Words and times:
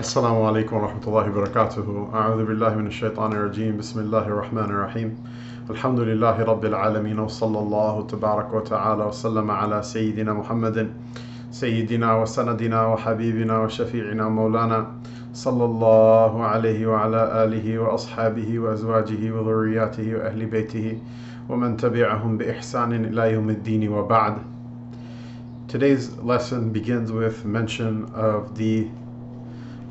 السلام 0.00 0.42
عليكم 0.42 0.76
ورحمة 0.76 1.04
الله 1.06 1.30
وبركاته 1.30 2.08
أعوذ 2.14 2.44
بالله 2.44 2.74
من 2.74 2.86
الشيطان 2.86 3.32
الرجيم 3.32 3.76
بسم 3.76 4.00
الله 4.00 4.26
الرحمن 4.26 4.64
الرحيم 4.64 5.16
الحمد 5.70 6.00
لله 6.00 6.42
رب 6.42 6.64
العالمين 6.64 7.18
وصلى 7.18 7.58
الله 7.58 8.06
تبارك 8.06 8.54
وتعالى 8.54 9.04
وسلم 9.04 9.50
على 9.50 9.82
سيدنا 9.82 10.32
محمد 10.32 10.92
سيدنا 11.50 12.16
وسندنا 12.22 12.86
وحبيبنا 12.86 13.58
وشفيعنا 13.58 14.28
مولانا 14.28 14.86
صلى 15.32 15.64
الله 15.64 16.44
عليه 16.44 16.86
وعلى 16.86 17.44
آله 17.44 17.78
وأصحابه 17.78 18.58
وأزواجه 18.58 19.30
وذرياته 19.30 20.16
وأهل 20.16 20.46
بيته 20.46 20.98
ومن 21.48 21.76
تبعهم 21.76 22.38
بإحسان 22.38 23.04
إلى 23.04 23.32
يوم 23.32 23.50
الدين 23.50 23.88
وبعد 23.88 24.34
Today's 25.68 26.10
lesson 26.18 26.68
begins 26.70 27.10
with 27.12 27.46
mention 27.46 28.04
of 28.14 28.54
the 28.58 28.88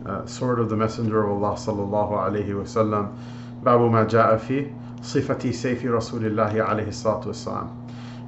uh, 0.07 0.27
sword 0.27 0.59
of 0.59 0.69
the 0.69 0.77
Messenger 0.77 1.25
of 1.25 1.43
Allah 1.43 1.57
sallallahu 1.57 2.13
alayhi 2.13 2.49
wasallam. 2.49 3.17
Babu 3.63 3.91
ma 3.91 4.05
ja'a 4.05 4.39
fi 4.41 4.73
sifati 5.01 5.51
sayfi 5.51 5.83
Rasulillahi 5.83 6.65
alayhi 6.65 6.89
salatu 6.89 7.27
wasalam. 7.27 7.71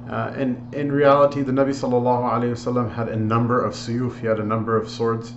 Uh, 0.09 0.33
and 0.35 0.73
in 0.73 0.91
reality, 0.91 1.41
the 1.43 1.51
Nabi 1.51 1.69
sallallahu 1.69 2.31
alayhi 2.31 2.51
wasallam 2.51 2.91
had 2.91 3.09
a 3.09 3.15
number 3.15 3.63
of 3.63 3.73
suyuf, 3.73 4.19
he 4.19 4.27
had 4.27 4.39
a 4.39 4.43
number 4.43 4.75
of 4.75 4.89
swords. 4.89 5.33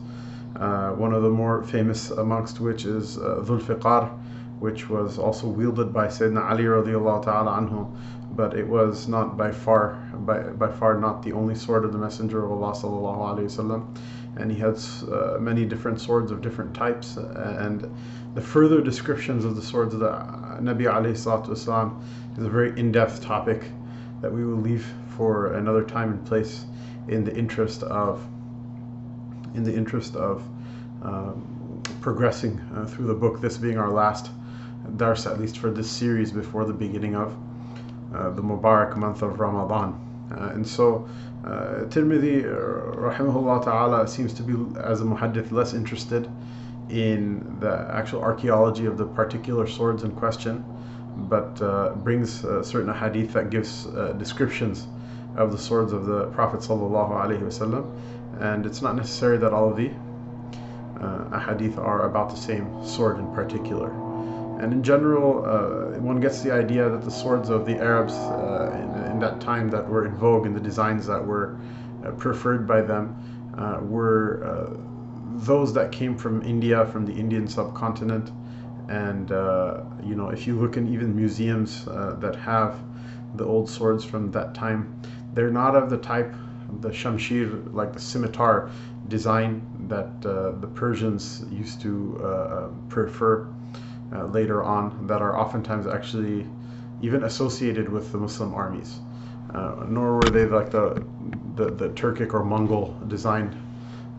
Uh, 0.57 0.91
one 0.93 1.13
of 1.13 1.23
the 1.23 1.29
more 1.29 1.63
famous 1.63 2.11
amongst 2.11 2.61
which 2.61 2.85
is 2.85 3.19
uh, 3.19 3.43
Fiqar, 3.45 4.11
which 4.61 4.89
was 4.89 5.19
also 5.19 5.47
wielded 5.47 5.93
by 5.93 6.07
Sayyidina 6.07 6.51
Ali 6.51 6.65
ta'ala 6.65 7.61
anhu, 7.61 7.95
but 8.35 8.55
it 8.57 8.67
was 8.67 9.09
not 9.09 9.37
by 9.37 9.51
far, 9.51 9.95
by, 10.15 10.39
by 10.41 10.71
far 10.71 10.99
not 10.99 11.23
the 11.23 11.33
only 11.33 11.55
sword 11.55 11.85
of 11.85 11.93
the 11.93 11.99
Messenger 11.99 12.45
of 12.45 12.53
Allah 12.53 12.73
sallallahu 12.73 13.37
alayhi 13.37 13.51
wasallam. 13.51 13.99
And 14.37 14.51
he 14.51 14.59
had 14.59 14.79
uh, 15.11 15.37
many 15.39 15.65
different 15.67 16.01
swords 16.01 16.31
of 16.31 16.41
different 16.41 16.75
types. 16.75 17.17
And 17.17 17.89
the 18.35 18.41
further 18.41 18.81
descriptions 18.81 19.45
of 19.45 19.57
the 19.57 19.63
swords 19.63 19.93
of 19.95 20.01
the 20.01 20.11
Nabi 20.61 20.85
wasalam 20.87 22.03
is 22.39 22.45
a 22.45 22.49
very 22.49 22.79
in-depth 22.79 23.23
topic 23.23 23.65
that 24.23 24.33
we 24.33 24.45
will 24.45 24.57
leave 24.57 24.87
for 25.17 25.55
another 25.55 25.85
time 25.85 26.13
and 26.13 26.27
place 26.27 26.65
in 27.09 27.25
the 27.25 27.37
interest 27.37 27.83
of 27.83 28.25
in 29.55 29.65
the 29.65 29.75
interest 29.75 30.17
of 30.17 30.43
um, 31.03 31.83
progressing 32.01 32.59
uh, 32.75 32.87
through 32.87 33.07
the 33.07 33.15
book 33.15 33.41
this 33.41 33.59
being 33.59 33.77
our 33.77 33.91
last 33.91 34.31
dars 34.97 35.27
at 35.27 35.39
least 35.39 35.59
for 35.59 35.71
this 35.71 35.91
series 35.91 36.33
before 36.33 36.65
the 36.65 36.73
beginning 36.73 37.15
of 37.15 37.37
uh, 38.15 38.31
the 38.31 38.43
Mubarak 38.43 38.97
month 38.97 39.23
of 39.23 39.41
Ramadan 39.41 40.12
and 40.55 40.67
so 40.67 41.09
uh, 41.45 41.85
Tirmidhi 41.89 42.45
rahimahullah 42.97 43.65
ta'ala 43.65 44.09
seems 44.09 44.33
to 44.35 44.43
be 44.43 44.55
as 44.81 45.01
a 45.01 45.05
muhaddith 45.05 45.51
less 45.53 45.75
interested 45.75 46.29
in 46.89 47.59
the 47.61 47.89
actual 47.93 48.23
archaeology 48.23 48.87
of 48.87 48.99
the 48.99 49.07
particular 49.07 49.67
swords 49.67 50.03
in 50.03 50.13
question 50.13 50.65
but 51.17 51.61
uh, 51.61 51.91
brings 51.97 52.45
uh, 52.45 52.63
certain 52.63 52.93
hadith 52.93 53.33
that 53.33 53.51
gives 53.51 53.87
uh, 53.87 54.13
descriptions 54.19 54.87
of 55.37 55.53
the 55.53 55.59
swords 55.59 55.93
of 55.93 56.07
the 56.07 56.27
Prophet 56.27 56.61
wasallam, 56.61 57.85
and 58.41 58.67
it's 58.67 58.83
not 58.83 58.97
necessary 58.97 59.39
that 59.39 59.53
all 59.53 59.71
of 59.71 59.77
the 59.77 59.91
uh, 61.01 61.41
hadith 61.41 61.79
are 61.79 62.07
about 62.07 62.31
the 62.31 62.37
same 62.37 62.85
sword 62.85 63.19
in 63.19 63.35
particular. 63.35 64.12
And 64.61 64.73
in 64.73 64.83
general, 64.83 65.45
uh, 65.45 65.99
one 66.01 66.21
gets 66.21 66.43
the 66.43 66.53
idea 66.53 66.89
that 66.89 67.03
the 67.03 67.11
swords 67.11 67.49
of 67.49 67.67
the 67.67 67.77
Arabs 67.79 68.15
uh, 68.15 68.71
in, 68.75 69.13
in, 69.13 69.19
that 69.21 69.41
time 69.41 69.71
that 69.71 69.89
were 69.89 70.07
in 70.07 70.15
vogue 70.17 70.47
and 70.47 70.55
the 70.55 70.61
designs 70.61 71.07
that 71.07 71.25
were 71.25 71.59
preferred 72.19 72.67
by 72.67 72.83
them 72.83 73.17
were 73.89 74.79
those 75.35 75.73
that 75.75 75.91
came 75.93 76.17
from 76.17 76.43
India, 76.43 76.87
from 76.87 77.07
the 77.07 77.13
Indian 77.13 77.49
subcontinent, 77.49 78.31
and 78.89 79.33
uh, 79.33 79.83
you 80.03 80.15
know 80.15 80.29
if 80.29 80.47
you 80.47 80.59
look 80.59 80.77
in 80.77 80.93
even 80.93 81.15
museums 81.17 81.87
uh, 81.89 82.17
that 82.19 82.37
have 82.37 82.79
the 83.37 83.45
old 83.45 83.69
swords 83.69 84.05
from 84.05 84.31
that 84.31 84.55
time 84.55 85.01
they're 85.33 85.51
not 85.51 85.75
of 85.75 85.89
the 85.89 85.97
type 85.97 86.35
the 86.81 86.91
shamshir 86.91 87.73
like 87.73 87.93
the 87.93 88.01
scimitar 88.01 88.71
design 89.09 89.63
that 89.89 90.11
uh, 90.27 90.53
the 90.61 90.67
Persians 90.67 91.45
used 91.51 91.81
to 91.81 92.21
uh, 92.25 92.69
prefer 92.89 93.47
uh, 94.13 94.27
later 94.27 94.63
on 94.63 95.07
that 95.07 95.23
are 95.23 95.39
oftentimes 95.39 95.87
actually 95.87 96.47
even 97.01 97.25
associated 97.25 97.89
with 97.89 98.13
the 98.13 98.19
Muslim 98.19 98.55
armies 98.55 99.01
uh, 99.55 99.85
nor 99.89 100.15
were 100.15 100.31
they 100.31 100.47
like 100.47 100.71
the, 100.71 101.05
the, 101.57 101.71
the 101.71 101.89
Turkic 101.91 102.33
or 102.33 102.45
Mongol 102.45 102.97
design 103.09 103.59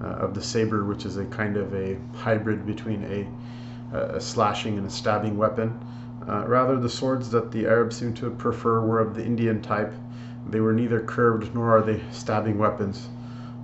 of 0.02 0.34
the 0.34 0.42
saber 0.42 0.84
which 0.84 1.06
is 1.06 1.16
a 1.16 1.24
kind 1.28 1.56
of 1.56 1.74
a 1.74 1.98
hybrid 2.14 2.66
between 2.66 3.06
a 3.06 3.26
a 3.94 4.20
slashing 4.20 4.78
and 4.78 4.88
a 4.88 4.90
stabbing 4.90 5.38
weapon. 5.38 5.80
Uh, 6.28 6.46
rather, 6.48 6.80
the 6.80 6.90
swords 6.90 7.30
that 7.30 7.52
the 7.52 7.66
Arabs 7.66 7.98
seem 7.98 8.14
to 8.16 8.30
prefer 8.32 8.82
were 8.82 9.00
of 9.00 9.14
the 9.14 9.24
Indian 9.24 9.62
type. 9.62 9.94
They 10.50 10.60
were 10.60 10.74
neither 10.74 11.02
curved 11.02 11.54
nor 11.54 11.78
are 11.78 11.82
they 11.82 12.02
stabbing 12.12 12.58
weapons. 12.58 13.08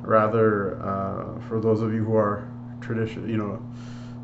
Rather, 0.01 0.81
uh, 0.81 1.39
for 1.47 1.59
those 1.59 1.81
of 1.81 1.93
you 1.93 2.03
who 2.03 2.15
are 2.15 2.47
tradition, 2.81 3.27
you 3.29 3.37
know, 3.37 3.61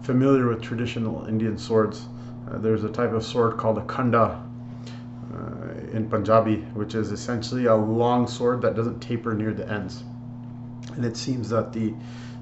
familiar 0.06 0.48
with 0.48 0.62
traditional 0.62 1.26
Indian 1.26 1.58
swords, 1.58 2.06
uh, 2.50 2.60
there's 2.60 2.84
a 2.84 2.90
type 2.90 3.12
of 3.12 3.26
sword 3.26 3.58
called 3.58 3.80
a 3.80 3.86
khanda 3.86 4.40
uh, 5.34 5.74
in 5.92 6.08
Punjabi, 6.08 6.58
which 6.76 6.94
is 6.94 7.12
essentially 7.12 7.66
a 7.66 7.76
long 7.76 8.28
sword 8.28 8.62
that 8.62 8.76
doesn't 8.76 9.00
taper 9.00 9.34
near 9.34 9.52
the 9.52 9.68
ends. 9.68 10.04
And 10.94 11.04
it 11.04 11.18
seems 11.18 11.50
that 11.50 11.74
the 11.74 11.94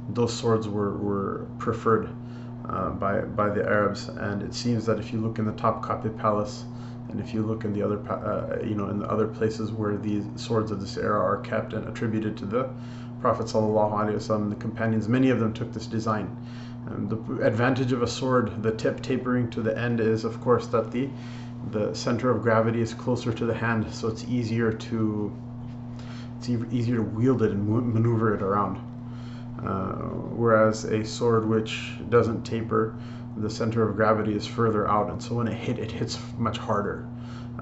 those 0.10 0.34
swords 0.34 0.68
were, 0.68 0.98
were 0.98 1.48
preferred 1.58 2.10
uh, 2.68 2.90
by 2.90 3.22
by 3.22 3.50
the 3.50 3.64
Arabs. 3.64 4.10
And 4.10 4.44
it 4.44 4.54
seems 4.54 4.86
that 4.86 5.00
if 5.00 5.14
you 5.14 5.22
look 5.22 5.40
in 5.40 5.46
the 5.46 5.54
Topkapi 5.54 6.18
Palace, 6.18 6.66
and 7.10 7.22
if 7.22 7.34
you 7.34 7.44
look 7.44 7.64
in 7.64 7.72
the 7.72 7.82
other 7.82 8.00
uh, 8.12 8.62
you 8.62 8.76
know 8.76 8.90
in 8.90 9.00
the 9.00 9.10
other 9.10 9.28
places 9.28 9.72
where 9.72 9.96
these 9.96 10.26
swords 10.36 10.70
of 10.70 10.82
this 10.82 10.98
era 10.98 11.20
are 11.20 11.38
kept 11.38 11.72
and 11.72 11.88
attributed 11.88 12.36
to 12.38 12.46
the 12.46 12.70
Prophet 13.22 13.46
wasallam, 13.46 14.50
the 14.50 14.56
companions, 14.58 15.08
many 15.08 15.30
of 15.30 15.40
them 15.40 15.54
took 15.54 15.72
this 15.72 15.88
design. 15.88 16.28
And 16.88 17.10
the 17.10 17.46
advantage 17.46 17.92
of 17.92 18.02
a 18.02 18.08
sword, 18.08 18.62
the 18.62 18.72
tip 18.72 19.02
tapering 19.02 19.50
to 19.52 19.62
the 19.62 19.78
end, 19.78 20.00
is 20.00 20.26
of 20.26 20.40
course 20.42 20.68
that 20.68 20.92
the 20.92 21.10
the 21.72 21.94
center 21.94 22.30
of 22.30 22.42
gravity 22.42 22.82
is 22.82 22.94
closer 22.94 23.32
to 23.32 23.46
the 23.46 23.54
hand, 23.54 23.86
so 23.92 24.10
it's 24.10 24.26
easier 24.26 24.74
to 24.74 25.32
it's 26.38 26.50
easier 26.50 26.98
to 26.98 27.04
wield 27.04 27.42
it 27.42 27.52
and 27.52 27.68
maneuver 27.68 28.36
it 28.36 28.42
around. 28.42 28.78
Uh, 29.66 29.94
whereas 30.36 30.84
a 30.84 31.06
sword 31.06 31.48
which 31.48 31.94
doesn't 32.10 32.44
taper, 32.44 32.96
the 33.38 33.50
center 33.50 33.88
of 33.88 33.96
gravity 33.96 34.36
is 34.36 34.46
further 34.46 34.90
out, 34.90 35.10
and 35.10 35.24
so 35.24 35.36
when 35.36 35.48
it 35.48 35.54
hit, 35.54 35.80
it 35.80 35.90
hits 35.90 36.20
much 36.38 36.58
harder. 36.58 37.08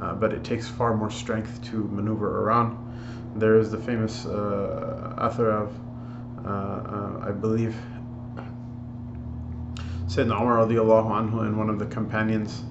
Uh, 0.01 0.15
but 0.15 0.33
it 0.33 0.43
takes 0.43 0.67
far 0.67 0.97
more 0.97 1.11
strength 1.11 1.61
to 1.63 1.83
maneuver 1.91 2.41
around. 2.41 2.75
There 3.35 3.57
is 3.59 3.69
the 3.69 3.77
famous 3.77 4.25
uh, 4.25 5.15
author 5.17 5.51
of, 5.51 5.71
uh, 6.43 6.49
uh, 6.49 7.25
I 7.27 7.31
believe, 7.31 7.75
Sayyidina 10.11 10.41
Umar 10.41 10.67
radiallahu 10.67 11.07
anhu 11.07 11.45
and 11.45 11.57
one 11.57 11.69
of 11.69 11.79
the 11.79 11.85
companions, 11.85 12.63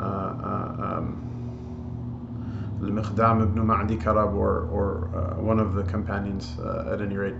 uh, 0.00 0.02
um, 0.02 1.14
Al-Miqdam 2.82 3.40
ibn 3.44 3.64
Ma'di 3.64 4.02
Karab, 4.02 4.34
or, 4.34 4.66
or 4.66 5.36
one 5.40 5.60
of 5.60 5.74
the 5.74 5.84
companions 5.84 6.58
at 6.90 7.00
any 7.00 7.16
rate, 7.16 7.36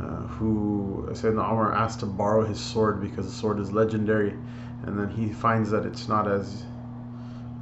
uh, 0.00 0.26
who 0.34 1.06
Sayyidina 1.12 1.52
Umar 1.52 1.72
asked 1.72 2.00
to 2.00 2.06
borrow 2.06 2.44
his 2.44 2.58
sword 2.58 3.00
because 3.00 3.24
the 3.26 3.32
sword 3.32 3.60
is 3.60 3.70
legendary, 3.70 4.34
and 4.82 4.98
then 4.98 5.08
he 5.10 5.32
finds 5.32 5.70
that 5.70 5.86
it's 5.86 6.08
not 6.08 6.26
as 6.26 6.64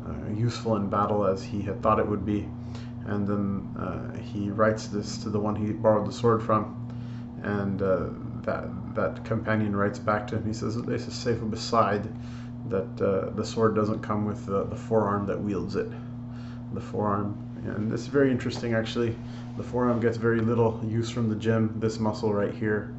uh, 0.06 0.30
useful 0.32 0.76
in 0.76 0.88
battle 0.88 1.26
as 1.26 1.42
he 1.42 1.60
had 1.60 1.82
thought 1.82 1.98
it 1.98 2.09
would 2.09 2.25
be, 2.25 2.48
and 3.04 3.28
then 3.28 3.69
uh, 3.78 4.16
he 4.16 4.48
writes 4.48 4.86
this 4.86 5.19
to 5.19 5.28
the 5.28 5.38
one 5.38 5.54
he 5.54 5.70
borrowed 5.70 6.06
the 6.06 6.12
sword 6.12 6.42
from, 6.42 6.75
and 7.42 7.82
uh, 7.82 8.09
that 8.45 8.69
that 8.95 9.25
companion 9.25 9.75
writes 9.75 9.99
back 9.99 10.27
to 10.28 10.37
him. 10.37 10.47
He 10.47 10.53
says, 10.53 10.81
"This 10.83 11.07
is 11.07 11.15
safe 11.15 11.39
beside 11.51 12.09
that 12.69 13.01
uh, 13.01 13.31
the 13.31 13.45
sword 13.45 13.75
doesn't 13.75 14.01
come 14.01 14.27
with 14.27 14.47
the, 14.47 14.65
the 14.65 14.77
forearm 14.77 15.27
that 15.27 15.41
wields 15.41 15.77
it, 15.77 15.91
the 16.72 16.81
forearm." 16.81 17.37
And 17.65 17.92
it's 17.92 18.07
very 18.07 18.31
interesting 18.31 18.75
actually 18.75 19.15
the 19.57 19.63
forearm 19.63 20.01
gets 20.01 20.16
very 20.16 20.41
little 20.41 20.81
use 20.84 21.10
from 21.10 21.28
the 21.28 21.34
gym. 21.34 21.75
This 21.77 21.98
muscle 21.98 22.33
right 22.33 22.54
here, 22.54 22.95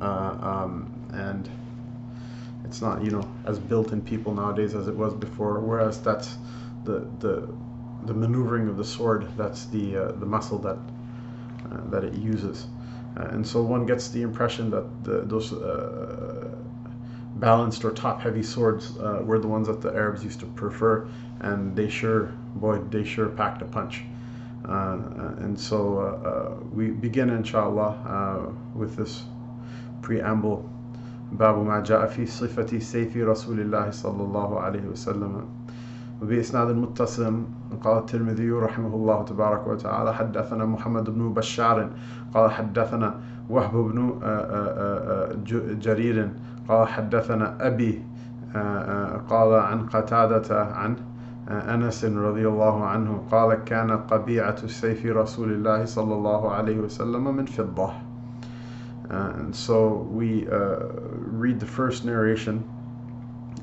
uh, 0.00 0.36
um, 0.40 0.92
and 1.12 1.48
it's 2.64 2.82
not 2.82 3.04
you 3.04 3.10
know 3.10 3.28
as 3.44 3.58
built 3.58 3.92
in 3.92 4.02
people 4.02 4.34
nowadays 4.34 4.74
as 4.74 4.88
it 4.88 4.96
was 4.96 5.14
before. 5.14 5.60
Whereas 5.60 6.00
that's 6.02 6.36
the 6.84 7.06
the 7.20 7.48
the 8.06 8.14
maneuvering 8.14 8.68
of 8.68 8.76
the 8.76 8.84
sword. 8.84 9.28
That's 9.36 9.66
the 9.66 9.96
uh, 9.96 10.12
the 10.12 10.26
muscle 10.26 10.58
that 10.58 10.78
uh, 11.70 11.90
that 11.90 12.02
it 12.02 12.14
uses, 12.14 12.66
and 13.15 13.45
so 13.45 13.61
one 13.61 13.85
gets 13.85 14.09
the 14.09 14.21
impression 14.21 14.69
that 14.69 15.03
the, 15.03 15.21
those 15.21 15.53
uh, 15.53 16.55
balanced 17.35 17.83
or 17.85 17.91
top 17.91 18.21
heavy 18.21 18.43
swords 18.43 18.97
uh, 18.97 19.21
were 19.23 19.39
the 19.39 19.47
ones 19.47 19.67
that 19.67 19.81
the 19.81 19.89
Arabs 19.93 20.23
used 20.23 20.39
to 20.39 20.45
prefer, 20.47 21.07
and 21.41 21.75
they 21.75 21.89
sure 21.89 22.31
boy 22.55 22.77
they 22.89 23.03
sure 23.03 23.29
packed 23.29 23.61
a 23.61 23.65
punch. 23.65 24.03
Uh, 24.67 24.71
uh, 24.71 25.35
and 25.39 25.59
so 25.59 25.99
uh, 25.99 26.63
we 26.73 26.89
begin, 26.89 27.29
inshallah, 27.29 28.53
with 28.75 28.95
this 28.95 29.23
preamble 30.01 30.69
باب 31.31 31.57
ما 31.65 31.79
جاء 31.79 32.07
في 32.07 32.25
صفة 32.25 32.79
سيف 32.79 33.17
رسول 33.17 33.59
الله 33.59 33.91
صلى 33.91 34.23
الله 34.23 34.59
عليه 34.59 34.87
وسلم 34.91 35.45
وبإسناد 36.22 36.68
متصل 36.76 37.42
قال 37.84 37.98
الترمذي 37.98 38.50
رحمه 38.50 38.94
الله 38.94 39.24
تبارك 39.24 39.66
وتعالى 39.66 40.14
حدثنا 40.14 40.64
محمد 40.64 41.10
بن 41.10 41.34
بشار 41.34 41.90
قال 42.34 42.50
حدثنا 42.50 43.14
وهب 43.50 43.72
بن 43.72 44.18
آه، 44.22 44.26
آه، 44.26 45.30
آه، 45.30 45.34
جرير 45.74 46.28
قال 46.68 46.88
حدثنا 46.88 47.66
أبي 47.66 48.02
قال 49.28 49.54
عن 49.54 49.86
قتادة 49.86 50.64
عن 50.64 50.96
أنس 51.48 52.04
رضي 52.04 52.48
الله 52.48 52.84
عنه 52.84 53.22
قال 53.30 53.54
كان 53.54 53.90
قبيعة 53.90 54.66
سيف 54.66 55.06
رسول 55.06 55.52
الله 55.52 55.84
صلى 55.84 56.14
الله 56.14 56.50
عليه 56.50 56.78
وسلم 56.78 57.36
من 57.36 57.46
فضة. 57.46 57.92
and 59.10 59.54
so 59.54 60.06
we 60.12 60.46
uh, 60.46 60.86
read 61.26 61.58
the 61.58 61.66
first 61.66 62.04
narration 62.04 62.62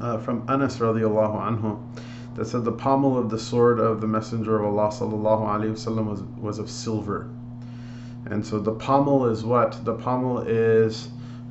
uh, 0.02 0.18
from 0.18 0.44
Anas 0.50 0.78
radiallahu 0.78 1.40
anhu 1.40 1.80
that 2.38 2.46
said 2.46 2.64
the 2.64 2.72
pommel 2.72 3.18
of 3.18 3.30
the 3.32 3.40
sword 3.40 3.80
of 3.80 4.00
the 4.00 4.08
Messenger 4.08 4.60
of 4.60 4.66
Allah 4.66 4.90
sallallahu 4.90 5.48
alaihi 5.48 5.72
wasallam 5.72 6.06
was, 6.06 6.22
was 6.40 6.60
of 6.60 6.70
silver. 6.70 7.30
And 8.28 8.46
so 8.46 8.60
the 8.60 8.74
pommel 8.74 9.26
is 9.26 9.44
what? 9.44 9.84
The 9.84 9.96
pommel 9.96 10.40
is 10.42 11.10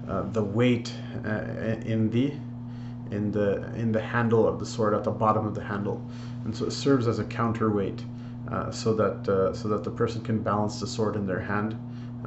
uh, 0.09 0.23
the 0.31 0.45
weight 0.45 0.93
uh, 1.25 1.41
in 1.85 2.09
the 2.11 2.33
in 3.11 3.33
the 3.33 3.73
in 3.75 3.91
the 3.91 4.01
handle 4.01 4.47
of 4.47 4.61
the 4.61 4.67
sword 4.67 4.95
at 4.95 5.03
the 5.03 5.11
bottom 5.11 5.45
of 5.45 5.55
the 5.55 5.63
handle, 5.63 6.05
and 6.45 6.57
so 6.57 6.67
it 6.67 6.73
serves 6.73 7.09
as 7.09 7.19
a 7.19 7.25
counterweight, 7.25 8.05
uh, 8.51 8.71
so 8.71 8.95
that 8.95 9.29
uh, 9.29 9.53
so 9.55 9.69
that 9.69 9.83
the 9.83 9.91
person 9.91 10.21
can 10.23 10.41
balance 10.41 10.79
the 10.81 10.87
sword 10.87 11.17
in 11.17 11.27
their 11.27 11.41
hand 11.41 11.77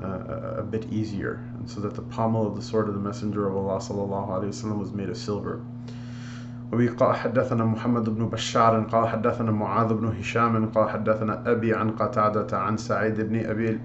uh, 0.03 0.55
a 0.57 0.63
bit 0.63 0.91
easier, 0.91 1.45
and 1.57 1.69
so 1.69 1.79
that 1.79 1.95
the 1.95 2.01
pommel 2.01 2.45
of 2.45 2.55
the 2.55 2.61
sword 2.61 2.89
of 2.89 2.93
the 2.93 2.99
Messenger 2.99 3.47
of 3.47 3.55
Allah 3.55 3.77
sallallahu 3.77 4.29
alaihi 4.29 4.49
wasallam 4.49 4.79
was 4.79 4.91
made 4.91 5.09
of 5.09 5.17
silver. 5.17 5.61
قال 6.71 7.15
حدثنا 7.15 7.65
محمد 7.65 8.09
بن 8.09 8.29
بشار 8.29 8.83
قال 8.83 9.07
حدثنا 9.07 9.51
معاذ 9.51 9.93
بن 9.93 10.05
هشام 10.07 10.65
قال 10.65 10.89
حدثنا 10.89 11.51
أبي 11.51 11.73
عن 11.73 11.91
قتادة 11.91 12.57
عن 12.57 12.77
سعيد 12.77 13.21
بن 13.21 13.45
أبي 13.45 13.79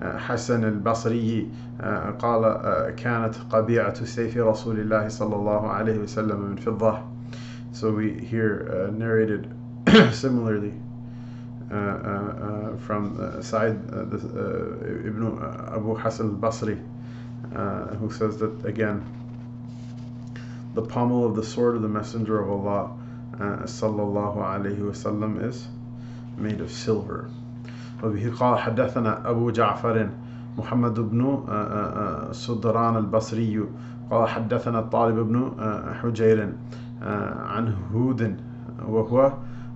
حسن 0.00 0.64
البصري 0.64 1.48
قال 2.18 2.42
كانت 2.96 3.34
قبيعة 3.50 4.04
سيف 4.04 4.36
رسول 4.36 4.80
الله 4.80 5.08
صلى 5.08 5.36
الله 5.36 5.68
عليه 5.68 5.98
وسلم 5.98 6.40
من 6.40 6.56
فضة. 6.56 6.98
So 7.72 7.92
we 7.92 8.14
hear 8.14 8.66
uh, 8.68 8.90
narrated 8.90 9.48
similarly 10.12 10.74
uh, 11.70 11.74
uh, 11.74 12.76
from 12.78 13.20
uh, 13.20 13.40
Sa'id 13.40 13.76
ibn 15.06 15.38
Abu 15.72 15.94
Hassan 15.94 16.30
al-Basri 16.30 16.78
who 17.98 18.10
says 18.10 18.38
that 18.38 18.64
again 18.64 19.19
the 20.74 20.82
pommel 20.82 21.24
of 21.24 21.34
the 21.36 21.42
sword 21.42 21.76
of 21.76 21.82
the 21.82 21.88
messenger 21.88 22.40
of 22.40 22.48
Allah 22.50 22.90
sallallahu 23.64 24.36
alayhi 24.36 24.78
wasallam 24.78 25.42
is 25.42 25.68
made 26.36 26.60
of 26.60 26.70
silver. 26.70 27.30
وبه 28.02 28.32
قال 28.38 28.58
حدثنا 28.58 29.30
أبو 29.30 29.50
جعفر 29.50 30.08
محمد 30.58 31.00
بن 31.00 31.44
صدران 32.32 32.96
البصري 32.96 33.64
قال 34.10 34.28
حدثنا 34.28 34.78
الطالب 34.78 35.16
بن 35.18 35.52
حجير 36.02 36.52
عن 37.02 37.74
هود 37.92 38.36
وهو 38.88 39.32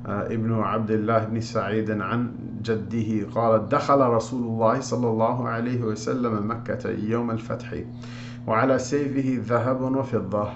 ابن 0.06 0.60
عبد 0.60 0.90
الله 0.90 1.24
بن 1.24 1.40
سعيد 1.40 1.90
عن 1.90 2.32
جده 2.62 3.26
قال 3.34 3.68
دخل 3.68 4.00
رسول 4.00 4.42
الله 4.42 4.80
صلى 4.80 5.08
الله 5.08 5.48
عليه 5.48 5.82
وسلم 5.82 6.50
مكة 6.50 6.90
يوم 6.90 7.30
الفتح 7.30 7.74
وعلى 8.46 8.78
سيفه 8.78 9.42
ذهب 9.54 9.80
وفضة 9.80 10.48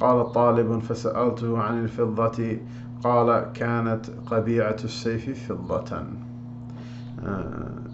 قال 0.00 0.32
طالب 0.32 0.78
فسألته 0.78 1.58
عن 1.58 1.84
الفضة 1.84 2.58
قال 3.04 3.52
كانت 3.52 4.06
قبيعة 4.26 4.76
السيف 4.84 5.52
فضة 5.52 6.02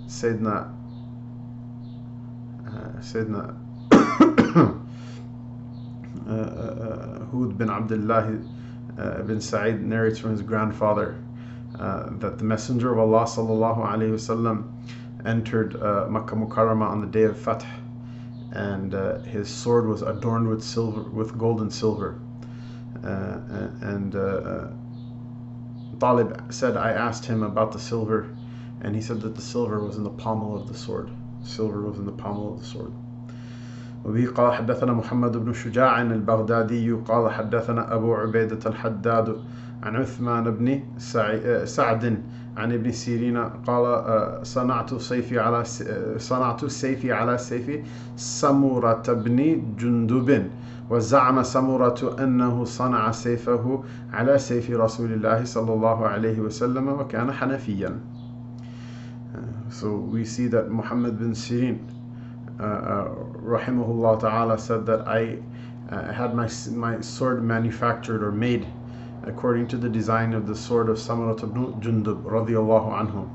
سيدنا 0.06 0.70
سيدنا 3.00 3.54
Hud 7.34 7.58
bin 7.58 7.68
Abdullah 7.68 8.38
uh, 8.98 9.22
bin 9.22 9.40
Sa'id 9.40 9.82
narrates 9.82 10.18
from 10.18 10.30
his 10.30 10.42
grandfather 10.42 11.16
uh, 11.78 12.10
that 12.18 12.38
the 12.38 12.44
Messenger 12.44 12.92
of 12.92 12.98
Allah 12.98 13.24
sallallahu 13.24 13.86
alaihi 13.86 14.12
wasallam 14.12 14.64
entered 15.26 15.76
uh, 15.76 16.06
Makkah 16.08 16.36
Mukarramah 16.36 16.88
on 16.88 17.00
the 17.00 17.06
day 17.06 17.24
of 17.24 17.36
Fath, 17.36 17.66
and 18.53 18.95
uh, 18.95 19.19
his 19.19 19.47
sword 19.47 19.87
was 19.87 20.01
adorned 20.01 20.47
with 20.47 20.63
silver, 20.63 21.03
with 21.03 21.37
gold 21.37 21.61
and 21.61 21.71
silver. 21.71 22.19
Uh, 23.03 23.37
and 23.81 24.15
uh, 24.15 24.67
Talib 25.99 26.51
said, 26.51 26.77
I 26.77 26.91
asked 26.91 27.25
him 27.25 27.43
about 27.43 27.71
the 27.71 27.79
silver, 27.79 28.35
and 28.81 28.95
he 28.95 29.01
said 29.01 29.21
that 29.21 29.35
the 29.35 29.41
silver 29.41 29.83
was 29.83 29.97
in 29.97 30.03
the 30.03 30.09
pommel 30.09 30.55
of 30.55 30.67
the 30.67 30.73
sword. 30.73 31.09
Silver 31.43 31.81
was 31.81 31.97
in 31.97 32.05
the 32.05 32.11
pommel 32.11 32.53
of 32.53 32.59
the 32.59 32.65
sword. 32.65 32.91
وبه 34.05 34.33
قال 34.33 34.53
حدثنا 34.53 34.93
محمد 34.93 35.37
بن 35.37 35.53
شجاع 35.53 36.01
البغدادي 36.01 36.91
قال 36.91 37.31
حدثنا 37.31 37.95
أبو 37.95 38.15
عبيدة 38.15 38.59
الحداد 38.65 39.37
عن 39.83 39.95
عثمان 39.95 40.43
بن 40.43 40.83
سعد 41.65 42.23
عن 42.56 42.72
ابن 42.72 42.92
سيرين 42.92 43.38
قال 43.38 44.46
صنعت 44.46 44.94
سيفي 44.94 45.38
على 45.38 45.64
صنعت 46.18 46.64
سيفي 46.64 47.12
على 47.12 47.38
سيف 47.38 47.80
سمرة 48.16 49.12
بن 49.12 49.62
جندب 49.78 50.50
وزعم 50.90 51.42
سمرة 51.42 52.16
أنه 52.22 52.64
صنع 52.64 53.10
سيفه 53.10 53.84
على 54.12 54.38
سيف 54.38 54.70
رسول 54.70 55.12
الله 55.12 55.44
صلى 55.44 55.72
الله 55.72 56.06
عليه 56.06 56.40
وسلم 56.40 56.88
وكان 56.88 57.32
حنفيا. 57.32 58.00
So 59.68 59.96
we 59.96 60.24
see 60.24 60.46
that 60.48 60.70
Muhammad 60.70 61.18
bin 61.18 61.32
Sirin 61.32 61.78
uh, 62.60 63.08
rahimahullah 63.42 64.20
ta'ala 64.20 64.58
said 64.58 64.86
that 64.86 65.08
I 65.08 65.38
uh, 65.90 66.12
had 66.12 66.34
my, 66.36 66.48
my 66.70 67.00
sword 67.00 67.42
manufactured 67.42 68.22
or 68.22 68.30
made 68.30 68.64
according 69.26 69.68
to 69.68 69.76
the 69.76 69.88
design 69.88 70.32
of 70.34 70.46
the 70.46 70.54
sword 70.54 70.88
of 70.88 70.96
Samurat 70.98 71.42
ibn 71.42 71.74
Jundub 71.80 72.22
radiallahu 72.22 72.92
anhu. 72.92 73.28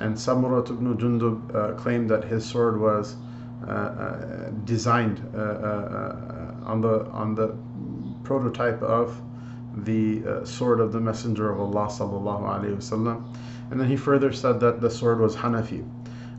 And 0.00 0.16
Samurat 0.16 0.70
ibn 0.70 0.96
Jundub 0.96 1.54
uh, 1.54 1.72
claimed 1.74 2.10
that 2.10 2.24
his 2.24 2.44
sword 2.44 2.80
was 2.80 3.16
uh, 3.66 3.70
uh, 3.70 4.50
designed 4.64 5.18
on 5.34 6.80
the 6.80 7.06
on 7.12 7.34
the 7.34 7.56
prototype 8.22 8.82
of 8.82 9.20
the 9.76 10.22
sword 10.44 10.80
of 10.80 10.92
the 10.92 11.00
Messenger 11.00 11.50
of 11.50 11.60
Allah 11.60 11.86
sallallahu 11.88 12.42
alaihi 12.42 12.76
wasallam. 12.76 13.24
And 13.70 13.80
then 13.80 13.88
he 13.88 13.96
further 13.96 14.32
said 14.32 14.60
that 14.60 14.80
the 14.80 14.90
sword 14.90 15.20
was 15.20 15.34
Hanafi. 15.36 15.84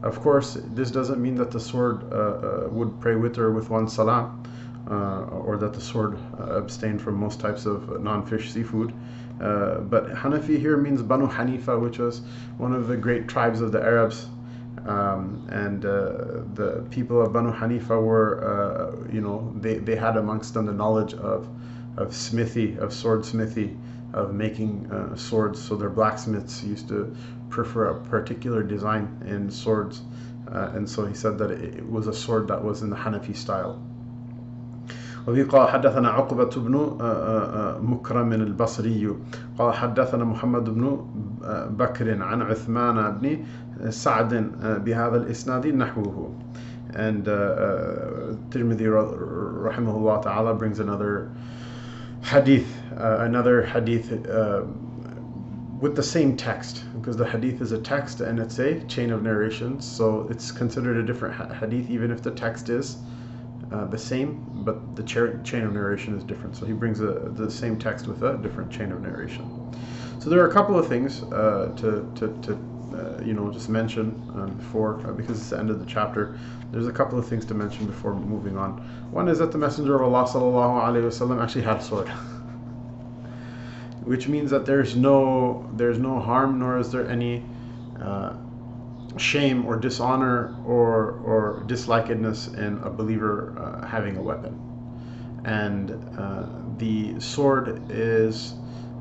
Of 0.03 0.21
course, 0.21 0.57
this 0.74 0.91
doesn't 0.91 1.21
mean 1.21 1.36
that 1.36 1.51
the 1.51 1.60
sword 1.60 2.03
uh, 2.12 2.15
uh, 2.15 2.67
would 2.69 3.00
pray 3.00 3.15
with 3.15 3.38
or 3.39 3.51
with 3.51 3.69
one 3.69 3.88
salah, 3.88 4.29
uh, 4.29 4.48
or 4.92 5.58
that 5.58 5.74
the 5.74 5.82
sword 5.82 6.18
uh, 6.39 6.58
abstained 6.58 7.01
from 7.01 7.15
most 7.15 7.39
types 7.39 7.65
of 7.65 8.01
non-fish 8.01 8.51
seafood. 8.51 8.94
Uh, 9.42 9.80
but 9.80 10.08
Hanafi 10.13 10.60
here 10.60 10.77
means 10.77 11.01
Banu 11.01 11.27
Hanifa, 11.27 11.80
which 11.80 12.00
was 12.00 12.22
one 12.58 12.74
of 12.74 12.88
the 12.88 12.96
great 12.96 13.27
tribes 13.27 13.62
of 13.62 13.72
the 13.72 13.82
Arabs. 13.82 14.27
Um, 14.86 15.48
and 15.51 15.84
uh, 15.84 16.44
the 16.54 16.86
people 16.92 17.22
of 17.22 17.34
Banu 17.34 17.51
Hanifa 17.51 18.01
were, 18.01 19.08
you 19.12 19.22
know, 19.22 19.51
they, 19.60 19.80
they 19.80 19.96
had 19.96 20.15
amongst 20.18 20.54
them 20.54 20.65
the 20.68 20.74
knowledge 20.74 21.15
of, 21.15 21.50
of 21.98 22.13
smithy, 22.13 22.77
of 22.77 22.94
sword 22.94 23.25
smithy, 23.25 23.75
of 24.13 24.34
making 24.34 24.89
swords. 25.15 25.62
So 25.62 25.75
their 25.75 25.89
blacksmiths 25.89 26.63
used 26.63 26.88
to 26.89 27.15
prefer 27.50 27.86
a 27.86 28.00
particular 28.06 28.63
design 28.63 29.24
in 29.25 29.50
swords, 29.50 30.01
uh, 30.51 30.72
and 30.74 30.88
so 30.88 31.06
he 31.06 31.13
said 31.13 31.38
that 31.39 31.51
it 31.51 31.89
was 31.89 32.08
a 32.08 32.13
sword 32.13 32.48
that 32.50 32.63
was 32.63 32.82
in 32.82 32.89
the 32.89 32.96
Hanafi 32.96 33.36
style. 33.36 33.82
وفي 35.28 35.42
قال 35.42 35.68
حدثنا 35.68 36.09
عقبة 36.09 36.50
بن 36.56 36.75
مكرم 37.82 38.32
البصري 38.32 39.16
قال 39.59 39.75
حدثنا 39.75 40.25
محمد 40.25 40.64
بن 40.64 40.97
بكر 41.70 42.23
عن 42.23 42.42
عثمان 42.42 43.18
بن 43.20 43.38
سعد 43.90 44.35
بهذا 44.85 45.16
الإسناد 45.16 45.66
نحوه 45.66 46.30
and 46.94 47.28
uh, 47.28 47.32
uh, 47.32 48.35
Tirmidhi 48.50 48.87
rahimahullah 48.87 50.23
ta'ala 50.23 50.54
brings 50.54 50.80
another 50.80 51.30
hadith 52.23 52.66
uh, 52.97 53.18
another 53.20 53.62
hadith 53.62 54.26
uh, 54.28 54.64
with 55.80 55.97
the 55.97 56.02
same 56.02 56.37
text 56.37 56.85
because 56.94 57.16
the 57.16 57.25
hadith 57.25 57.61
is 57.62 57.73
a 57.73 57.78
text 57.78 58.20
and 58.20 58.38
it's 58.38 58.59
a 58.59 58.80
chain 58.85 59.11
of 59.11 59.23
narrations 59.23 59.87
so 59.87 60.26
it's 60.30 60.52
considered 60.52 60.97
a 60.99 61.02
different 61.02 61.35
hadith 61.54 61.88
even 61.88 62.11
if 62.11 62.23
the 62.23 62.30
text 62.30 62.68
is 62.68 62.99
uh, 63.75 63.86
the 63.86 63.98
same 63.98 64.44
but 64.63 64.96
the 64.96 65.03
chain 65.03 65.63
of 65.63 65.74
narration 65.74 66.17
is 66.17 66.24
different 66.24 66.55
so 66.55 66.65
he 66.65 66.74
brings 66.74 67.00
a, 67.01 67.32
the 67.36 67.50
same 67.50 67.77
text 67.77 68.08
with 68.08 68.24
a 68.24 68.38
different 68.38 68.72
chain 68.72 68.91
of 68.91 69.01
narration 69.01 69.46
so 70.20 70.29
there 70.29 70.39
are 70.39 70.50
a 70.50 70.53
couple 70.53 70.77
of 70.79 70.88
things 70.88 71.24
uh, 71.24 71.72
to, 71.77 72.12
to, 72.15 72.39
to 72.41 72.58
uh, 72.96 73.22
you 73.24 73.34
know, 73.34 73.51
just 73.51 73.67
mention 73.67 74.08
um, 74.36 74.53
before, 74.58 75.05
uh, 75.05 75.12
because 75.12 75.38
it's 75.39 75.50
the 75.50 75.60
end 75.60 75.70
of 75.70 75.79
the 75.79 75.86
chapter. 75.86 76.39
There's 76.72 76.88
a 76.88 76.91
couple 76.91 77.20
of 77.20 77.27
things 77.27 77.46
to 77.46 77.53
mention 77.53 77.86
before 77.86 78.13
moving 78.13 78.58
on. 78.58 78.77
One 79.12 79.27
is 79.27 79.39
that 79.39 79.51
the 79.51 79.58
Messenger 79.58 79.96
of 79.96 80.01
Allah 80.01 80.24
wasallam 80.24 81.44
actually 81.44 81.63
had 81.63 81.77
a 81.77 81.84
sword, 81.84 82.08
which 84.03 84.27
means 84.27 84.50
that 84.51 84.65
there's 84.65 84.96
no 84.96 85.70
there's 85.74 86.00
no 86.00 86.20
harm, 86.20 86.60
nor 86.60 86.77
is 86.79 86.91
there 86.91 87.08
any 87.10 87.44
uh, 88.01 88.34
shame 89.17 89.65
or 89.65 89.77
dishonor 89.77 90.55
or 90.65 91.19
or 91.24 91.63
dislikedness 91.67 92.57
in 92.57 92.77
a 92.84 92.89
believer 92.89 93.55
uh, 93.57 93.86
having 93.86 94.17
a 94.17 94.22
weapon. 94.22 94.60
And 95.45 95.91
uh, 96.17 96.48
the 96.77 97.19
sword 97.19 97.81
is 97.89 98.55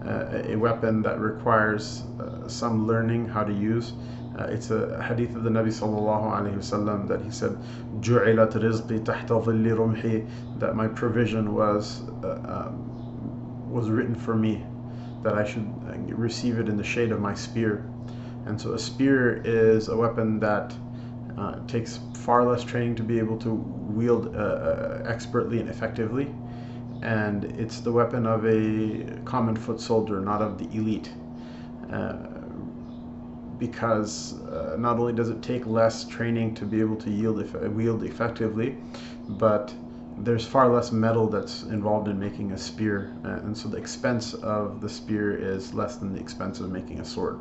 uh, 0.04 0.42
a 0.44 0.56
weapon 0.56 1.02
that 1.02 1.18
requires 1.18 2.02
uh, 2.20 2.46
some 2.48 2.86
learning 2.86 3.26
how 3.26 3.44
to 3.44 3.52
use. 3.52 3.92
Uh, 4.38 4.44
it's 4.44 4.70
a 4.70 5.02
hadith 5.02 5.34
of 5.36 5.44
the 5.44 5.50
Nabi 5.50 5.68
sallallahu 5.68 6.26
alaihi 6.36 6.56
wasallam 6.56 7.08
that 7.08 7.22
he 7.22 7.30
said, 7.30 7.56
"Ju'ilat 8.00 8.52
rizqi 8.52 9.02
tahta 9.04 9.40
dhilli 9.42 9.72
rumhi," 9.76 10.28
that 10.58 10.74
my 10.74 10.88
provision 10.88 11.54
was 11.54 12.02
um, 12.24 13.70
was 13.70 13.90
written 13.90 14.14
for 14.14 14.34
me, 14.34 14.64
that 15.22 15.34
I 15.34 15.44
should 15.44 15.66
receive 16.18 16.58
it 16.58 16.68
in 16.68 16.76
the 16.76 16.84
shade 16.84 17.10
of 17.12 17.20
my 17.20 17.34
spear. 17.34 17.84
And 18.46 18.60
so 18.60 18.74
a 18.74 18.78
spear 18.78 19.40
is 19.44 19.88
a 19.88 19.96
weapon 19.96 20.38
that 20.40 20.74
uh, 21.38 21.60
takes 21.66 21.98
far 22.14 22.44
less 22.44 22.62
training 22.62 22.94
to 22.96 23.02
be 23.02 23.18
able 23.18 23.38
to 23.38 23.54
wield 23.54 24.34
uh, 24.34 24.38
uh, 24.38 25.04
expertly 25.06 25.60
and 25.60 25.68
effectively. 25.68 26.32
And 27.02 27.44
it's 27.44 27.80
the 27.80 27.92
weapon 27.92 28.26
of 28.26 28.46
a 28.46 29.20
common 29.24 29.56
foot 29.56 29.80
soldier, 29.80 30.20
not 30.20 30.42
of 30.42 30.58
the 30.58 30.64
elite. 30.76 31.12
Uh, 31.90 32.16
because 33.58 34.40
uh, 34.48 34.76
not 34.78 34.98
only 34.98 35.12
does 35.12 35.28
it 35.28 35.42
take 35.42 35.66
less 35.66 36.04
training 36.04 36.54
to 36.54 36.64
be 36.64 36.80
able 36.80 36.96
to 36.96 37.10
yield 37.10 37.38
wield 37.74 38.02
effectively, 38.02 38.76
but 39.28 39.72
there's 40.18 40.46
far 40.46 40.68
less 40.68 40.92
metal 40.92 41.28
that's 41.28 41.62
involved 41.64 42.08
in 42.08 42.18
making 42.18 42.52
a 42.52 42.58
spear, 42.58 43.14
uh, 43.24 43.40
and 43.44 43.56
so 43.56 43.68
the 43.68 43.76
expense 43.76 44.34
of 44.34 44.80
the 44.80 44.88
spear 44.88 45.36
is 45.36 45.74
less 45.74 45.96
than 45.96 46.12
the 46.12 46.20
expense 46.20 46.60
of 46.60 46.70
making 46.70 47.00
a 47.00 47.04
sword. 47.04 47.38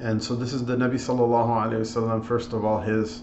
And 0.00 0.22
so 0.22 0.34
this 0.34 0.54
is 0.54 0.64
the 0.64 0.76
Nabi 0.76 0.94
sallallahu 0.94 1.72
alaihi 1.72 1.80
wasallam. 1.80 2.24
First 2.24 2.54
of 2.54 2.64
all, 2.64 2.80
his 2.80 3.22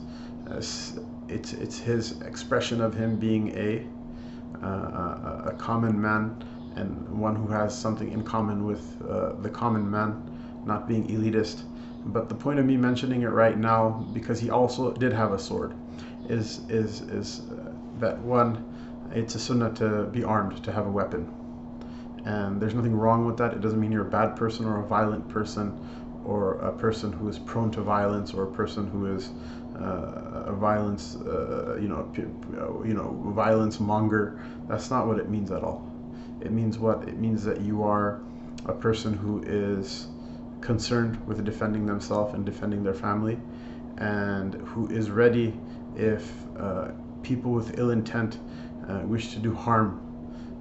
it's 1.27 1.53
it's 1.53 1.79
his 1.79 2.22
expression 2.22 2.81
of 2.81 2.93
him 2.93 3.17
being 3.17 3.50
a, 3.57 3.86
uh, 4.63 4.67
a, 4.67 5.43
a 5.48 5.53
common 5.57 6.00
man 6.00 6.43
and 6.75 7.10
one 7.19 7.36
who 7.36 7.48
has 7.48 7.77
something 7.77 8.12
in 8.12 8.24
common 8.24 8.63
with 8.63 8.96
uh, 9.10 9.34
the 9.41 9.50
common 9.50 9.89
man, 9.89 10.22
not 10.65 10.88
being 10.88 11.07
elitist. 11.07 11.63
But 12.05 12.29
the 12.29 12.36
point 12.36 12.60
of 12.60 12.65
me 12.65 12.77
mentioning 12.77 13.24
it 13.24 13.29
right 13.29 13.57
now, 13.57 14.07
because 14.13 14.39
he 14.39 14.51
also 14.51 14.93
did 14.93 15.12
have 15.12 15.31
a 15.34 15.39
sword, 15.39 15.74
is 16.29 16.60
is 16.69 17.01
is 17.01 17.41
uh, 17.51 17.72
that 18.00 18.19
one, 18.19 18.63
it's 19.13 19.34
a 19.34 19.39
sunnah 19.39 19.74
to 19.75 20.03
be 20.05 20.24
armed, 20.24 20.63
to 20.63 20.72
have 20.72 20.86
a 20.86 20.91
weapon. 20.91 21.34
And 22.25 22.62
there's 22.62 22.75
nothing 22.75 22.96
wrong 22.96 23.25
with 23.25 23.38
that. 23.38 23.53
It 23.53 23.62
doesn't 23.62 23.79
mean 23.79 23.91
you're 23.91 24.05
a 24.07 24.10
bad 24.10 24.36
person 24.36 24.65
or 24.65 24.81
a 24.81 24.86
violent 24.86 25.27
person 25.29 25.72
or 26.27 26.55
a 26.55 26.72
person 26.74 27.12
who 27.12 27.29
is 27.29 27.39
prone 27.39 27.72
to 27.72 27.81
violence 27.81 28.34
or 28.34 28.43
a 28.43 28.51
person 28.51 28.86
who 28.88 29.15
is 29.15 29.29
uh, 29.79 30.43
a 30.48 30.53
violence, 30.53 31.15
uh, 31.15 31.77
you 31.79 31.88
know, 31.88 32.12
you 32.86 32.93
know, 32.93 33.31
violence 33.34 33.79
monger. 33.79 34.39
That's 34.67 34.91
not 34.91 35.07
what 35.07 35.19
it 35.19 35.29
means 35.29 35.51
at 35.51 35.63
all. 35.63 35.89
It 36.41 36.51
means 36.51 36.77
what? 36.77 37.07
It 37.07 37.17
means 37.17 37.43
that 37.46 37.62
you 37.62 37.84
are 37.84 38.19
a 38.65 38.74
person 38.74 39.13
who 39.13 39.41
is 39.43 40.07
concerned 40.60 41.25
with 41.25 41.43
defending 41.46 41.86
themselves 41.86 42.34
and 42.34 42.46
defending 42.46 42.84
their 42.84 42.93
family, 42.93 43.39
and 43.98 44.55
who 44.55 44.88
is 44.88 45.10
ready 45.10 45.53
if 45.96 46.29
uh, 46.60 46.89
people 47.24 47.51
with 47.51 47.79
ill 47.79 47.91
intent 47.91 48.39
uh, 48.89 49.00
wish 49.05 49.34
to 49.34 49.39
do 49.39 49.53
harm 49.53 50.01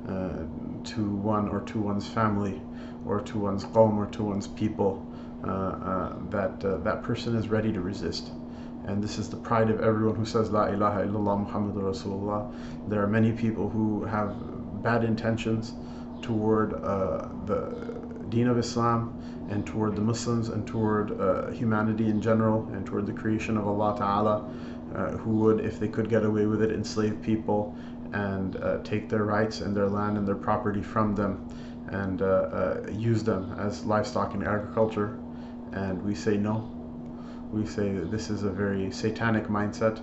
uh, 0.09 0.85
to 0.85 1.11
one 1.17 1.49
or 1.49 1.61
to 1.63 1.81
one's 1.81 2.07
family 2.07 2.61
or 3.05 3.21
to 3.21 3.39
one's 3.39 3.65
qawm 3.65 3.97
or 3.97 4.07
to 4.07 4.23
one's 4.23 4.47
people 4.47 5.05
that 5.43 6.65
uh, 6.65 6.79
that 6.79 7.03
person 7.03 7.37
is 7.37 7.49
ready 7.49 7.73
to 7.73 7.81
resist. 7.81 8.31
And 8.87 9.03
this 9.03 9.19
is 9.19 9.29
the 9.29 9.37
pride 9.37 9.69
of 9.71 9.81
everyone 9.81 10.17
who 10.17 10.25
says 10.25 10.51
La 10.51 10.67
ilaha 10.67 11.01
illallah 11.01 11.51
Muhammadur 11.51 11.83
Rasulullah. 11.83 12.53
There 12.89 13.03
are 13.03 13.09
many 13.09 13.33
people 13.33 13.69
who 13.69 14.05
have 14.05 14.35
bad 14.83 15.03
intentions 15.03 15.75
toward 16.23 16.71
the 17.47 17.97
deen 18.29 18.49
of 18.49 18.59
Islam 18.59 19.21
and 19.51 19.67
toward 19.67 19.95
the 19.95 20.01
Muslims 20.03 20.49
and 20.49 20.67
toward 20.67 21.21
uh, 21.21 21.51
humanity 21.51 22.09
in 22.09 22.21
general 22.21 22.69
and 22.73 22.85
toward 22.85 23.07
the 23.07 23.13
creation 23.13 23.57
of 23.57 23.67
Allah 23.67 23.97
Ta'ala 23.97 24.51
uh, 24.95 25.11
who 25.19 25.37
would, 25.37 25.61
if 25.61 25.79
they 25.79 25.89
could 25.89 26.09
get 26.09 26.25
away 26.25 26.47
with 26.47 26.63
it, 26.63 26.73
enslave 26.73 27.21
people 27.23 27.77
and 28.13 28.57
uh, 28.57 28.79
take 28.83 29.09
their 29.09 29.25
rights 29.25 29.61
and 29.61 29.77
their 29.77 29.89
land 29.89 30.17
and 30.17 30.27
their 30.27 30.37
property 30.37 30.83
from 30.83 31.15
them 31.15 31.49
and 31.89 32.21
use 33.01 33.23
them 33.23 33.55
as 33.59 33.85
livestock 33.85 34.35
in 34.35 34.43
agriculture 34.43 35.19
and 35.77 36.03
we 36.03 36.15
say 36.15 36.37
no. 36.37 36.73
We 37.53 37.67
say 37.67 37.93
that 37.93 38.11
this 38.11 38.31
is 38.31 38.43
a 38.43 38.51
very 38.51 38.91
satanic 38.91 39.45
mindset, 39.49 40.01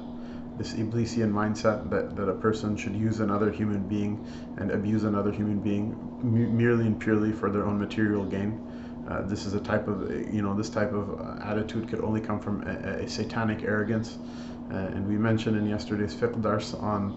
this 0.58 0.74
Iblisian 0.74 1.32
mindset 1.32 1.90
that, 1.90 2.16
that 2.16 2.30
a 2.30 2.36
person 2.36 2.78
should 2.78 2.96
use 2.96 3.20
another 3.20 3.52
human 3.52 3.88
being 3.88 4.26
and 4.58 4.72
abuse 4.72 5.04
another 5.04 5.32
human 5.32 5.60
being 5.60 5.98
merely 6.24 6.86
and 6.86 7.00
purely 7.00 7.32
for 7.32 7.50
their 7.50 7.66
own 7.66 7.80
material 7.80 8.24
gain. 8.24 8.62
Uh, 9.10 9.22
this 9.24 9.46
is 9.46 9.54
a 9.54 9.60
type 9.60 9.88
of, 9.88 10.10
you 10.34 10.42
know, 10.42 10.56
this 10.56 10.70
type 10.70 10.94
of 10.94 11.20
uh, 11.20 11.44
attitude 11.44 11.90
could 11.90 12.00
only 12.02 12.22
come 12.22 12.40
from 12.40 12.64
a, 12.64 13.04
a 13.04 13.10
satanic 13.10 13.64
arrogance. 13.64 14.18
Uh, 14.72 14.76
and 14.76 15.06
we 15.06 15.18
mentioned 15.18 15.58
in 15.58 15.68
yesterday's 15.68 16.16
fiqh 16.16 16.42
dars 16.42 16.74
on, 16.76 17.12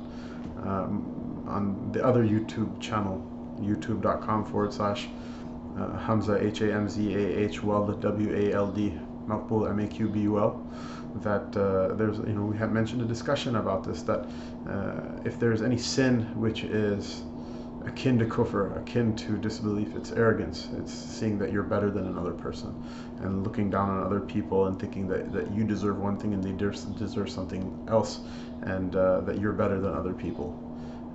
um, 0.64 1.44
on 1.46 1.92
the 1.92 2.04
other 2.04 2.24
YouTube 2.24 2.80
channel, 2.80 3.24
youtube.com 3.60 4.44
forward 4.46 4.72
slash 4.72 5.08
uh, 5.78 5.98
Hamza 5.98 6.36
H 6.44 6.60
A 6.60 6.72
M 6.72 6.88
Z 6.88 7.14
A 7.14 7.38
H 7.38 7.62
Wald 7.62 8.00
W 8.00 8.34
A 8.34 8.52
L 8.52 8.70
D 8.70 8.92
Maqbul 9.26 9.68
M 9.68 9.80
A 9.80 9.86
Q 9.86 10.08
B 10.08 10.20
U 10.20 10.38
L 10.38 10.66
that 11.22 11.56
uh, 11.56 11.94
there's 11.94 12.18
you 12.18 12.34
know 12.34 12.42
we 12.42 12.56
have 12.56 12.72
mentioned 12.72 13.02
a 13.02 13.04
discussion 13.04 13.56
about 13.56 13.84
this 13.84 14.02
that 14.02 14.26
uh, 14.68 15.00
if 15.24 15.38
there's 15.38 15.62
any 15.62 15.78
sin 15.78 16.22
which 16.38 16.64
is 16.64 17.22
akin 17.86 18.18
to 18.18 18.24
kufr, 18.24 18.76
akin 18.80 19.14
to 19.14 19.36
disbelief, 19.38 19.94
it's 19.94 20.10
arrogance. 20.12 20.68
It's 20.76 20.92
seeing 20.92 21.38
that 21.38 21.52
you're 21.52 21.62
better 21.62 21.90
than 21.90 22.06
another 22.06 22.32
person 22.32 22.74
and 23.20 23.44
looking 23.44 23.70
down 23.70 23.88
on 23.88 24.02
other 24.02 24.20
people 24.20 24.66
and 24.66 24.78
thinking 24.78 25.06
that, 25.08 25.32
that 25.32 25.52
you 25.52 25.64
deserve 25.64 25.98
one 25.98 26.18
thing 26.18 26.34
and 26.34 26.42
they 26.42 26.52
deserve 26.52 27.30
something 27.30 27.86
else 27.88 28.20
and 28.62 28.96
uh, 28.96 29.20
that 29.20 29.38
you're 29.38 29.52
better 29.52 29.80
than 29.80 29.94
other 29.94 30.12
people. 30.12 30.65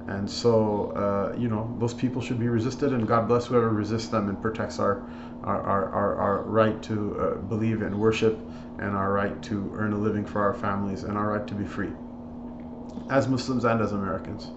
And 0.07 0.29
so, 0.29 0.91
uh, 0.91 1.37
you 1.37 1.47
know, 1.47 1.73
those 1.79 1.93
people 1.93 2.21
should 2.21 2.39
be 2.39 2.47
resisted, 2.47 2.93
and 2.93 3.07
God 3.07 3.27
bless 3.27 3.47
whoever 3.47 3.69
resists 3.69 4.07
them 4.07 4.29
and 4.29 4.41
protects 4.41 4.79
our, 4.79 5.03
our, 5.43 5.89
our, 5.89 6.15
our, 6.15 6.41
right 6.43 6.81
to 6.83 7.19
uh, 7.19 7.35
believe 7.35 7.81
and 7.81 7.99
worship, 7.99 8.39
and 8.79 8.95
our 8.95 9.13
right 9.13 9.41
to 9.43 9.71
earn 9.75 9.93
a 9.93 9.97
living 9.97 10.25
for 10.25 10.41
our 10.41 10.53
families, 10.53 11.03
and 11.03 11.17
our 11.17 11.33
right 11.33 11.47
to 11.47 11.53
be 11.53 11.65
free, 11.65 11.91
as 13.09 13.27
Muslims 13.27 13.63
and 13.65 13.81
as 13.81 13.91
Americans. 13.91 14.49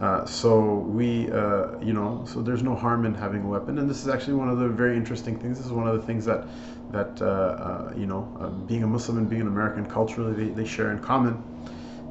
Uh, 0.00 0.24
so 0.26 0.78
we, 0.78 1.30
uh, 1.30 1.78
you 1.80 1.92
know, 1.92 2.24
so 2.26 2.42
there's 2.42 2.64
no 2.64 2.74
harm 2.74 3.06
in 3.06 3.14
having 3.14 3.42
a 3.42 3.46
weapon, 3.46 3.78
and 3.78 3.88
this 3.88 4.02
is 4.02 4.08
actually 4.08 4.34
one 4.34 4.48
of 4.48 4.58
the 4.58 4.68
very 4.68 4.96
interesting 4.96 5.38
things. 5.38 5.56
This 5.56 5.66
is 5.66 5.72
one 5.72 5.86
of 5.86 5.94
the 5.94 6.02
things 6.02 6.24
that, 6.24 6.46
that 6.90 7.22
uh, 7.22 7.24
uh, 7.24 7.92
you 7.96 8.06
know, 8.06 8.22
being 8.66 8.82
a 8.82 8.86
Muslim 8.88 9.18
and 9.18 9.30
being 9.30 9.42
an 9.42 9.48
American 9.48 9.86
culturally, 9.86 10.32
they, 10.32 10.52
they 10.52 10.68
share 10.68 10.90
in 10.90 10.98
common 10.98 11.42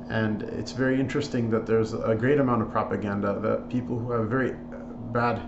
and 0.09 0.43
it's 0.43 0.71
very 0.71 0.99
interesting 0.99 1.49
that 1.49 1.65
there's 1.65 1.93
a 1.93 2.15
great 2.15 2.39
amount 2.39 2.61
of 2.61 2.71
propaganda 2.71 3.39
that 3.39 3.69
people 3.69 3.97
who 3.97 4.11
have 4.11 4.29
very 4.29 4.55
bad 5.11 5.41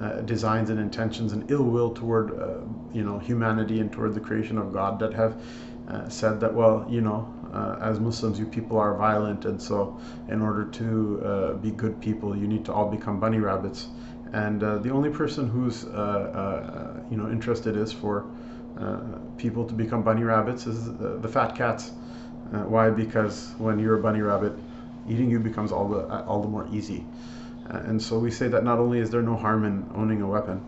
uh, 0.00 0.20
designs 0.22 0.70
and 0.70 0.80
intentions 0.80 1.32
and 1.32 1.48
ill 1.50 1.62
will 1.62 1.92
toward 1.92 2.32
uh, 2.32 2.58
you 2.92 3.04
know 3.04 3.18
humanity 3.18 3.80
and 3.80 3.92
toward 3.92 4.14
the 4.14 4.20
creation 4.20 4.58
of 4.58 4.72
God 4.72 4.98
that 4.98 5.14
have 5.14 5.40
uh, 5.88 6.08
said 6.08 6.40
that 6.40 6.52
well 6.52 6.84
you 6.88 7.00
know 7.00 7.32
uh, 7.52 7.78
as 7.80 8.00
Muslims 8.00 8.38
you 8.38 8.46
people 8.46 8.78
are 8.78 8.96
violent. 8.96 9.44
And 9.44 9.62
so 9.62 10.00
in 10.28 10.40
order 10.42 10.64
to 10.64 11.22
uh, 11.24 11.52
be 11.54 11.70
good 11.70 12.00
people 12.00 12.36
you 12.36 12.48
need 12.48 12.64
to 12.64 12.72
all 12.72 12.90
become 12.90 13.20
bunny 13.20 13.38
rabbits. 13.38 13.88
And 14.32 14.64
uh, 14.64 14.78
the 14.78 14.90
only 14.90 15.10
person 15.10 15.48
who's 15.48 15.84
you 15.84 17.16
know 17.18 17.28
interested 17.30 17.76
is 17.76 17.92
for 17.92 18.26
people 19.36 19.64
to 19.64 19.74
become 19.74 20.02
bunny 20.02 20.24
rabbits 20.24 20.66
is 20.66 20.86
the 20.96 21.28
fat 21.28 21.54
cats 21.54 21.92
uh, 22.52 22.64
why? 22.64 22.90
Because 22.90 23.54
when 23.58 23.78
you're 23.78 23.98
a 23.98 24.02
bunny 24.02 24.20
rabbit, 24.20 24.52
eating 25.08 25.30
you 25.30 25.38
becomes 25.40 25.72
all 25.72 25.88
the 25.88 26.06
all 26.24 26.42
the 26.42 26.48
more 26.48 26.68
easy. 26.72 27.04
Uh, 27.70 27.78
and 27.84 28.00
so 28.00 28.18
we 28.18 28.30
say 28.30 28.48
that 28.48 28.64
not 28.64 28.78
only 28.78 28.98
is 28.98 29.10
there 29.10 29.22
no 29.22 29.36
harm 29.36 29.64
in 29.64 29.88
owning 29.94 30.20
a 30.22 30.26
weapon, 30.26 30.60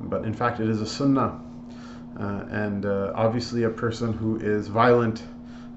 but 0.00 0.24
in 0.24 0.34
fact 0.34 0.60
it 0.60 0.68
is 0.68 0.80
a 0.80 0.86
sunnah. 0.86 1.40
Uh, 2.18 2.44
and 2.50 2.84
uh, 2.84 3.12
obviously, 3.14 3.62
a 3.62 3.70
person 3.70 4.12
who 4.12 4.38
is 4.38 4.68
violent, 4.68 5.22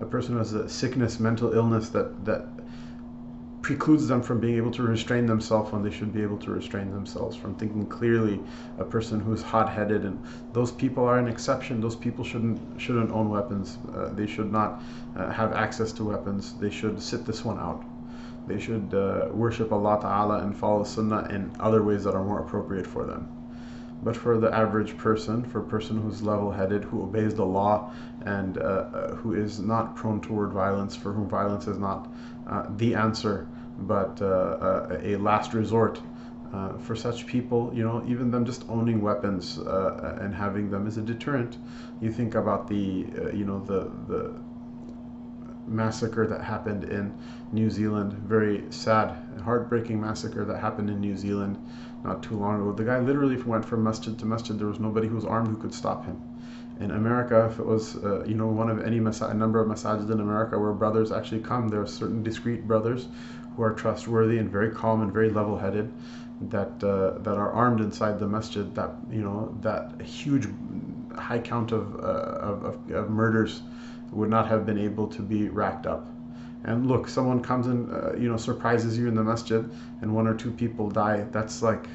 a 0.01 0.05
person 0.05 0.33
who 0.33 0.39
has 0.39 0.53
a 0.53 0.67
sickness, 0.67 1.19
mental 1.19 1.53
illness 1.53 1.89
that 1.89 2.25
that 2.25 2.45
precludes 3.65 4.07
them 4.07 4.21
from 4.21 4.39
being 4.39 4.57
able 4.57 4.69
to 4.69 4.83
restrain 4.83 5.25
themselves 5.25 5.71
when 5.71 5.81
they 5.81 5.89
should 5.89 6.13
be 6.13 6.21
able 6.21 6.37
to 6.37 6.51
restrain 6.51 6.91
themselves, 6.91 7.35
from 7.35 7.55
thinking 7.55 7.83
clearly. 7.87 8.39
A 8.77 8.83
person 8.83 9.19
who's 9.19 9.41
hot-headed, 9.41 10.03
and 10.03 10.23
those 10.53 10.71
people 10.71 11.03
are 11.03 11.17
an 11.17 11.27
exception. 11.27 11.81
Those 11.81 11.95
people 11.95 12.23
shouldn't 12.23 12.59
shouldn't 12.79 13.09
own 13.09 13.27
weapons. 13.27 13.79
Uh, 13.91 14.09
they 14.13 14.27
should 14.27 14.51
not 14.51 14.83
uh, 15.17 15.31
have 15.31 15.51
access 15.53 15.91
to 15.93 16.03
weapons. 16.03 16.53
They 16.59 16.69
should 16.69 17.01
sit 17.01 17.25
this 17.25 17.43
one 17.43 17.57
out. 17.57 17.83
They 18.45 18.59
should 18.59 18.93
uh, 18.93 19.29
worship 19.31 19.71
Allah 19.71 19.97
Ta'ala 19.99 20.43
and 20.43 20.55
follow 20.55 20.83
Sunnah 20.83 21.27
in 21.31 21.51
other 21.59 21.81
ways 21.81 22.03
that 22.03 22.13
are 22.13 22.23
more 22.23 22.41
appropriate 22.41 22.85
for 22.85 23.03
them. 23.03 23.27
But 24.03 24.15
for 24.15 24.37
the 24.37 24.53
average 24.53 24.95
person, 24.95 25.43
for 25.43 25.61
a 25.61 25.67
person 25.75 25.99
who's 25.99 26.21
level 26.21 26.51
headed, 26.51 26.83
who 26.83 27.01
obeys 27.01 27.33
the 27.33 27.45
law, 27.45 27.91
and 28.25 28.59
uh, 28.59 28.61
uh, 28.61 29.15
who 29.15 29.33
is 29.33 29.59
not 29.59 29.95
prone 29.95 30.21
toward 30.21 30.51
violence, 30.51 30.95
for 30.95 31.11
whom 31.13 31.27
violence 31.27 31.65
is 31.65 31.79
not 31.79 32.07
uh, 32.47 32.67
the 32.77 32.93
answer, 32.93 33.47
but 33.79 34.21
uh, 34.21 34.25
uh, 34.25 34.99
a 35.01 35.15
last 35.17 35.53
resort. 35.53 36.01
Uh, 36.53 36.77
for 36.77 36.95
such 36.95 37.25
people, 37.27 37.69
you 37.73 37.83
know, 37.83 38.01
even 38.07 38.31
them 38.31 38.45
just 38.45 38.63
owning 38.69 39.01
weapons 39.01 39.57
and 39.57 40.33
having 40.33 40.69
them 40.69 40.87
is 40.87 40.95
a 40.95 41.01
deterrent. 41.01 41.57
You 41.99 42.09
think 42.11 42.35
about 42.35 42.69
the, 42.69 42.75
you 43.33 43.43
know, 43.43 43.59
the 43.59 43.91
the 44.07 44.39
massacre 45.67 46.27
that 46.27 46.41
happened 46.41 46.83
in 46.85 47.13
New 47.51 47.69
Zealand, 47.69 48.13
very 48.13 48.63
sad, 48.69 49.15
heartbreaking 49.43 49.99
massacre 49.99 50.45
that 50.45 50.59
happened 50.59 50.89
in 50.89 50.99
New 50.99 51.17
Zealand 51.17 51.57
not 52.03 52.21
too 52.21 52.37
long 52.37 52.61
ago. 52.61 52.71
The 52.71 52.83
guy 52.83 52.99
literally 52.99 53.41
went 53.41 53.65
from 53.65 53.83
masjid 53.83 54.17
to 54.19 54.25
masjid. 54.25 54.57
There 54.57 54.67
was 54.67 54.79
nobody 54.79 55.07
who 55.07 55.15
was 55.15 55.25
armed 55.25 55.47
who 55.47 55.57
could 55.57 55.73
stop 55.73 56.05
him. 56.05 56.21
In 56.79 56.91
America, 56.91 57.49
if 57.51 57.57
it 57.57 57.65
was, 57.65 57.95
uh, 58.03 58.23
you 58.25 58.35
know, 58.35 58.47
one 58.47 58.69
of 58.69 58.81
any 58.83 58.99
masa- 58.99 59.33
number 59.35 59.61
of 59.61 59.67
masajid 59.67 60.11
in 60.11 60.19
America 60.19 60.59
where 60.59 60.73
brothers 60.73 61.11
actually 61.11 61.39
come, 61.41 61.69
there 61.69 61.81
are 61.81 61.87
certain 61.87 62.21
discreet 62.21 62.67
brothers 62.67 63.07
who 63.55 63.63
are 63.63 63.73
trustworthy 63.73 64.37
and 64.37 64.49
very 64.49 64.69
calm 64.69 65.01
and 65.01 65.11
very 65.11 65.29
level-headed 65.29 65.91
that 66.41 66.83
uh, 66.83 67.17
that 67.19 67.37
are 67.37 67.51
armed 67.51 67.79
inside 67.79 68.19
the 68.19 68.27
masjid. 68.27 68.73
That 68.75 68.91
you 69.09 69.21
know, 69.21 69.57
that 69.61 70.01
huge 70.01 70.47
high 71.15 71.39
count 71.39 71.71
of, 71.71 71.95
uh, 71.95 72.07
of, 72.07 72.91
of, 72.91 73.09
murders 73.09 73.61
would 74.11 74.29
not 74.29 74.47
have 74.47 74.65
been 74.65 74.77
able 74.77 75.07
to 75.07 75.21
be 75.21 75.47
racked 75.47 75.87
up. 75.87 76.05
And 76.65 76.87
look, 76.87 77.07
someone 77.07 77.41
comes 77.41 77.67
and 77.67 77.91
uh, 77.91 78.15
you 78.15 78.29
know 78.29 78.37
surprises 78.37 78.97
you 78.97 79.07
in 79.07 79.15
the 79.15 79.23
masjid, 79.23 79.69
and 80.01 80.13
one 80.13 80.27
or 80.27 80.35
two 80.35 80.51
people 80.51 80.89
die. 80.89 81.25
That's 81.31 81.61
like, 81.61 81.87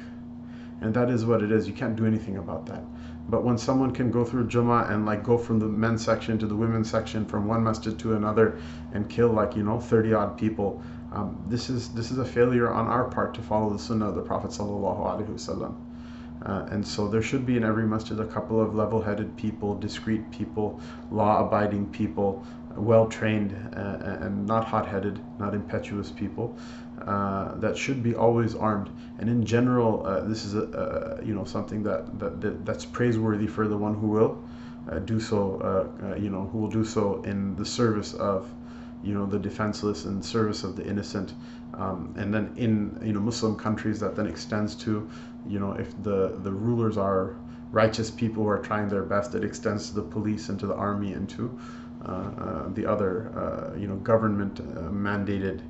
and 0.81 0.93
that 0.93 1.09
is 1.09 1.25
what 1.25 1.43
it 1.43 1.51
is. 1.51 1.67
You 1.67 1.73
can't 1.73 1.95
do 1.95 2.05
anything 2.05 2.37
about 2.37 2.65
that. 2.67 2.83
But 3.29 3.43
when 3.43 3.57
someone 3.57 3.91
can 3.91 4.11
go 4.11 4.25
through 4.25 4.47
Jummah 4.47 4.91
and 4.91 5.05
like 5.05 5.23
go 5.23 5.37
from 5.37 5.59
the 5.59 5.67
men's 5.67 6.03
section 6.03 6.39
to 6.39 6.47
the 6.47 6.55
women's 6.55 6.89
section, 6.89 7.25
from 7.25 7.47
one 7.47 7.63
masjid 7.63 7.97
to 7.99 8.15
another, 8.15 8.59
and 8.93 9.07
kill 9.09 9.29
like 9.29 9.55
you 9.55 9.63
know 9.63 9.79
30 9.79 10.13
odd 10.13 10.37
people, 10.37 10.81
um, 11.11 11.43
this 11.49 11.69
is 11.69 11.89
this 11.89 12.11
is 12.11 12.17
a 12.17 12.25
failure 12.25 12.71
on 12.71 12.87
our 12.87 13.05
part 13.05 13.33
to 13.35 13.41
follow 13.41 13.69
the 13.69 13.79
sunnah 13.79 14.09
of 14.09 14.15
the 14.15 14.21
Prophet 14.21 14.51
sallallahu. 14.51 15.75
Uh, 16.43 16.65
and 16.71 16.87
so 16.87 17.07
there 17.07 17.21
should 17.21 17.45
be 17.45 17.55
in 17.55 17.63
every 17.63 17.85
masjid 17.85 18.19
a 18.19 18.25
couple 18.25 18.59
of 18.59 18.73
level-headed 18.73 19.37
people, 19.37 19.75
discreet 19.75 20.31
people, 20.31 20.81
law-abiding 21.11 21.85
people, 21.91 22.43
well-trained 22.75 23.53
uh, 23.75 24.25
and 24.25 24.47
not 24.47 24.65
hot-headed, 24.65 25.19
not 25.37 25.53
impetuous 25.53 26.09
people 26.09 26.57
uh, 27.05 27.55
that 27.55 27.77
should 27.77 28.01
be 28.03 28.15
always 28.15 28.55
armed. 28.55 28.89
And 29.19 29.29
in 29.29 29.45
general, 29.45 30.05
uh, 30.05 30.21
this 30.21 30.45
is 30.45 30.55
a, 30.55 31.19
you 31.23 31.33
know 31.33 31.45
something 31.45 31.83
that, 31.83 32.19
that 32.19 32.41
that 32.41 32.65
that's 32.65 32.85
praiseworthy 32.85 33.47
for 33.47 33.67
the 33.67 33.77
one 33.77 33.95
who 33.95 34.07
will 34.07 34.43
uh, 34.89 34.99
do 34.99 35.19
so. 35.19 35.89
Uh, 36.01 36.15
you 36.15 36.29
know 36.29 36.47
who 36.51 36.59
will 36.59 36.69
do 36.69 36.85
so 36.85 37.21
in 37.23 37.55
the 37.55 37.65
service 37.65 38.13
of 38.13 38.49
you 39.03 39.13
know 39.13 39.25
the 39.25 39.39
defenseless 39.39 40.05
and 40.05 40.23
service 40.23 40.63
of 40.63 40.75
the 40.75 40.85
innocent 40.85 41.33
um, 41.73 42.13
and 42.17 42.33
then 42.33 42.53
in 42.57 42.99
you 43.03 43.13
know 43.13 43.19
Muslim 43.19 43.55
countries 43.55 43.99
that 43.99 44.15
then 44.15 44.27
extends 44.27 44.75
to 44.75 45.09
you 45.47 45.59
know 45.59 45.73
if 45.73 46.01
the 46.03 46.37
the 46.43 46.51
rulers 46.51 46.97
are 46.97 47.35
righteous 47.71 48.11
people 48.11 48.43
who 48.43 48.49
are 48.49 48.59
trying 48.59 48.89
their 48.89 49.03
best 49.03 49.33
it 49.35 49.43
extends 49.43 49.89
to 49.89 49.95
the 49.95 50.01
police 50.01 50.49
and 50.49 50.59
to 50.59 50.67
the 50.67 50.75
army 50.75 51.13
and 51.13 51.29
to 51.29 51.59
uh, 52.05 52.11
uh, 52.11 52.67
the 52.73 52.85
other 52.85 53.31
uh, 53.37 53.77
you 53.77 53.87
know 53.87 53.95
government 53.97 54.59
uh, 54.59 54.63
mandated 54.89 55.61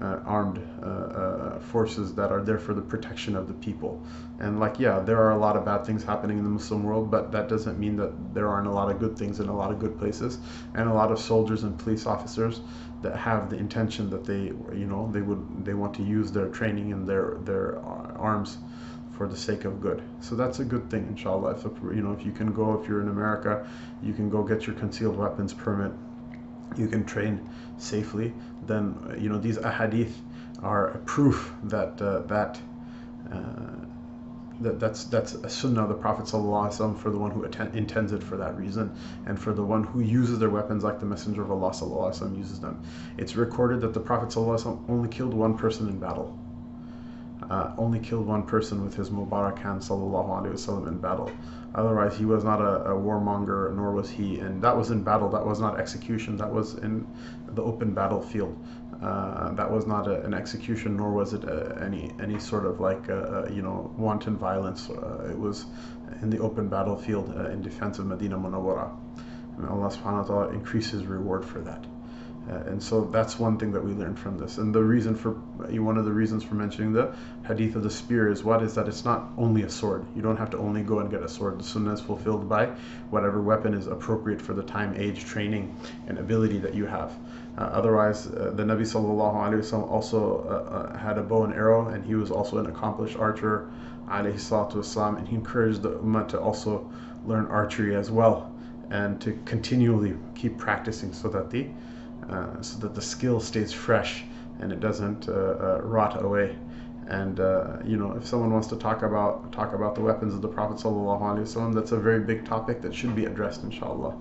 uh, 0.00 0.20
armed 0.24 0.60
uh, 0.82 1.58
forces 1.58 2.14
that 2.14 2.32
are 2.32 2.42
there 2.42 2.58
for 2.58 2.74
the 2.74 2.80
protection 2.80 3.36
of 3.36 3.46
the 3.48 3.54
people 3.54 4.02
and 4.40 4.58
like 4.58 4.78
yeah 4.78 4.98
there 5.00 5.18
are 5.18 5.32
a 5.32 5.38
lot 5.38 5.56
of 5.56 5.64
bad 5.64 5.84
things 5.84 6.02
happening 6.02 6.38
in 6.38 6.44
the 6.44 6.50
muslim 6.50 6.82
world 6.82 7.10
but 7.10 7.30
that 7.30 7.48
doesn't 7.48 7.78
mean 7.78 7.96
that 7.96 8.12
there 8.34 8.48
aren't 8.48 8.66
a 8.66 8.70
lot 8.70 8.90
of 8.90 8.98
good 8.98 9.16
things 9.16 9.40
in 9.40 9.48
a 9.48 9.56
lot 9.56 9.70
of 9.70 9.78
good 9.78 9.98
places 9.98 10.38
and 10.74 10.88
a 10.88 10.92
lot 10.92 11.12
of 11.12 11.18
soldiers 11.18 11.62
and 11.62 11.78
police 11.78 12.06
officers 12.06 12.60
that 13.02 13.16
have 13.16 13.50
the 13.50 13.56
intention 13.56 14.08
that 14.10 14.24
they 14.24 14.52
you 14.76 14.86
know 14.86 15.10
they 15.12 15.20
would 15.20 15.64
they 15.64 15.74
want 15.74 15.94
to 15.94 16.02
use 16.02 16.32
their 16.32 16.48
training 16.48 16.92
and 16.92 17.06
their 17.06 17.36
their 17.44 17.78
arms 17.80 18.58
for 19.16 19.28
the 19.28 19.36
sake 19.36 19.64
of 19.64 19.80
good. 19.80 20.02
So 20.20 20.34
that's 20.34 20.58
a 20.58 20.64
good 20.64 20.90
thing, 20.90 21.06
inshallah. 21.08 21.52
If 21.52 21.64
you 21.64 22.02
know, 22.02 22.12
if 22.12 22.26
you 22.26 22.32
can 22.32 22.52
go, 22.52 22.80
if 22.80 22.88
you're 22.88 23.00
in 23.00 23.08
America, 23.08 23.66
you 24.02 24.12
can 24.12 24.28
go 24.28 24.42
get 24.42 24.66
your 24.66 24.76
concealed 24.76 25.16
weapons 25.16 25.54
permit. 25.54 25.92
You 26.76 26.88
can 26.88 27.04
train 27.04 27.48
safely 27.78 28.32
Then 28.65 29.17
you 29.19 29.29
know 29.29 29.37
these 29.39 29.57
ahadith 29.57 30.13
are 30.61 30.89
a 30.89 30.97
proof 30.99 31.53
that 31.63 32.01
uh, 32.01 32.19
that. 32.27 32.59
Uh, 33.31 33.85
that 34.61 34.77
that's 34.77 35.05
that's 35.05 35.35
a 35.35 35.49
sunnah 35.49 35.83
of 35.83 35.87
the 35.87 35.95
Prophet 35.95 36.25
ﷺ 36.25 36.97
for 36.97 37.11
the 37.11 37.17
one 37.17 37.31
who 37.31 37.45
attend, 37.45 37.73
intends 37.77 38.11
it 38.11 38.21
for 38.21 38.35
that 38.35 38.57
reason, 38.57 38.93
and 39.25 39.39
for 39.39 39.53
the 39.53 39.63
one 39.63 39.85
who 39.85 40.01
uses 40.01 40.37
their 40.37 40.49
weapons 40.49 40.83
like 40.83 40.99
the 40.99 41.05
Messenger 41.05 41.43
of 41.43 41.51
Allah 41.51 41.71
ﷺ 41.71 42.37
uses 42.37 42.59
them. 42.59 42.83
It's 43.17 43.37
recorded 43.37 43.79
that 43.79 43.93
the 43.93 44.01
Prophet 44.01 44.27
ﷺ 44.27 44.89
only 44.89 45.07
killed 45.07 45.33
one 45.33 45.57
person 45.57 45.87
in 45.87 45.97
battle 45.97 46.37
uh, 47.49 47.73
only 47.77 47.99
killed 47.99 48.25
one 48.27 48.43
person 48.43 48.83
with 48.83 48.95
his 48.95 49.09
Mubarak 49.09 49.57
hand 49.57 49.81
sallallahu 49.81 50.29
alaihi 50.29 50.53
wasallam 50.53 50.87
in 50.87 50.97
battle. 50.97 51.31
Otherwise, 51.74 52.16
he 52.16 52.24
was 52.24 52.44
not 52.44 52.60
a, 52.60 52.84
a, 52.84 52.94
warmonger, 52.94 53.74
nor 53.74 53.90
was 53.92 54.08
he. 54.08 54.38
And 54.38 54.62
that 54.62 54.76
was 54.76 54.90
in 54.90 55.02
battle. 55.02 55.28
That 55.30 55.44
was 55.44 55.60
not 55.60 55.80
execution. 55.80 56.36
That 56.36 56.52
was 56.52 56.74
in 56.74 57.06
the 57.48 57.62
open 57.62 57.94
battlefield. 57.94 58.56
Uh, 59.02 59.52
that 59.54 59.70
was 59.70 59.86
not 59.86 60.06
a, 60.06 60.22
an 60.22 60.34
execution, 60.34 60.96
nor 60.96 61.10
was 61.10 61.34
it 61.34 61.42
a, 61.44 61.78
any 61.82 62.12
any 62.20 62.38
sort 62.38 62.64
of 62.64 62.78
like 62.78 63.08
a, 63.08 63.50
you 63.52 63.60
know 63.60 63.92
wanton 63.98 64.36
violence. 64.36 64.88
Uh, 64.88 65.28
it 65.28 65.38
was 65.38 65.66
in 66.22 66.30
the 66.30 66.38
open 66.38 66.68
battlefield 66.68 67.34
uh, 67.36 67.50
in 67.50 67.60
defense 67.60 67.98
of 67.98 68.06
Medina 68.06 68.38
Munawwara. 68.38 68.90
And 69.56 69.68
Allah 69.68 69.88
Subhanahu 69.88 70.28
wa 70.28 70.46
Taala 70.46 70.54
increases 70.54 71.06
reward 71.06 71.44
for 71.44 71.60
that. 71.62 71.84
Uh, 72.50 72.56
and 72.66 72.82
so 72.82 73.04
that's 73.06 73.38
one 73.38 73.56
thing 73.56 73.72
that 73.72 73.82
we 73.82 73.92
learned 73.92 74.18
from 74.18 74.36
this. 74.36 74.58
And 74.58 74.74
the 74.74 74.82
reason 74.82 75.14
for 75.14 75.30
one 75.32 75.96
of 75.96 76.04
the 76.04 76.12
reasons 76.12 76.44
for 76.44 76.54
mentioning 76.56 76.92
the 76.92 77.14
hadith 77.46 77.74
of 77.74 77.82
the 77.82 77.90
spear 77.90 78.30
is 78.30 78.44
what 78.44 78.62
is 78.62 78.74
that 78.74 78.86
it's 78.86 79.04
not 79.04 79.30
only 79.38 79.62
a 79.62 79.70
sword. 79.70 80.04
You 80.14 80.20
don't 80.20 80.36
have 80.36 80.50
to 80.50 80.58
only 80.58 80.82
go 80.82 80.98
and 80.98 81.10
get 81.10 81.22
a 81.22 81.28
sword. 81.28 81.58
The 81.58 81.64
sunnah 81.64 81.94
is 81.94 82.00
fulfilled 82.00 82.48
by 82.48 82.66
whatever 83.08 83.40
weapon 83.40 83.72
is 83.72 83.86
appropriate 83.86 84.42
for 84.42 84.52
the 84.52 84.62
time, 84.62 84.94
age, 84.96 85.24
training, 85.24 85.74
and 86.06 86.18
ability 86.18 86.58
that 86.58 86.74
you 86.74 86.84
have. 86.84 87.12
Uh, 87.56 87.62
otherwise, 87.62 88.26
uh, 88.26 88.52
the 88.54 88.62
Nabi 88.62 88.82
sallallahu 88.82 89.34
alaihi 89.34 89.60
wasallam 89.60 89.90
also 89.90 90.44
uh, 90.46 90.74
uh, 90.74 90.98
had 90.98 91.16
a 91.18 91.22
bow 91.22 91.44
and 91.44 91.54
arrow, 91.54 91.88
and 91.88 92.04
he 92.04 92.14
was 92.14 92.30
also 92.30 92.58
an 92.58 92.66
accomplished 92.66 93.16
archer, 93.16 93.70
alayhi 94.08 94.34
salatu 94.34 94.74
wasalam, 94.74 95.16
and 95.18 95.28
he 95.28 95.36
encouraged 95.36 95.80
the 95.80 95.92
ummah 95.92 96.28
to 96.28 96.38
also 96.38 96.90
learn 97.24 97.46
archery 97.46 97.94
as 97.94 98.10
well, 98.10 98.52
and 98.90 99.20
to 99.20 99.38
continually 99.44 100.14
keep 100.34 100.58
practicing 100.58 101.12
so 101.12 101.28
that 101.28 101.48
the 101.50 101.68
uh, 102.28 102.60
so 102.62 102.78
that 102.78 102.94
the 102.94 103.02
skill 103.02 103.40
stays 103.40 103.72
fresh 103.72 104.24
and 104.60 104.72
it 104.72 104.80
doesn't 104.80 105.28
uh, 105.28 105.32
uh, 105.32 105.80
rot 105.82 106.22
away. 106.22 106.56
And 107.06 107.38
you 107.86 107.98
know, 107.98 108.12
if 108.12 108.26
someone 108.26 108.50
wants 108.50 108.68
to 108.68 108.76
talk 108.76 109.02
about 109.02 109.52
talk 109.52 109.74
about 109.74 109.94
the 109.94 110.00
weapons 110.00 110.32
of 110.32 110.40
the 110.40 110.48
Prophet 110.48 110.78
sallallahu 110.78 111.74
that's 111.74 111.92
a 111.92 111.98
very 111.98 112.20
big 112.20 112.46
topic 112.46 112.80
that 112.80 112.94
should 112.94 113.14
be 113.14 113.26
addressed, 113.26 113.62
inshallah. 113.62 114.16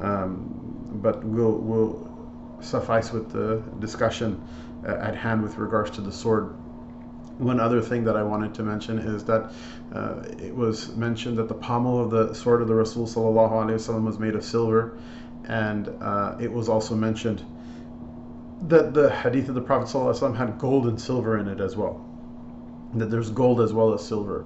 Um, 0.00 0.98
but 1.02 1.22
we'll 1.24 1.58
we'll 1.58 2.58
suffice 2.62 3.12
with 3.12 3.32
the 3.32 3.62
discussion 3.80 4.42
at 4.86 5.14
hand 5.14 5.42
with 5.42 5.58
regards 5.58 5.90
to 5.90 6.00
the 6.00 6.10
sword 6.10 6.54
one 7.38 7.60
other 7.60 7.80
thing 7.80 8.04
that 8.04 8.16
I 8.16 8.22
wanted 8.22 8.54
to 8.54 8.62
mention 8.62 8.98
is 8.98 9.24
that 9.24 9.52
uh, 9.92 10.22
it 10.38 10.54
was 10.54 10.94
mentioned 10.96 11.38
that 11.38 11.48
the 11.48 11.54
pommel 11.54 12.00
of 12.00 12.10
the 12.10 12.34
sword 12.34 12.62
of 12.62 12.68
the 12.68 12.74
Rasul 12.74 13.06
was 14.04 14.18
made 14.18 14.34
of 14.34 14.44
silver 14.44 14.98
and 15.48 15.88
uh, 16.00 16.36
it 16.40 16.52
was 16.52 16.68
also 16.68 16.94
mentioned 16.94 17.44
that 18.68 18.94
the 18.94 19.10
hadith 19.10 19.48
of 19.48 19.54
the 19.54 19.60
Prophet 19.60 19.88
ﷺ 19.88 20.36
had 20.36 20.58
gold 20.58 20.86
and 20.86 21.00
silver 21.00 21.38
in 21.38 21.48
it 21.48 21.60
as 21.60 21.76
well. 21.76 22.04
That 22.94 23.10
there's 23.10 23.30
gold 23.30 23.60
as 23.60 23.72
well 23.72 23.92
as 23.92 24.06
silver. 24.06 24.44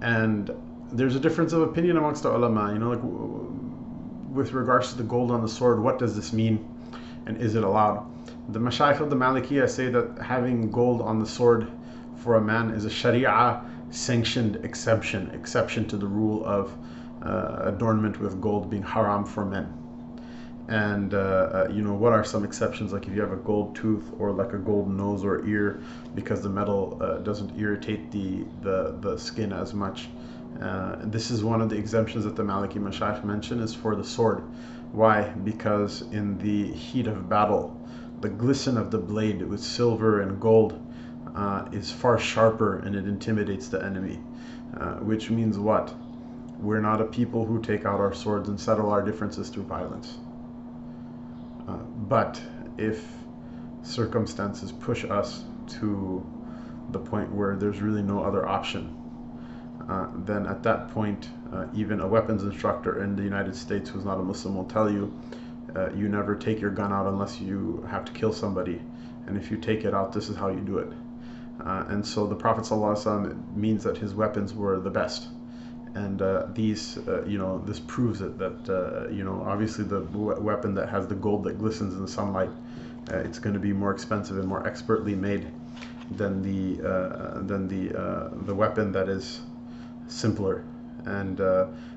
And 0.00 0.50
there's 0.92 1.16
a 1.16 1.20
difference 1.20 1.52
of 1.52 1.62
opinion 1.62 1.96
amongst 1.96 2.22
the 2.22 2.34
ulama, 2.34 2.72
you 2.72 2.78
know, 2.78 2.90
like 2.90 3.00
with 4.32 4.52
regards 4.52 4.90
to 4.92 4.98
the 4.98 5.02
gold 5.04 5.30
on 5.30 5.42
the 5.42 5.48
sword, 5.48 5.80
what 5.80 5.98
does 5.98 6.14
this 6.14 6.32
mean 6.32 6.68
and 7.26 7.36
is 7.38 7.54
it 7.54 7.64
allowed? 7.64 8.06
The 8.52 8.58
Mashaykh 8.58 9.00
of 9.00 9.10
the 9.10 9.16
Malikiya 9.16 9.68
say 9.68 9.88
that 9.88 10.18
having 10.22 10.70
gold 10.70 11.00
on 11.02 11.18
the 11.18 11.26
sword 11.26 11.68
for 12.16 12.36
a 12.36 12.40
man 12.40 12.70
is 12.70 12.84
a 12.84 12.90
Sharia 12.90 13.62
sanctioned 13.90 14.56
exception, 14.64 15.30
exception 15.30 15.86
to 15.88 15.96
the 15.96 16.06
rule 16.06 16.44
of 16.44 16.72
uh, 17.22 17.62
adornment 17.64 18.20
with 18.20 18.40
gold 18.40 18.70
being 18.70 18.82
haram 18.82 19.24
for 19.24 19.44
men 19.44 19.81
and 20.68 21.12
uh, 21.14 21.16
uh, 21.18 21.68
you 21.72 21.82
know 21.82 21.94
what 21.94 22.12
are 22.12 22.24
some 22.24 22.44
exceptions? 22.44 22.92
Like 22.92 23.06
if 23.06 23.14
you 23.14 23.20
have 23.20 23.32
a 23.32 23.36
gold 23.36 23.74
tooth 23.74 24.04
or 24.18 24.30
like 24.30 24.52
a 24.52 24.58
gold 24.58 24.90
nose 24.90 25.24
or 25.24 25.44
ear 25.46 25.82
because 26.14 26.42
the 26.42 26.48
metal 26.48 26.98
uh, 27.00 27.18
doesn't 27.18 27.58
irritate 27.58 28.10
the, 28.10 28.44
the 28.62 28.96
the 29.00 29.18
skin 29.18 29.52
as 29.52 29.74
much. 29.74 30.08
Uh, 30.60 30.96
this 31.02 31.30
is 31.30 31.42
one 31.42 31.60
of 31.60 31.68
the 31.68 31.76
exemptions 31.76 32.24
that 32.24 32.36
the 32.36 32.42
Maliki 32.42 32.74
Mashayikh 32.74 33.24
mention 33.24 33.60
is 33.60 33.74
for 33.74 33.96
the 33.96 34.04
sword. 34.04 34.44
Why? 34.92 35.22
Because 35.30 36.02
in 36.12 36.38
the 36.38 36.72
heat 36.72 37.06
of 37.06 37.28
battle 37.28 37.78
the 38.22 38.28
glisten 38.28 38.78
of 38.78 38.92
the 38.92 38.98
blade 38.98 39.42
with 39.42 39.60
silver 39.60 40.20
and 40.20 40.40
gold 40.40 40.80
uh, 41.34 41.66
is 41.72 41.90
far 41.90 42.16
sharper 42.18 42.78
and 42.78 42.94
it 42.94 43.04
intimidates 43.06 43.66
the 43.68 43.84
enemy. 43.84 44.20
Uh, 44.76 44.94
which 44.98 45.28
means 45.28 45.58
what? 45.58 45.92
We're 46.60 46.80
not 46.80 47.00
a 47.00 47.04
people 47.04 47.44
who 47.44 47.60
take 47.60 47.84
out 47.84 47.98
our 47.98 48.14
swords 48.14 48.48
and 48.48 48.60
settle 48.60 48.90
our 48.90 49.02
differences 49.02 49.48
through 49.48 49.64
violence 49.64 50.18
uh, 51.72 51.76
but 51.76 52.40
if 52.78 53.04
circumstances 53.82 54.72
push 54.72 55.04
us 55.04 55.44
to 55.68 56.24
the 56.90 56.98
point 56.98 57.32
where 57.32 57.56
there's 57.56 57.80
really 57.80 58.02
no 58.02 58.22
other 58.22 58.46
option, 58.46 58.98
uh, 59.88 60.08
then 60.24 60.46
at 60.46 60.62
that 60.62 60.88
point, 60.88 61.28
uh, 61.52 61.66
even 61.74 62.00
a 62.00 62.06
weapons 62.06 62.42
instructor 62.42 63.02
in 63.02 63.16
the 63.16 63.22
United 63.22 63.56
States 63.56 63.90
who's 63.90 64.04
not 64.04 64.18
a 64.18 64.22
Muslim 64.22 64.54
will 64.54 64.64
tell 64.64 64.90
you, 64.90 65.12
uh, 65.74 65.90
you 65.92 66.08
never 66.08 66.36
take 66.36 66.60
your 66.60 66.70
gun 66.70 66.92
out 66.92 67.06
unless 67.06 67.40
you 67.40 67.84
have 67.90 68.04
to 68.04 68.12
kill 68.12 68.32
somebody. 68.32 68.80
And 69.26 69.36
if 69.36 69.50
you 69.50 69.56
take 69.56 69.84
it 69.84 69.94
out, 69.94 70.12
this 70.12 70.28
is 70.28 70.36
how 70.36 70.48
you 70.48 70.60
do 70.60 70.78
it. 70.78 70.92
Uh, 71.64 71.84
and 71.88 72.06
so 72.06 72.26
the 72.26 72.34
Prophet 72.34 72.64
ﷺ 72.64 73.56
means 73.56 73.84
that 73.84 73.96
his 73.96 74.14
weapons 74.14 74.52
were 74.52 74.80
the 74.80 74.90
best 74.90 75.28
and 75.94 76.22
uh, 76.22 76.46
these 76.54 76.98
uh, 77.08 77.24
you 77.24 77.38
know 77.38 77.62
this 77.66 77.78
proves 77.80 78.20
it 78.20 78.38
that 78.38 78.68
uh, 78.68 79.08
you 79.10 79.24
know 79.24 79.42
obviously 79.46 79.84
the 79.84 80.00
weapon 80.00 80.74
that 80.74 80.88
has 80.88 81.06
the 81.06 81.14
gold 81.14 81.44
that 81.44 81.58
glistens 81.58 81.94
in 81.94 82.00
the 82.00 82.08
sunlight 82.08 82.50
uh, 83.10 83.18
it's 83.18 83.38
going 83.38 83.54
to 83.54 83.60
be 83.60 83.72
more 83.72 83.90
expensive 83.90 84.38
and 84.38 84.46
more 84.48 84.66
expertly 84.66 85.14
made 85.14 85.46
than 86.12 86.42
the 86.42 86.88
uh, 86.88 87.42
than 87.42 87.66
the 87.68 87.98
uh, 87.98 88.30
the 88.46 88.54
weapon 88.54 88.92
that 88.92 89.08
is 89.08 89.40
simpler. 90.06 90.64
And 91.04 91.40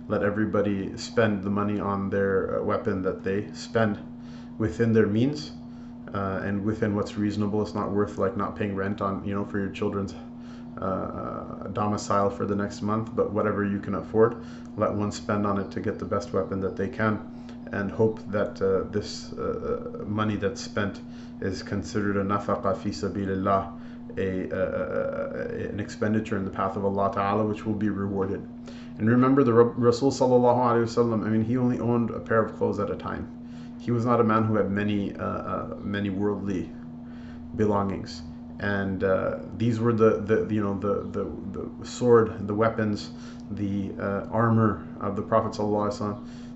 let 0.07 0.23
everybody 0.23 0.95
spend 0.97 1.43
the 1.43 1.49
money 1.49 1.79
on 1.79 2.09
their 2.09 2.61
weapon 2.63 3.03
that 3.03 3.23
they 3.23 3.51
spend 3.53 3.99
within 4.57 4.93
their 4.93 5.05
means 5.05 5.51
and 6.13 6.63
within 6.65 6.95
what's 6.95 7.15
reasonable. 7.15 7.61
It's 7.61 7.75
not 7.75 7.91
worth 7.91 8.17
like 8.17 8.35
not 8.35 8.55
paying 8.55 8.75
rent 8.75 9.01
on 9.01 9.23
you 9.23 9.35
know 9.35 9.45
for 9.45 9.59
your 9.59 9.69
children's 9.69 10.15
uh, 10.81 11.67
domicile 11.73 12.29
for 12.29 12.45
the 12.45 12.55
next 12.55 12.81
month, 12.81 13.15
but 13.15 13.31
whatever 13.31 13.63
you 13.65 13.79
can 13.79 13.95
afford, 13.95 14.43
let 14.77 14.91
one 14.91 15.11
spend 15.11 15.45
on 15.47 15.59
it 15.59 15.71
to 15.71 15.79
get 15.79 15.99
the 15.99 16.05
best 16.05 16.33
weapon 16.33 16.59
that 16.59 16.75
they 16.75 16.89
can, 16.89 17.19
and 17.71 17.91
hope 17.91 18.19
that 18.29 18.61
uh, 18.61 18.83
this 18.91 19.33
uh, 19.33 20.03
money 20.05 20.35
that's 20.35 20.61
spent 20.61 20.99
is 21.41 21.63
considered 21.63 22.17
a 22.17 22.23
nafaqa 22.23 22.77
fi 22.77 22.89
sabilillah, 22.89 23.71
a, 24.17 24.51
uh, 24.53 25.69
an 25.69 25.79
expenditure 25.79 26.37
in 26.37 26.45
the 26.45 26.51
path 26.51 26.75
of 26.75 26.85
Allah 26.85 27.11
Ta'ala, 27.13 27.45
which 27.45 27.65
will 27.65 27.73
be 27.73 27.89
rewarded. 27.89 28.45
And 28.97 29.09
remember 29.09 29.43
the 29.43 29.53
Rasul 29.53 30.11
Sallallahu 30.11 30.57
Alaihi 30.57 30.85
Wasallam, 30.85 31.25
I 31.25 31.29
mean, 31.29 31.43
he 31.43 31.57
only 31.57 31.79
owned 31.79 32.11
a 32.11 32.19
pair 32.19 32.41
of 32.41 32.55
clothes 32.57 32.79
at 32.79 32.89
a 32.89 32.95
time. 32.95 33.27
He 33.79 33.91
was 33.91 34.05
not 34.05 34.21
a 34.21 34.23
man 34.23 34.43
who 34.43 34.55
had 34.55 34.71
many, 34.71 35.13
uh, 35.15 35.23
uh, 35.23 35.75
many 35.81 36.09
worldly 36.09 36.69
belongings 37.55 38.21
and 38.59 39.03
uh, 39.03 39.39
these 39.57 39.79
were 39.79 39.93
the, 39.93 40.21
the 40.21 40.53
you 40.53 40.63
know 40.63 40.77
the, 40.79 41.03
the, 41.11 41.29
the 41.51 41.85
sword, 41.85 42.47
the 42.47 42.53
weapons, 42.53 43.11
the 43.51 43.91
uh, 43.99 44.27
armor 44.31 44.87
of 45.01 45.15
the 45.15 45.21
Prophet. 45.21 45.55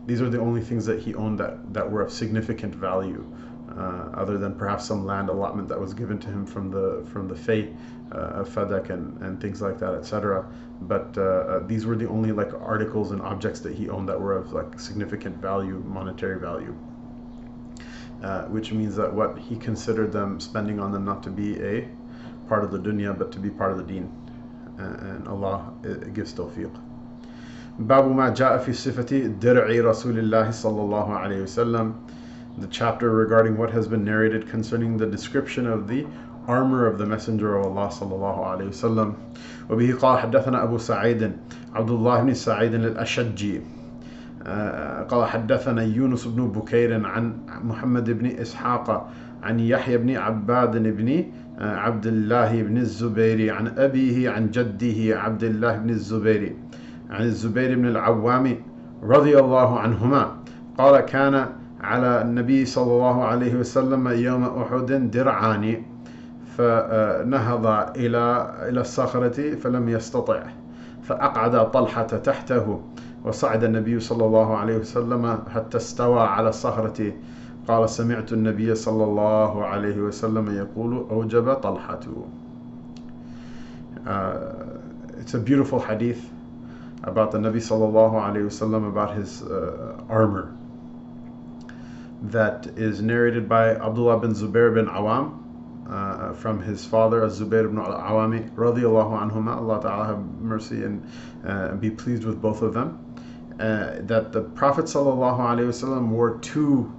These 0.06 0.22
are 0.22 0.30
the 0.30 0.40
only 0.40 0.62
things 0.62 0.86
that 0.86 1.00
he 1.00 1.14
owned 1.14 1.40
that, 1.40 1.74
that 1.74 1.90
were 1.90 2.02
of 2.02 2.12
significant 2.12 2.74
value, 2.74 3.32
uh, 3.78 4.10
other 4.14 4.38
than 4.38 4.56
perhaps 4.56 4.86
some 4.86 5.06
land 5.06 5.30
allotment 5.30 5.68
that 5.68 5.80
was 5.80 5.94
given 5.94 6.18
to 6.20 6.28
him 6.28 6.46
from 6.46 6.72
the 6.72 7.06
from 7.12 7.28
the 7.28 7.36
Fay 7.36 7.74
uh, 8.12 8.42
of 8.42 8.50
Fadak 8.50 8.90
and, 8.90 9.22
and 9.22 9.40
things 9.40 9.62
like 9.62 9.78
that, 9.80 9.94
etc. 9.94 10.48
But 10.82 11.16
uh, 11.18 11.22
uh, 11.22 11.68
these 11.68 11.86
were 11.86 11.96
the 11.96 12.08
only 12.08 12.32
like 12.32 12.54
articles 12.54 13.12
and 13.12 13.22
objects 13.22 13.60
that 13.60 13.76
he 13.76 13.90
owned 13.90 14.08
that 14.10 14.20
were 14.20 14.38
of 14.38 14.54
like 14.54 14.80
significant 14.80 15.38
value, 15.38 15.84
monetary 15.86 16.40
value 16.40 16.76
uh, 18.23 18.45
which 18.45 18.73
means 18.73 18.97
that 18.97 19.13
what 19.13 19.39
he 19.39 19.57
considered 19.57 20.13
them 20.13 20.41
spending 20.41 20.81
on 20.81 20.93
them 20.93 21.05
not 21.05 21.23
to 21.23 21.31
be 21.31 21.61
a 21.63 21.89
part 22.49 22.65
of 22.65 22.71
the 22.71 22.79
dunya 22.79 23.17
but 23.17 23.33
to 23.33 23.39
be 23.39 23.51
part 23.51 23.73
of 23.73 23.79
the 23.79 23.85
deen 23.85 24.11
and 24.79 25.29
Allah 25.29 25.73
uh, 25.85 25.89
gives 26.13 26.33
tawfiq 26.33 26.71
باب 27.79 28.07
ما 28.17 28.29
جاء 28.29 28.59
في 28.59 28.73
صفة 28.73 29.39
درع 29.41 29.67
رسول 29.67 30.19
الله 30.19 30.51
صلى 30.51 30.81
الله 30.81 31.19
عليه 31.19 31.43
وسلم 31.43 31.95
the 32.59 32.69
chapter 32.69 33.11
regarding 33.11 33.57
what 33.57 33.71
has 33.71 33.89
been 33.89 34.05
narrated 34.05 34.49
concerning 34.49 34.97
the 34.97 35.07
description 35.07 35.67
of 35.67 35.89
the 35.89 36.07
armor 36.47 36.87
of 36.87 36.99
the 36.99 37.07
messenger 37.07 37.57
of 37.57 37.67
Allah 37.67 37.89
صلى 37.89 38.13
الله 38.13 38.47
عليه 38.47 38.69
وسلم 38.69 39.15
وبه 39.71 39.95
قال 39.99 40.19
حدثنا 40.19 40.63
أبو 40.63 40.79
سعيد 40.79 41.33
عبد 41.75 41.91
الله 41.91 42.23
بن 42.23 42.35
سعيد 42.35 42.75
الأشجي 42.75 43.57
آه، 43.57 43.78
قال 45.10 45.26
حدثنا 45.26 45.84
يونس 45.84 46.28
بن 46.28 46.48
بكير 46.48 47.06
عن 47.06 47.34
محمد 47.64 48.10
بن 48.10 48.26
إسحاق 48.26 49.10
عن 49.44 49.60
يحيى 49.60 49.98
بن 49.98 50.16
عباد 50.16 50.78
بن 50.98 51.24
آه، 51.60 51.76
عبد 51.76 52.08
الله 52.08 52.62
بن 52.64 52.78
الزبير 52.78 53.54
عن 53.54 53.68
أبيه 53.68 54.30
عن 54.30 54.52
جده 54.52 55.20
عبد 55.20 55.44
الله 55.44 55.78
بن 55.78 55.90
الزبير 55.90 56.56
عن 57.10 57.24
الزبير 57.24 57.76
بن 57.76 57.86
العوام 57.88 58.56
رضي 59.04 59.40
الله 59.40 59.80
عنهما 59.80 60.32
قال 60.78 61.00
كان 61.00 61.46
على 61.82 62.22
النبي 62.22 62.66
صلى 62.66 62.92
الله 62.94 63.24
عليه 63.24 63.56
وسلم 63.56 64.08
يوم 64.08 64.44
أحد 64.44 65.12
درعان 65.12 65.82
فنهض 66.58 67.66
إلى 67.98 68.54
إلى 68.70 68.82
الصخرة 68.82 69.56
فلم 69.56 69.90
يستطع 69.90 70.44
فأقعد 71.04 71.72
طلحة 71.72 72.04
تحته 72.04 72.82
وصعد 73.26 73.64
النبي 73.64 74.00
صلى 74.00 74.26
الله 74.26 74.58
عليه 74.58 74.78
وسلم 74.78 75.40
حتى 75.50 75.78
استوى 75.78 76.20
على 76.20 76.50
الصخرة 76.50 77.14
قال 77.68 77.90
سمعت 77.90 78.34
النبي 78.34 78.76
صلى 78.76 79.04
الله 79.04 79.66
عليه 79.66 79.98
وسلم 80.02 80.56
يقول 80.56 81.06
أوجب 81.12 81.54
طلحة 81.54 82.00
uh, 84.06 85.20
It's 85.20 85.34
a 85.34 85.40
beautiful 85.40 85.80
hadith 85.80 86.30
about 87.04 87.32
the 87.32 87.38
Nabi 87.38 87.58
sallallahu 87.58 88.14
alayhi 88.14 88.46
wasallam 88.48 88.88
about 88.88 89.16
his 89.16 89.42
uh, 89.42 90.02
armor 90.10 90.56
that 92.24 92.68
is 92.78 93.02
narrated 93.02 93.48
by 93.48 93.76
Abdullah 93.76 94.20
bin 94.20 94.32
Zubair 94.32 94.74
bin 94.74 94.88
Awam 94.88 95.40
uh, 95.90 96.34
from 96.34 96.62
his 96.62 96.86
father 96.86 97.24
Az-Zubair 97.24 97.66
ibn 97.66 97.78
al-Awami 97.78 98.50
radiyallahu 98.52 99.32
anhuma 99.32 99.56
Allah 99.58 99.82
ta'ala 99.82 100.06
have 100.06 100.20
mercy 100.42 100.84
and 100.84 101.10
uh, 101.46 101.76
be 101.76 101.90
pleased 101.90 102.26
with 102.26 102.42
both 102.42 102.62
of 102.62 102.74
them 102.74 103.09
uh, 103.60 103.98
that 104.04 104.32
the 104.32 104.42
Prophet 104.42 104.86
ﷺ 104.86 106.08
wore 106.08 106.40
two 106.40 106.94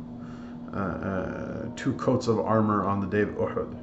uh, 0.73 0.77
uh, 0.77 1.69
two 1.75 1.93
coats 1.95 2.29
of 2.29 2.39
armor 2.39 2.87
on 2.87 3.01
the 3.01 3.07
day 3.07 3.23
of 3.23 3.31
Uhud. 3.31 3.77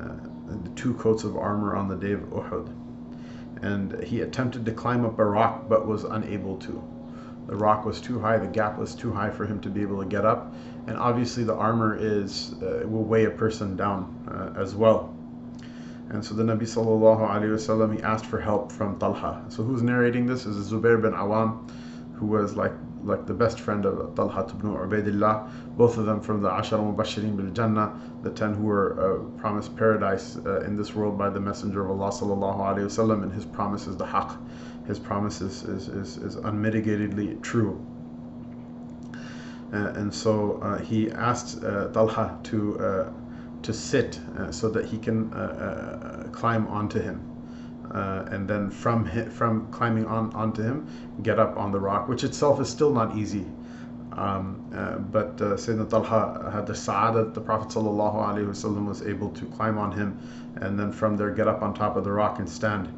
Uh, 0.00 0.56
two 0.76 0.94
coats 0.94 1.24
of 1.24 1.36
armor 1.36 1.76
on 1.76 1.88
the 1.88 1.96
day 1.96 2.12
of 2.12 2.20
Uhud. 2.20 2.72
And 3.62 4.02
he 4.02 4.22
attempted 4.22 4.64
to 4.64 4.72
climb 4.72 5.04
up 5.04 5.18
a 5.18 5.24
rock 5.24 5.68
but 5.68 5.86
was 5.86 6.04
unable 6.04 6.56
to. 6.58 6.82
The 7.48 7.56
rock 7.56 7.84
was 7.84 8.00
too 8.00 8.18
high, 8.18 8.38
the 8.38 8.46
gap 8.46 8.78
was 8.78 8.94
too 8.94 9.12
high 9.12 9.30
for 9.30 9.44
him 9.44 9.60
to 9.60 9.68
be 9.68 9.82
able 9.82 10.02
to 10.02 10.08
get 10.08 10.24
up. 10.24 10.54
And 10.86 10.96
obviously, 10.96 11.44
the 11.44 11.54
armor 11.54 11.96
is 11.98 12.54
will 12.60 13.04
weigh 13.04 13.24
a 13.24 13.30
person 13.30 13.76
down 13.76 14.54
as 14.56 14.74
well. 14.74 15.13
And 16.10 16.24
so 16.24 16.34
the 16.34 16.42
Nabi 16.42 16.62
sallallahu 16.62 17.28
alayhi 17.28 17.54
wasallam 17.54 17.96
he 17.96 18.02
asked 18.02 18.26
for 18.26 18.40
help 18.40 18.70
from 18.70 18.98
Talha. 18.98 19.44
So 19.48 19.62
who's 19.62 19.82
narrating 19.82 20.26
this 20.26 20.46
is 20.46 20.70
Zubair 20.70 21.00
bin 21.00 21.12
Awam, 21.12 21.70
who 22.14 22.26
was 22.26 22.56
like 22.56 22.72
like 23.04 23.26
the 23.26 23.34
best 23.34 23.60
friend 23.60 23.84
of 23.84 24.14
Talha 24.14 24.46
ibn 24.48 24.72
Ubaidillah, 24.72 25.76
both 25.76 25.98
of 25.98 26.06
them 26.06 26.20
from 26.20 26.40
the 26.40 26.54
Ashar 26.56 26.78
Mubashirin 26.78 27.36
bil 27.36 27.50
Jannah, 27.50 28.00
the 28.22 28.30
ten 28.30 28.54
who 28.54 28.64
were 28.64 28.90
uh, 28.98 29.40
promised 29.40 29.76
paradise 29.76 30.36
uh, 30.46 30.60
in 30.62 30.76
this 30.76 30.94
world 30.94 31.18
by 31.18 31.28
the 31.28 31.40
Messenger 31.40 31.84
of 31.84 32.00
Allah 32.00 32.10
sallallahu 32.10 32.76
wasallam, 32.76 33.22
and 33.22 33.32
his 33.32 33.44
promise 33.44 33.86
is 33.86 33.96
the 33.96 34.06
haqq. 34.06 34.38
His 34.86 34.98
promise 34.98 35.40
is, 35.40 35.62
is, 35.64 35.88
is, 35.88 36.16
is 36.18 36.36
unmitigatedly 36.36 37.42
true. 37.42 37.84
Uh, 39.72 39.92
and 39.96 40.14
so 40.14 40.60
uh, 40.62 40.78
he 40.78 41.10
asked 41.10 41.64
uh, 41.64 41.88
Talha 41.88 42.38
to 42.44 42.78
uh, 42.78 43.12
to 43.64 43.72
sit 43.72 44.20
uh, 44.38 44.52
so 44.52 44.68
that 44.70 44.84
he 44.84 44.98
can 44.98 45.32
uh, 45.34 45.36
uh, 45.36 46.28
climb 46.30 46.66
onto 46.68 47.00
him. 47.00 47.30
Uh, 47.92 48.26
and 48.30 48.48
then 48.48 48.70
from 48.70 49.04
from 49.30 49.70
climbing 49.70 50.06
on 50.06 50.32
onto 50.34 50.62
him, 50.62 50.86
get 51.22 51.38
up 51.38 51.56
on 51.56 51.70
the 51.70 51.78
rock, 51.78 52.08
which 52.08 52.24
itself 52.24 52.60
is 52.60 52.68
still 52.68 52.92
not 52.92 53.16
easy. 53.16 53.46
Um, 54.12 54.70
uh, 54.74 54.98
but 54.98 55.40
uh, 55.40 55.54
Sayyidina 55.54 55.90
Talha 55.90 56.50
had 56.52 56.66
the 56.66 56.74
sa'adah 56.74 57.24
that 57.24 57.34
the 57.34 57.40
Prophet 57.40 57.68
ﷺ 57.68 58.86
was 58.86 59.02
able 59.02 59.30
to 59.30 59.44
climb 59.46 59.76
on 59.76 59.90
him, 59.90 60.18
and 60.60 60.78
then 60.78 60.92
from 60.92 61.16
there 61.16 61.30
get 61.30 61.48
up 61.48 61.62
on 61.62 61.74
top 61.74 61.96
of 61.96 62.04
the 62.04 62.12
rock 62.12 62.38
and 62.38 62.48
stand. 62.48 62.88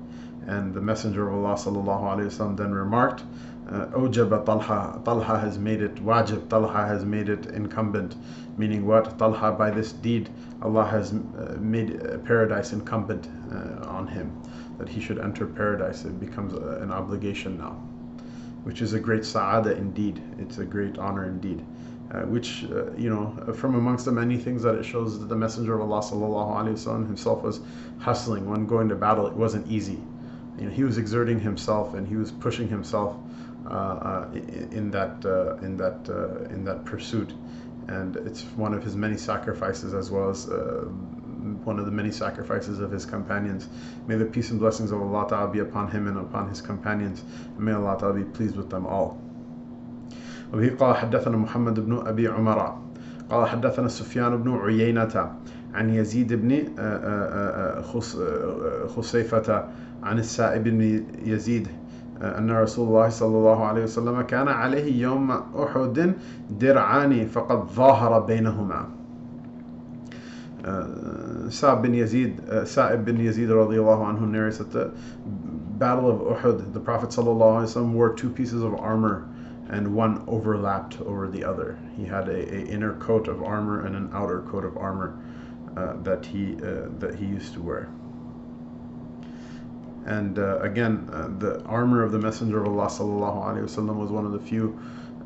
And 0.47 0.75
the 0.75 0.81
Messenger 0.81 1.29
of 1.29 1.35
Allah 1.35 1.55
ﷺ 1.55 2.57
then 2.57 2.73
remarked 2.73 3.23
uh, 3.69 3.87
Ojaba 3.87 4.45
Talha, 4.45 5.01
Talha 5.05 5.39
has 5.39 5.59
made 5.59 5.83
it 5.83 5.97
wajib, 5.97 6.49
Talha 6.49 6.87
has 6.87 7.05
made 7.05 7.29
it 7.29 7.47
incumbent. 7.47 8.15
Meaning 8.57 8.87
what? 8.87 9.19
Talha, 9.19 9.53
by 9.53 9.71
this 9.71 9.93
deed, 9.93 10.31
Allah 10.63 10.85
has 10.87 11.13
uh, 11.13 11.57
made 11.61 12.01
paradise 12.25 12.73
incumbent 12.73 13.29
uh, 13.53 13.87
on 13.89 14.07
him, 14.07 14.33
that 14.79 14.89
he 14.89 15.01
should 15.01 15.19
enter 15.19 15.47
paradise. 15.47 16.05
It 16.05 16.19
becomes 16.19 16.55
uh, 16.55 16.81
an 16.81 16.91
obligation 16.91 17.59
now, 17.59 17.73
which 18.65 18.83
is 18.83 18.95
a 18.95 19.01
great 19.01 19.25
sa'ada 19.25 19.77
indeed. 19.77 20.23
It's 20.39 20.59
a 20.59 20.65
great 20.65 20.99
honor 20.99 21.27
indeed. 21.27 21.65
Uh, 22.09 22.21
which 22.21 22.65
uh, 22.71 22.93
you 22.93 23.11
know 23.11 23.53
from 23.53 23.75
amongst 23.75 24.05
the 24.05 24.13
many 24.13 24.39
things 24.39 24.63
that 24.63 24.77
it 24.77 24.85
shows 24.85 25.19
that 25.19 25.27
the 25.27 25.35
messenger 25.35 25.75
of 25.75 25.81
allah 25.81 25.99
sallallahu 26.01 26.55
alaihi 26.55 26.75
wasallam 26.75 27.05
himself 27.05 27.43
was 27.43 27.59
hustling 27.99 28.49
when 28.49 28.65
going 28.65 28.89
to 28.89 28.95
battle 28.95 29.27
it 29.27 29.33
wasn't 29.33 29.67
easy 29.67 29.99
you 30.57 30.67
know 30.67 30.71
he 30.71 30.85
was 30.85 30.99
exerting 30.99 31.41
himself 31.41 31.95
and 31.95 32.07
he 32.07 32.15
was 32.15 32.31
pushing 32.31 32.69
himself 32.69 33.17
uh, 33.69 33.71
uh, 33.71 34.29
in 34.71 34.93
that 34.93 35.25
uh, 35.25 35.57
in 35.57 35.77
that 35.77 36.09
in 36.51 36.65
that 36.65 36.85
pursuit, 36.85 37.33
and 37.88 38.16
it's 38.18 38.44
one 38.56 38.74
of 38.74 38.84
his 38.84 38.96
many 38.96 39.18
sacrifices 39.18 39.94
as 39.94 40.12
well 40.12 40.30
as 40.30 40.48
one 41.64 41.80
of 41.80 41.86
the 41.86 41.92
many 41.92 42.12
sacrifices 42.12 42.80
of 42.80 42.92
his 42.92 43.06
companions. 43.06 43.68
May 44.08 44.16
the 44.16 44.26
peace 44.26 44.52
and 44.52 44.60
blessings 44.60 44.92
of 44.92 45.02
Allah 45.02 45.28
Ta'ala 45.28 45.52
be 45.52 45.60
upon 45.60 45.90
him 45.90 46.08
and 46.08 46.18
upon 46.18 46.50
his 46.50 46.62
companions. 46.62 47.24
And 47.56 47.60
may 47.60 47.74
Allah 47.74 47.98
Ta'ala 48.00 48.14
be 48.14 48.24
pleased 48.24 48.56
with 48.56 48.70
them 48.70 48.86
all. 48.86 49.18
وبه 50.54 50.78
قال 50.78 50.96
حدثنا 50.96 51.38
محمد 51.38 51.80
بن 51.80 52.08
أبي 52.08 52.28
عمر 52.28 52.78
قال 53.30 53.48
حدثنا 53.48 53.88
سفيان 53.88 54.38
بن 54.44 54.58
عيينة 54.58 55.32
عن 55.74 55.90
يزيد 55.90 56.34
بن 56.34 56.76
خصيفة 58.88 59.68
عن 60.04 60.20
السائب 60.20 60.64
بن 60.64 61.06
يزيد 61.26 61.68
أن 62.22 62.52
رسول 62.52 62.88
الله 62.88 63.10
صلى 63.10 63.38
الله 63.38 63.66
عليه 63.66 63.84
وسلم 63.84 64.22
كان 64.22 64.48
عليه 64.48 65.02
يوم 65.02 65.32
أحد 65.32 66.14
درعان 66.50 67.26
فقد 67.26 67.68
ظاهر 67.74 68.20
بينهما 68.20 68.86
Sa'ib 71.52 71.82
bin 71.82 71.94
Yazid, 71.94 72.48
uh, 72.50 72.66
Sa'ib 72.66 73.04
bin 73.04 73.18
Yazid 73.18 73.50
radiallahu 73.50 74.06
anhu 74.06 74.30
narrates 74.30 74.60
that 74.60 74.72
the 74.72 74.92
Battle 75.26 76.10
of 76.10 76.38
Uhud, 76.38 76.72
the 76.74 76.80
Prophet 76.80 77.10
sallallahu 77.10 77.66
alaihi 77.66 77.74
wasallam 77.74 77.94
wore 77.94 78.14
two 78.14 78.30
pieces 78.30 78.64
of 78.64 78.76
armor 78.76 79.28
and 79.70 79.96
one 79.96 80.24
overlapped 80.28 81.02
over 81.02 81.28
the 81.28 81.44
other. 81.44 81.80
He 81.98 82.06
had 82.06 82.30
a, 82.30 82.56
a 82.56 82.66
inner 82.68 82.94
coat 82.98 83.28
of 83.28 83.42
armor 83.42 83.86
and 83.86 83.96
an 83.96 84.10
outer 84.14 84.42
coat 84.44 84.64
of 84.64 84.78
armor 84.78 85.20
uh, 85.76 85.94
that 86.04 86.26
he 86.26 86.56
uh, 86.58 86.90
that 87.00 87.16
he 87.16 87.26
used 87.26 87.54
to 87.54 87.62
wear. 87.62 87.90
And 90.07 90.39
uh, 90.39 90.61
again, 90.61 91.11
uh, 91.13 91.29
the 91.39 91.63
armor 91.65 92.05
of 92.05 92.13
the 92.13 92.19
Messenger 92.19 92.63
of 92.63 92.69
Allah 92.69 92.87
sallallahu 92.87 93.45
alaihi 93.45 93.65
wasallam 93.65 93.97
was 93.97 94.13
one 94.13 94.25
of 94.25 94.31
the 94.31 94.39
few 94.39 94.79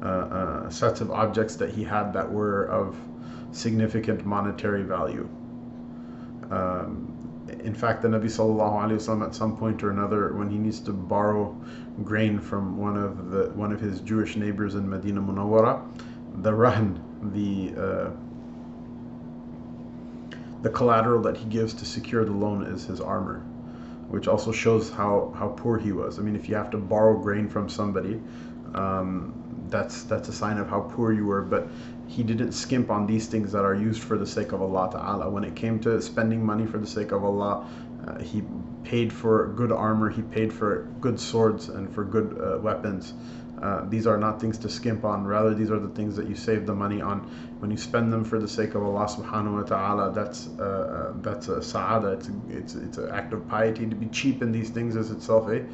uh, 0.02 0.06
uh, 0.06 0.70
sets 0.70 1.02
of 1.02 1.10
objects 1.10 1.54
that 1.56 1.70
he 1.70 1.84
had 1.84 2.14
that 2.14 2.32
were 2.32 2.64
of 2.64 2.96
significant 3.52 4.24
monetary 4.24 4.82
value. 4.82 5.28
Um, 6.50 7.14
in 7.62 7.74
fact, 7.74 8.00
the 8.00 8.08
Nabi 8.08 8.24
sallallahu 8.24 8.84
alaihi 8.84 8.96
wasallam 8.96 9.26
at 9.26 9.34
some 9.34 9.54
point 9.54 9.82
or 9.82 9.90
another, 9.90 10.32
when 10.32 10.48
he 10.48 10.56
needs 10.56 10.80
to 10.80 10.92
borrow 10.94 11.54
grain 12.02 12.38
from 12.38 12.78
one 12.78 12.96
of 12.96 13.30
the 13.30 13.50
one 13.50 13.72
of 13.72 13.80
his 13.80 14.00
Jewish 14.00 14.36
neighbors 14.36 14.76
in 14.76 14.88
Medina 14.88 15.20
Munawwara, 15.20 15.82
the 16.42 16.54
rahn, 16.54 16.98
the 17.34 17.74
uh, 17.78 18.10
the 20.62 20.70
collateral 20.70 21.20
that 21.20 21.36
he 21.36 21.44
gives 21.44 21.74
to 21.74 21.84
secure 21.84 22.24
the 22.24 22.32
loan 22.32 22.62
is 22.62 22.86
his 22.86 23.02
armor 23.02 23.44
which 24.10 24.28
also 24.28 24.52
shows 24.52 24.90
how, 24.90 25.32
how 25.36 25.48
poor 25.48 25.78
he 25.78 25.92
was. 25.92 26.18
I 26.18 26.22
mean, 26.22 26.36
if 26.36 26.48
you 26.48 26.56
have 26.56 26.70
to 26.70 26.78
borrow 26.78 27.16
grain 27.16 27.48
from 27.48 27.68
somebody, 27.68 28.20
um, 28.74 29.34
that's 29.68 30.02
that's 30.02 30.28
a 30.28 30.32
sign 30.32 30.58
of 30.58 30.68
how 30.68 30.80
poor 30.80 31.12
you 31.12 31.26
were. 31.26 31.42
But 31.42 31.68
he 32.08 32.22
didn't 32.24 32.52
skimp 32.52 32.90
on 32.90 33.06
these 33.06 33.26
things 33.28 33.52
that 33.52 33.64
are 33.64 33.74
used 33.74 34.02
for 34.02 34.18
the 34.18 34.26
sake 34.26 34.52
of 34.52 34.60
Allah 34.60 34.90
Ta'ala. 34.90 35.30
When 35.30 35.44
it 35.44 35.54
came 35.54 35.78
to 35.80 36.02
spending 36.02 36.44
money 36.44 36.66
for 36.66 36.78
the 36.78 36.86
sake 36.86 37.12
of 37.12 37.24
Allah, 37.24 37.68
uh, 38.06 38.18
he 38.18 38.42
paid 38.82 39.12
for 39.12 39.52
good 39.54 39.70
armor, 39.70 40.10
he 40.10 40.22
paid 40.22 40.52
for 40.52 40.88
good 41.00 41.20
swords 41.20 41.68
and 41.68 41.92
for 41.94 42.04
good 42.04 42.40
uh, 42.40 42.58
weapons. 42.58 43.14
Uh, 43.62 43.84
these 43.88 44.06
are 44.06 44.16
not 44.16 44.40
things 44.40 44.56
to 44.58 44.68
skimp 44.68 45.04
on. 45.04 45.24
Rather, 45.24 45.54
these 45.54 45.70
are 45.70 45.78
the 45.78 45.88
things 45.90 46.16
that 46.16 46.26
you 46.26 46.34
save 46.34 46.66
the 46.66 46.74
money 46.74 47.00
on. 47.00 47.30
When 47.60 47.70
you 47.70 47.76
spend 47.76 48.10
them 48.10 48.24
for 48.24 48.38
the 48.38 48.48
sake 48.48 48.74
of 48.74 48.82
Allah 48.82 49.06
Subhanahu 49.06 49.52
wa 49.52 49.62
Taala, 49.64 50.14
that's 50.14 50.48
uh, 50.58 50.62
uh, 50.62 51.12
that's 51.20 51.48
a 51.48 51.60
saada. 51.60 52.14
It's 52.14 52.30
it's 52.48 52.74
it's 52.74 52.96
an 52.96 53.10
act 53.10 53.34
of 53.34 53.46
piety. 53.48 53.86
To 53.86 53.94
be 53.94 54.06
cheap 54.06 54.40
in 54.40 54.50
these 54.50 54.70
things 54.70 54.96
is 54.96 55.10
itself 55.10 55.46
a, 55.48 55.66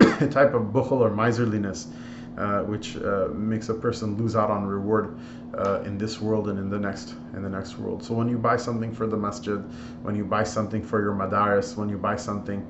a 0.24 0.28
type 0.28 0.54
of 0.54 0.70
bukhul 0.72 1.00
or 1.00 1.10
miserliness, 1.10 1.88
uh, 2.36 2.60
which 2.62 2.96
uh, 2.98 3.30
makes 3.34 3.68
a 3.68 3.74
person 3.74 4.16
lose 4.16 4.36
out 4.36 4.48
on 4.48 4.64
reward 4.64 5.18
uh, 5.58 5.82
in 5.82 5.98
this 5.98 6.20
world 6.20 6.48
and 6.48 6.56
in 6.56 6.70
the 6.70 6.78
next 6.78 7.16
in 7.34 7.42
the 7.42 7.50
next 7.50 7.78
world. 7.78 8.04
So 8.04 8.14
when 8.14 8.28
you 8.28 8.38
buy 8.38 8.56
something 8.56 8.94
for 8.94 9.08
the 9.08 9.16
masjid, 9.16 9.58
when 10.04 10.14
you 10.14 10.24
buy 10.24 10.44
something 10.44 10.84
for 10.84 11.02
your 11.02 11.14
madaris, 11.14 11.76
when 11.76 11.88
you 11.88 11.98
buy 11.98 12.14
something 12.14 12.64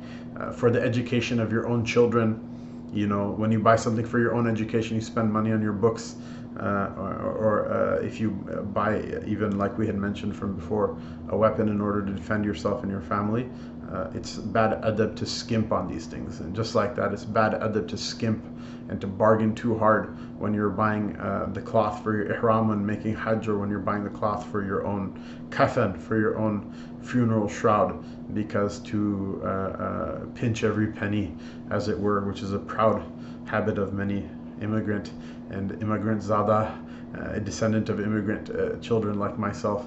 for 0.55 0.71
the 0.71 0.81
education 0.81 1.39
of 1.39 1.53
your 1.53 1.69
own 1.69 1.85
children 1.85 2.49
you 2.93 3.07
know 3.07 3.33
when 3.33 3.53
you 3.53 3.59
buy 3.59 3.77
something 3.77 4.05
for 4.05 4.19
your 4.19 4.35
own 4.35 4.49
education 4.49 4.95
you 4.95 5.01
spend 5.03 5.31
money 5.31 5.53
on 5.53 5.61
your 5.61 5.73
books 5.73 6.17
uh, 6.61 6.93
or, 6.97 7.13
or 7.39 7.73
uh, 7.73 8.05
if 8.05 8.21
you 8.21 8.31
buy 8.73 9.01
even 9.27 9.59
like 9.59 9.77
we 9.79 9.87
had 9.87 9.97
mentioned 9.97 10.37
from 10.37 10.55
before 10.55 10.99
a 11.31 11.37
weapon 11.37 11.69
in 11.69 11.81
order 11.81 12.05
to 12.05 12.13
defend 12.13 12.45
yourself 12.45 12.83
and 12.83 12.91
your 12.91 13.01
family 13.01 13.49
uh, 13.93 14.11
it's 14.15 14.37
bad 14.37 14.83
adab 14.83 15.17
to 15.17 15.25
skimp 15.25 15.73
on 15.73 15.89
these 15.89 16.07
things. 16.07 16.41
And 16.41 16.55
just 16.55 16.75
like 16.75 16.95
that 16.97 17.13
it's 17.13 17.25
bad 17.25 17.53
adab 17.53 17.89
to 17.89 17.97
skimp 17.97 18.45
and 18.91 19.01
to 19.01 19.07
bargain 19.07 19.55
too 19.55 19.79
hard 19.79 20.15
when 20.39 20.53
you're 20.53 20.71
buying 20.71 21.17
uh, 21.17 21.49
the 21.53 21.61
cloth 21.61 22.03
for 22.03 22.17
your 22.17 22.33
ihram 22.35 22.69
when 22.69 22.85
making 22.85 23.15
hajj 23.15 23.49
or 23.49 23.59
when 23.59 23.71
you're 23.71 23.79
buying 23.79 24.05
the 24.05 24.11
cloth 24.11 24.47
for 24.51 24.65
your 24.65 24.87
own 24.87 25.49
kafan 25.51 25.99
for 25.99 26.19
your 26.19 26.39
own 26.39 26.73
funeral 27.03 27.49
shroud 27.49 28.03
because 28.35 28.79
to 28.81 29.41
uh, 29.43 29.47
uh, 29.47 30.27
pinch 30.35 30.65
every 30.65 30.89
penny, 30.89 31.35
as 31.71 31.89
it 31.89 31.99
were, 31.99 32.21
which 32.27 32.43
is 32.43 32.53
a 32.53 32.59
proud 32.59 33.03
habit 33.47 33.79
of 33.79 33.95
many 33.95 34.29
immigrant 34.62 35.12
and 35.50 35.72
immigrant 35.82 36.22
zada, 36.24 36.78
uh, 37.18 37.32
a 37.34 37.40
descendant 37.40 37.90
of 37.90 38.00
immigrant 38.00 38.50
uh, 38.50 38.78
children 38.80 39.20
like 39.20 39.38
myself. 39.38 39.86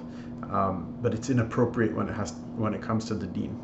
Um, 0.50 0.94
but 1.02 1.14
it's 1.14 1.30
inappropriate 1.30 1.94
when 1.94 2.08
it 2.08 2.14
has 2.14 2.32
when 2.56 2.74
it 2.74 2.82
comes 2.82 3.04
to 3.06 3.14
the 3.14 3.26
deen. 3.26 3.58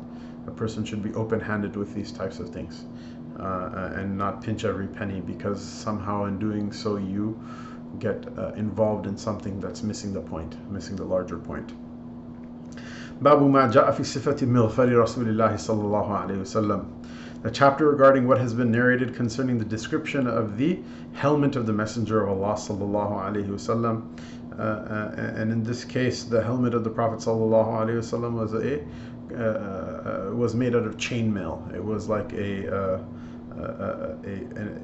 A 0.47 0.51
person 0.51 0.83
should 0.83 1.01
be 1.01 1.13
open-handed 1.13 1.75
with 1.75 1.93
these 1.93 2.11
types 2.11 2.39
of 2.39 2.49
things 2.49 2.83
uh, 3.39 3.93
and 3.95 4.17
not 4.17 4.41
pinch 4.41 4.65
every 4.65 4.87
penny 4.87 5.21
because 5.21 5.61
somehow 5.61 6.25
in 6.25 6.37
doing 6.39 6.73
so 6.73 6.97
you 6.97 7.39
get 7.99 8.25
uh, 8.37 8.51
involved 8.55 9.07
in 9.07 9.17
something 9.17 9.59
that's 9.59 9.83
missing 9.83 10.13
the 10.13 10.21
point, 10.21 10.57
missing 10.71 10.95
the 10.95 11.05
larger 11.05 11.37
point. 11.37 11.71
باب 13.21 13.41
ما 13.43 13.67
جاء 13.67 13.91
في 13.91 14.03
صفة 14.03 14.45
مغفر 14.45 14.97
رسول 14.97 15.29
الله 15.29 15.55
صلى 15.55 15.81
الله 15.81 16.17
عليه 16.17 16.37
وسلم 16.41 16.83
the 17.42 17.50
chapter 17.50 17.88
regarding 17.88 18.26
what 18.26 18.38
has 18.38 18.52
been 18.52 18.70
narrated 18.70 19.14
concerning 19.14 19.58
the 19.58 19.64
description 19.64 20.26
of 20.26 20.56
the 20.56 20.80
helmet 21.12 21.56
of 21.56 21.66
the 21.66 21.72
Messenger 21.72 22.26
of 22.26 22.38
Allah 22.38 22.54
sallallahu 22.54 23.12
alaihi 23.12 23.46
wasallam. 23.46 24.18
Uh, 24.58 24.62
uh, 24.62 25.14
and 25.36 25.52
in 25.52 25.62
this 25.62 25.84
case, 25.84 26.24
the 26.24 26.42
helmet 26.42 26.74
of 26.74 26.82
the 26.82 26.90
Prophet 26.90 27.20
sallallahu 27.20 27.68
alaihi 27.68 27.98
wasallam 27.98 28.32
was 28.34 28.54
a 28.54 28.84
uh, 29.30 30.28
uh, 30.28 30.30
was 30.34 30.54
made 30.54 30.74
out 30.74 30.84
of 30.84 30.96
chainmail. 30.96 31.74
It 31.74 31.84
was 31.84 32.08
like 32.08 32.32
a, 32.32 32.74
uh, 32.74 32.98
a, 33.58 33.62
a, 33.62 34.34
a 34.56 34.80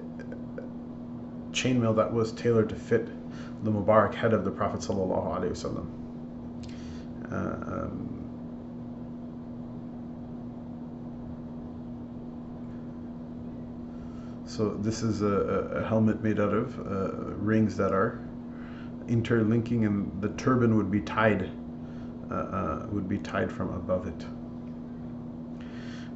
chainmail 1.51 1.97
that 1.97 2.13
was 2.13 2.31
tailored 2.33 2.69
to 2.69 2.75
fit 2.77 3.09
the 3.65 3.71
Mubarak 3.71 4.15
head 4.15 4.35
of 4.35 4.45
the 4.45 4.51
Prophet 4.51 4.81
sallallahu 4.81 5.41
alaihi 5.41 5.51
wasallam. 5.51 5.87
So 14.46 14.70
this 14.82 15.04
is 15.04 15.22
a, 15.22 15.82
a 15.82 15.88
helmet 15.88 16.24
made 16.24 16.40
out 16.40 16.54
of 16.54 16.80
uh, 16.80 17.12
rings 17.36 17.78
that 17.78 17.92
are 17.92 18.20
interlinking, 19.08 19.86
and 19.86 20.22
the 20.22 20.30
turban 20.30 20.76
would 20.76 20.90
be 20.90 21.02
tied 21.02 21.50
uh, 22.32 22.34
uh, 22.34 22.88
would 22.92 23.10
be 23.10 23.18
tied 23.18 23.52
from 23.52 23.74
above 23.74 24.08
it. 24.08 24.26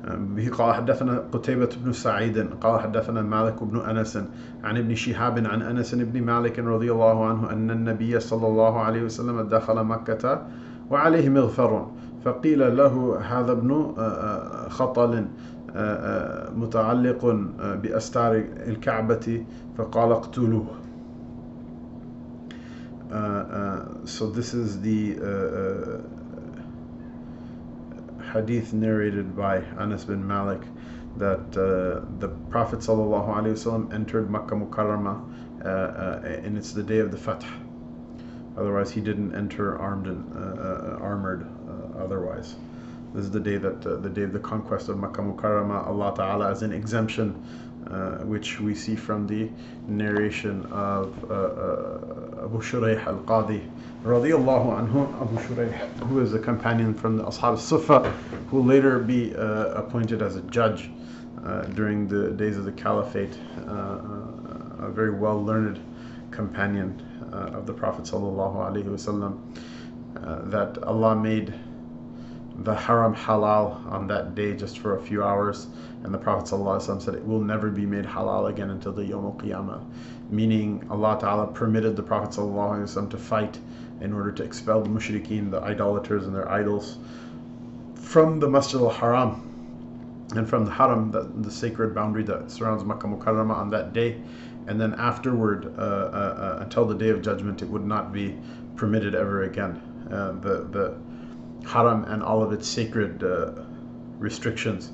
به 0.03 0.49
قال 0.49 0.73
حدثنا 0.73 1.23
قتيبة 1.32 1.69
بن 1.84 1.93
سعيد 1.93 2.38
قال 2.62 2.79
حدثنا 2.82 3.21
مالك 3.21 3.63
بن 3.63 3.79
أنس 3.79 4.17
عن 4.63 4.77
ابن 4.77 4.95
شهاب 4.95 5.47
عن 5.47 5.62
أنس 5.62 5.95
بن 5.95 6.21
مالك 6.21 6.60
رضي 6.60 6.91
الله 6.91 7.25
عنه 7.25 7.51
أن 7.51 7.71
النبي 7.71 8.19
صلى 8.19 8.47
الله 8.47 8.79
عليه 8.79 9.03
وسلم 9.03 9.41
دخل 9.41 9.84
مكة 9.84 10.47
وعليه 10.89 11.29
مغفر 11.29 11.91
فقيل 12.25 12.77
له 12.77 13.19
هذا 13.19 13.51
ابن 13.51 13.93
خطل 14.69 15.25
متعلق 16.56 17.25
بأستار 17.82 18.36
الكعبة 18.67 19.45
فقال 19.77 20.12
اقتلوه 20.12 20.65
uh, 23.13 23.15
uh, 23.15 24.06
so 24.06 24.27
this 24.27 24.53
is 24.56 24.82
the 24.82 25.15
uh, 25.21 26.01
hadith 28.34 28.73
narrated 28.73 29.36
by 29.36 29.58
Anas 29.77 30.06
bin 30.06 30.25
Malik 30.25 30.62
that 31.17 31.45
uh, 31.56 32.03
the 32.17 32.29
Prophet 32.49 32.79
ﷺ 32.79 33.93
entered 33.93 34.32
Makkah 34.32 34.56
Mukarramah 34.56 35.21
uh, 35.63 35.67
uh, 35.67 36.21
and 36.43 36.58
it's 36.58 36.73
the 36.73 36.82
day 36.82 36.97
of 36.99 37.12
the 37.12 37.17
Fath. 37.17 37.45
Otherwise, 38.58 38.91
he 38.91 38.99
didn't 39.01 39.36
enter 39.36 39.77
armed 39.77 40.08
and 40.08 40.36
uh, 40.36 40.97
armored. 40.99 41.47
otherwise, 41.97 42.56
this 43.18 43.24
is 43.24 43.33
the 43.33 43.40
day 43.40 43.57
that 43.57 43.83
the 43.83 44.09
day 44.09 44.22
of 44.22 44.33
the 44.33 44.38
conquest 44.38 44.88
of 44.88 44.96
Makkah 44.96 45.22
Mukarramah. 45.22 45.88
Allah 45.88 46.14
Taala 46.16 46.52
as 46.52 46.62
an 46.62 46.72
exemption, 46.72 47.33
which 48.24 48.61
we 48.61 48.76
see 48.76 48.94
from 48.94 49.26
the 49.26 49.50
narration 49.88 50.64
of 50.66 51.12
Abu 51.24 52.62
Shuraih 52.62 53.04
al-Qadi 53.04 53.68
radiallahu 54.04 54.68
anhu, 54.78 55.20
Abu 55.20 55.37
Shuraih, 55.38 55.72
who 56.07 56.20
is 56.20 56.33
a 56.35 56.38
companion 56.38 56.94
from 56.94 57.16
the 57.16 57.24
Ashab 57.24 57.42
al 57.42 57.57
Sufa, 57.57 58.09
who 58.50 58.62
later 58.62 59.00
be 59.00 59.35
uh, 59.35 59.72
appointed 59.83 60.22
as 60.22 60.37
a 60.37 60.42
judge 60.42 60.88
uh, 61.44 61.62
during 61.74 62.07
the 62.07 62.31
days 62.31 62.57
of 62.57 62.66
the 62.66 62.72
Caliphate, 62.72 63.37
uh, 63.66 64.87
a 64.87 64.90
very 64.94 65.11
well 65.11 65.44
learned 65.44 65.81
companion 66.31 67.02
uh, 67.33 67.59
of 67.59 67.66
the 67.66 67.72
Prophet 67.72 68.04
wasallam, 68.04 69.40
uh, 70.22 70.42
that 70.50 70.78
Allah 70.85 71.16
made 71.16 71.52
the 72.59 72.75
haram 72.75 73.14
halal 73.14 73.87
on 73.87 74.07
that 74.09 74.35
day 74.35 74.55
just 74.55 74.79
for 74.79 74.97
a 74.97 75.01
few 75.01 75.23
hours. 75.23 75.66
And 76.05 76.14
the 76.14 76.18
Prophet 76.18 76.49
ﷺ 76.53 77.03
said 77.03 77.14
it 77.14 77.25
will 77.25 77.40
never 77.40 77.71
be 77.71 77.87
made 77.87 78.05
halal 78.05 78.51
again 78.51 78.71
until 78.71 78.92
the 78.92 79.05
Yom 79.05 79.25
al-Qiyamah. 79.25 79.85
Meaning 80.31 80.87
Allah 80.90 81.18
Ta'ala 81.21 81.47
permitted 81.49 81.97
the 81.97 82.03
Prophet 82.03 82.31
ﷺ 82.31 83.11
to 83.11 83.16
fight 83.16 83.59
in 84.01 84.12
order 84.12 84.31
to 84.33 84.44
expel 84.44 84.81
the 84.81 84.88
mushrikeen, 84.88 85.51
the 85.51 85.61
idolaters 85.61 86.27
and 86.27 86.35
their 86.35 86.49
idols 86.51 86.99
from 87.94 88.40
the 88.40 88.49
Masjid 88.49 88.81
al-Haram 88.81 89.44
and 90.35 90.49
from 90.49 90.64
the 90.64 90.71
Haram, 90.71 91.11
the, 91.11 91.31
the 91.40 91.51
sacred 91.51 91.94
boundary 91.94 92.23
that 92.25 92.51
surrounds 92.51 92.85
Makkah 92.85 93.07
Mukarramah 93.07 93.57
on 93.57 93.71
that 93.71 93.92
day. 93.92 94.21
And 94.66 94.81
then 94.81 94.94
afterward 94.94 95.75
uh, 95.79 95.81
uh, 95.81 95.85
uh, 95.85 96.59
until 96.62 96.85
the 96.85 96.94
day 96.94 97.09
of 97.09 97.23
judgment 97.23 97.62
it 97.62 97.68
would 97.68 97.85
not 97.85 98.12
be 98.12 98.37
permitted 98.77 99.14
ever 99.14 99.44
again. 99.44 99.81
Uh, 100.11 100.33
the, 100.40 100.64
the 100.71 100.97
Haram 101.66 102.05
and 102.05 102.23
all 102.23 102.42
of 102.42 102.53
its 102.53 102.66
sacred 102.68 103.23
uh, 103.23 103.53
restrictions 104.18 104.92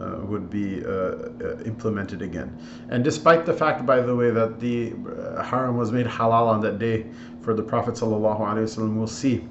uh, 0.00 0.18
would 0.24 0.50
be 0.50 0.84
uh, 0.84 0.88
uh, 0.90 1.58
implemented 1.64 2.20
again. 2.22 2.56
And 2.90 3.02
despite 3.02 3.46
the 3.46 3.52
fact, 3.52 3.86
by 3.86 4.00
the 4.00 4.14
way, 4.14 4.30
that 4.30 4.60
the 4.60 4.92
uh, 4.92 5.42
haram 5.42 5.76
was 5.76 5.90
made 5.92 6.06
halal 6.06 6.48
on 6.48 6.60
that 6.60 6.78
day 6.78 7.06
for 7.40 7.54
the 7.54 7.62
Prophet 7.62 7.94
ﷺ, 7.94 8.94
we'll 8.94 9.06
see 9.06 9.44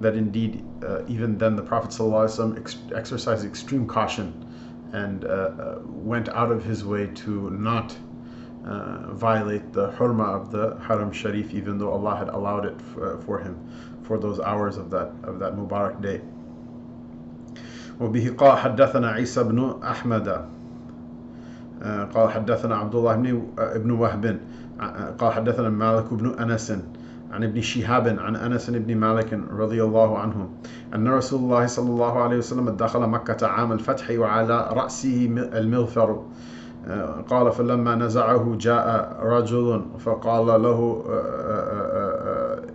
that 0.00 0.14
indeed, 0.14 0.64
uh, 0.82 1.04
even 1.06 1.36
then, 1.36 1.56
the 1.56 1.62
Prophet 1.62 1.90
ﷺ 1.90 2.58
ex- 2.58 2.78
exercised 2.94 3.44
extreme 3.44 3.86
caution 3.86 4.32
and 4.92 5.24
went 6.02 6.30
out 6.30 6.50
of 6.50 6.64
his 6.64 6.82
way 6.82 7.06
to 7.08 7.50
not 7.50 7.94
violate 9.10 9.70
the 9.74 9.90
hurma 9.92 10.24
of 10.24 10.50
the 10.50 10.78
Haram 10.80 11.12
Sharif, 11.12 11.52
even 11.52 11.76
though 11.76 11.92
Allah 11.92 12.16
had 12.16 12.28
allowed 12.28 12.64
it 12.64 12.74
f- 12.78 13.22
for 13.24 13.38
him 13.38 13.58
for 14.08 14.18
those 14.18 14.40
hours 14.40 14.76
of 14.78 14.90
that 14.90 15.12
of 15.22 15.38
that 15.38 15.52
Mubarak 15.54 16.00
day. 16.02 16.20
وبه 18.00 18.34
قال 18.38 18.56
حدثنا 18.58 19.10
عيسى 19.10 19.42
بن 19.44 19.74
أحمد 19.82 20.44
آه، 21.82 22.04
قال 22.04 22.30
حدثنا 22.30 22.76
عبد 22.76 22.94
الله 22.94 23.16
بن 23.16 23.42
ابن 23.58 23.90
وهب 23.90 24.38
آه، 24.80 25.10
قال 25.18 25.32
حدثنا 25.32 25.68
مالك 25.68 26.14
بن 26.14 26.34
أنس 26.38 26.72
عن 27.32 27.44
ابن 27.44 27.60
شهاب 27.60 28.18
عن 28.18 28.36
أنس 28.36 28.70
بن 28.70 28.96
مالك 28.96 29.40
رضي 29.50 29.82
الله 29.82 30.18
عنه 30.18 30.48
أن 30.94 31.08
رسول 31.08 31.40
الله 31.40 31.66
صلى 31.66 31.90
الله 31.90 32.22
عليه 32.22 32.38
وسلم 32.38 32.70
دخل 32.70 33.06
مكة 33.06 33.46
عام 33.46 33.72
الفتح 33.72 34.10
وعلى 34.10 34.68
رأسه 34.72 35.26
المغفر 35.36 36.22
آه، 36.86 37.24
قال 37.30 37.52
فلما 37.52 37.94
نزعه 37.94 38.56
جاء 38.60 39.16
رجل 39.22 39.84
فقال 39.98 40.62
له 40.62 41.04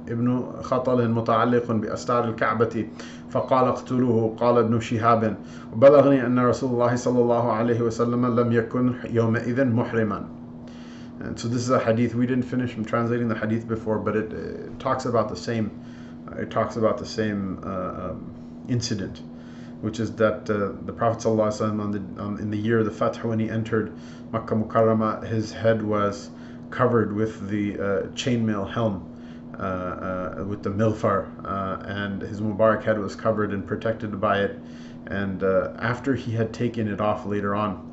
ابن 0.08 0.44
خطل 0.62 1.08
متعلق 1.08 1.72
بأستار 1.72 2.24
الكعبة 2.28 2.86
فقال 3.30 3.64
اقتلوه 3.64 4.36
قال 4.36 4.58
ابن 4.58 4.80
شهاب 4.80 5.36
بلغني 5.76 6.26
أن 6.26 6.38
رسول 6.38 6.70
الله 6.70 6.96
صلى 6.96 7.18
الله 7.18 7.52
عليه 7.52 7.80
وسلم 7.80 8.40
لم 8.40 8.52
يكن 8.52 8.94
يومئذ 9.10 9.64
محرما 9.64 10.24
And 11.20 11.38
so 11.38 11.48
this 11.48 11.62
is 11.62 11.70
a 11.70 11.80
hadith. 11.80 12.14
We 12.14 12.26
didn't 12.26 12.44
finish 12.44 12.72
from 12.72 12.84
translating 12.84 13.26
the 13.26 13.34
hadith 13.34 13.66
before, 13.66 13.98
but 13.98 14.14
it, 14.14 14.32
it 14.32 14.78
talks 14.78 15.04
about 15.04 15.28
the 15.28 15.36
same. 15.36 15.70
Uh, 16.30 16.42
it 16.42 16.50
talks 16.50 16.76
about 16.76 16.96
the 16.96 17.06
same 17.06 17.58
uh, 17.64 18.10
um, 18.10 18.64
incident, 18.68 19.20
which 19.80 19.98
is 19.98 20.14
that 20.16 20.48
uh, 20.48 20.70
the 20.86 20.92
Prophet 20.92 21.20
ﷺ 21.24 21.80
on 21.82 21.90
the, 21.90 22.22
on, 22.22 22.38
in 22.38 22.50
the 22.50 22.56
year 22.56 22.78
of 22.78 22.84
the 22.84 22.92
Fath, 22.92 23.24
when 23.24 23.40
he 23.40 23.50
entered 23.50 23.92
Makkah 24.30 24.54
Mukarramah, 24.54 25.26
his 25.26 25.52
head 25.52 25.82
was 25.82 26.30
covered 26.70 27.12
with 27.12 27.48
the 27.48 27.74
uh, 27.74 28.02
chainmail 28.14 28.72
helm 28.72 28.94
uh, 28.94 29.04
uh, 29.04 29.11
with 29.53 30.63
the 30.63 30.69
mighfar, 30.69 31.27
uh, 31.45 31.83
and 31.85 32.21
his 32.21 32.41
Mubarak 32.41 32.83
head 32.83 32.99
was 32.99 33.15
covered 33.15 33.53
and 33.53 33.65
protected 33.65 34.19
by 34.19 34.39
it. 34.41 34.59
And 35.07 35.43
after 35.43 36.15
he 36.15 36.31
had 36.33 36.53
taken 36.53 36.87
it 36.87 37.01
off 37.01 37.25
later 37.25 37.55
on, 37.55 37.89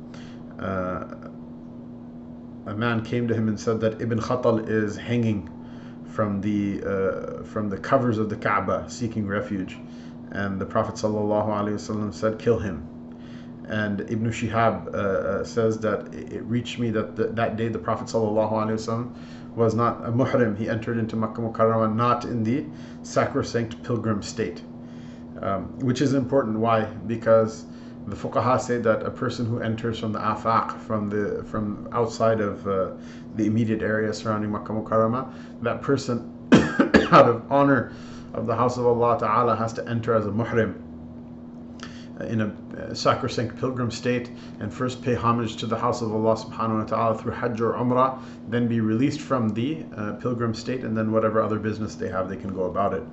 a 2.65 2.73
man 2.75 3.03
came 3.03 3.27
to 3.27 3.33
him 3.33 3.47
and 3.47 3.59
said 3.59 3.79
that 3.81 4.01
Ibn 4.01 4.19
Khatal 4.19 4.69
is 4.69 4.95
hanging 4.95 5.49
from 6.05 6.41
the 6.41 6.83
uh, 6.83 7.43
from 7.43 7.69
the 7.69 7.77
covers 7.77 8.17
of 8.17 8.29
the 8.29 8.35
Kaaba 8.35 8.85
seeking 8.89 9.27
refuge 9.27 9.77
and 10.31 10.59
the 10.59 10.65
Prophet 10.65 10.95
ﷺ 10.95 12.13
said 12.13 12.37
kill 12.37 12.59
him 12.59 12.87
and 13.67 14.01
Ibn 14.01 14.31
Shihab 14.31 14.93
uh, 14.93 15.43
says 15.43 15.79
that 15.79 16.13
it 16.13 16.43
reached 16.43 16.79
me 16.79 16.91
that 16.91 17.15
the, 17.15 17.27
that 17.27 17.55
day 17.55 17.69
the 17.69 17.79
Prophet 17.79 18.07
ﷺ 18.07 19.13
was 19.55 19.75
not 19.75 20.05
a 20.05 20.11
muhrim. 20.11 20.57
He 20.57 20.69
entered 20.69 20.97
into 20.97 21.15
Makkah 21.15 21.41
Mukarramah 21.41 21.93
not 21.93 22.25
in 22.25 22.43
the 22.43 22.65
sacrosanct 23.03 23.83
pilgrim 23.83 24.21
state, 24.21 24.61
um, 25.41 25.79
which 25.79 26.01
is 26.01 26.13
important. 26.13 26.59
Why? 26.59 26.85
Because 26.85 27.65
the 28.07 28.15
fuqaha 28.15 28.59
say 28.59 28.77
that 28.79 29.03
a 29.03 29.11
person 29.11 29.45
who 29.45 29.59
enters 29.59 29.99
from 29.99 30.11
the 30.11 30.19
afaq, 30.19 30.79
from 30.79 31.09
the 31.09 31.43
from 31.43 31.87
outside 31.91 32.39
of 32.41 32.67
uh, 32.67 32.91
the 33.35 33.45
immediate 33.45 33.81
area 33.81 34.13
surrounding 34.13 34.51
Makkah 34.51 34.73
Mukarramah, 34.73 35.33
that 35.61 35.81
person, 35.81 36.31
out 37.11 37.29
of 37.29 37.51
honor 37.51 37.93
of 38.33 38.47
the 38.47 38.55
house 38.55 38.77
of 38.77 38.85
Allah 38.85 39.19
Taala, 39.19 39.57
has 39.57 39.73
to 39.73 39.87
enter 39.87 40.15
as 40.15 40.25
a 40.25 40.29
muhrim 40.29 40.90
in 42.27 42.41
a 42.41 42.95
sacrosanct 42.95 43.57
pilgrim 43.59 43.91
state 43.91 44.29
and 44.59 44.73
first 44.73 45.01
pay 45.01 45.13
homage 45.13 45.55
to 45.57 45.65
the 45.65 45.77
house 45.77 46.01
of 46.01 46.13
Allah 46.13 46.35
subhanahu 46.35 46.79
wa 46.79 46.83
ta'ala 46.85 47.17
through 47.17 47.33
Hajj 47.33 47.61
or 47.61 47.73
Umrah, 47.73 48.19
then 48.49 48.67
be 48.67 48.79
released 48.79 49.21
from 49.21 49.49
the 49.49 49.83
uh, 49.95 50.13
pilgrim 50.13 50.53
state, 50.53 50.83
and 50.83 50.97
then 50.97 51.11
whatever 51.11 51.41
other 51.41 51.59
business 51.59 51.95
they 51.95 52.09
have, 52.09 52.29
they 52.29 52.37
can 52.37 52.53
go 52.53 52.63
about 52.65 52.93
it. 52.93 53.03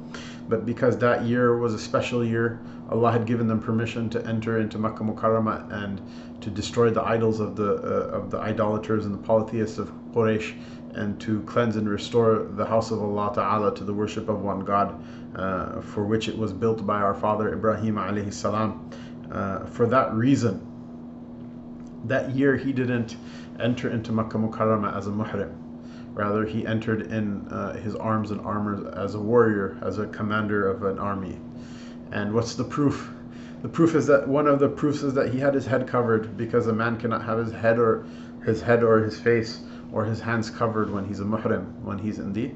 But 0.48 0.64
because 0.64 0.96
that 0.98 1.24
year 1.24 1.58
was 1.58 1.74
a 1.74 1.78
special 1.78 2.24
year, 2.24 2.60
Allah 2.90 3.12
had 3.12 3.26
given 3.26 3.46
them 3.46 3.60
permission 3.60 4.08
to 4.10 4.26
enter 4.26 4.58
into 4.58 4.78
Makkah 4.78 5.04
Mukarramah 5.04 5.70
and 5.84 6.00
to 6.40 6.50
destroy 6.50 6.90
the 6.90 7.02
idols 7.02 7.40
of 7.40 7.56
the 7.56 7.74
uh, 7.74 8.16
of 8.16 8.30
the 8.30 8.38
idolaters 8.38 9.04
and 9.04 9.14
the 9.14 9.18
polytheists 9.18 9.78
of 9.78 9.92
Quraysh 10.14 10.54
and 10.94 11.20
to 11.20 11.42
cleanse 11.42 11.76
and 11.76 11.88
restore 11.88 12.46
the 12.50 12.64
house 12.64 12.90
of 12.90 13.02
Allah 13.02 13.32
Ta'ala 13.34 13.74
to 13.74 13.84
the 13.84 13.92
worship 13.92 14.28
of 14.28 14.42
one 14.42 14.60
God, 14.60 14.98
uh, 15.34 15.80
for 15.80 16.04
which 16.04 16.28
it 16.28 16.36
was 16.36 16.52
built 16.52 16.86
by 16.86 17.00
our 17.00 17.14
father 17.14 17.52
Ibrahim 17.52 17.96
alayhi 17.96 18.32
salam. 18.32 18.90
Uh, 19.30 19.66
for 19.66 19.86
that 19.86 20.12
reason, 20.14 20.64
that 22.04 22.30
year 22.30 22.56
he 22.56 22.72
didn't 22.72 23.16
enter 23.60 23.90
into 23.90 24.12
Makkah 24.12 24.38
Mukarramah 24.38 24.96
as 24.96 25.06
a 25.06 25.10
muhrim. 25.10 25.54
Rather, 26.14 26.44
he 26.44 26.66
entered 26.66 27.12
in 27.12 27.46
uh, 27.48 27.74
his 27.74 27.94
arms 27.94 28.30
and 28.30 28.40
armor 28.40 28.92
as 28.96 29.14
a 29.14 29.20
warrior, 29.20 29.78
as 29.82 29.98
a 29.98 30.06
commander 30.06 30.68
of 30.68 30.82
an 30.82 30.98
army. 30.98 31.38
And 32.10 32.32
what's 32.34 32.54
the 32.54 32.64
proof? 32.64 33.10
The 33.62 33.68
proof 33.68 33.94
is 33.94 34.06
that 34.06 34.26
one 34.26 34.46
of 34.46 34.58
the 34.58 34.68
proofs 34.68 35.02
is 35.02 35.14
that 35.14 35.32
he 35.32 35.38
had 35.38 35.54
his 35.54 35.66
head 35.66 35.86
covered 35.86 36.36
because 36.36 36.66
a 36.66 36.72
man 36.72 36.96
cannot 36.96 37.24
have 37.24 37.38
his 37.38 37.52
head 37.52 37.78
or 37.78 38.04
his 38.44 38.62
head 38.62 38.82
or 38.82 38.98
his 38.98 39.18
face 39.18 39.60
or 39.92 40.04
his 40.04 40.20
hands 40.20 40.50
covered 40.50 40.90
when 40.90 41.04
he's 41.04 41.20
a 41.20 41.24
muhrim, 41.24 41.80
when 41.82 41.98
he's 41.98 42.18
in 42.18 42.32
the 42.32 42.50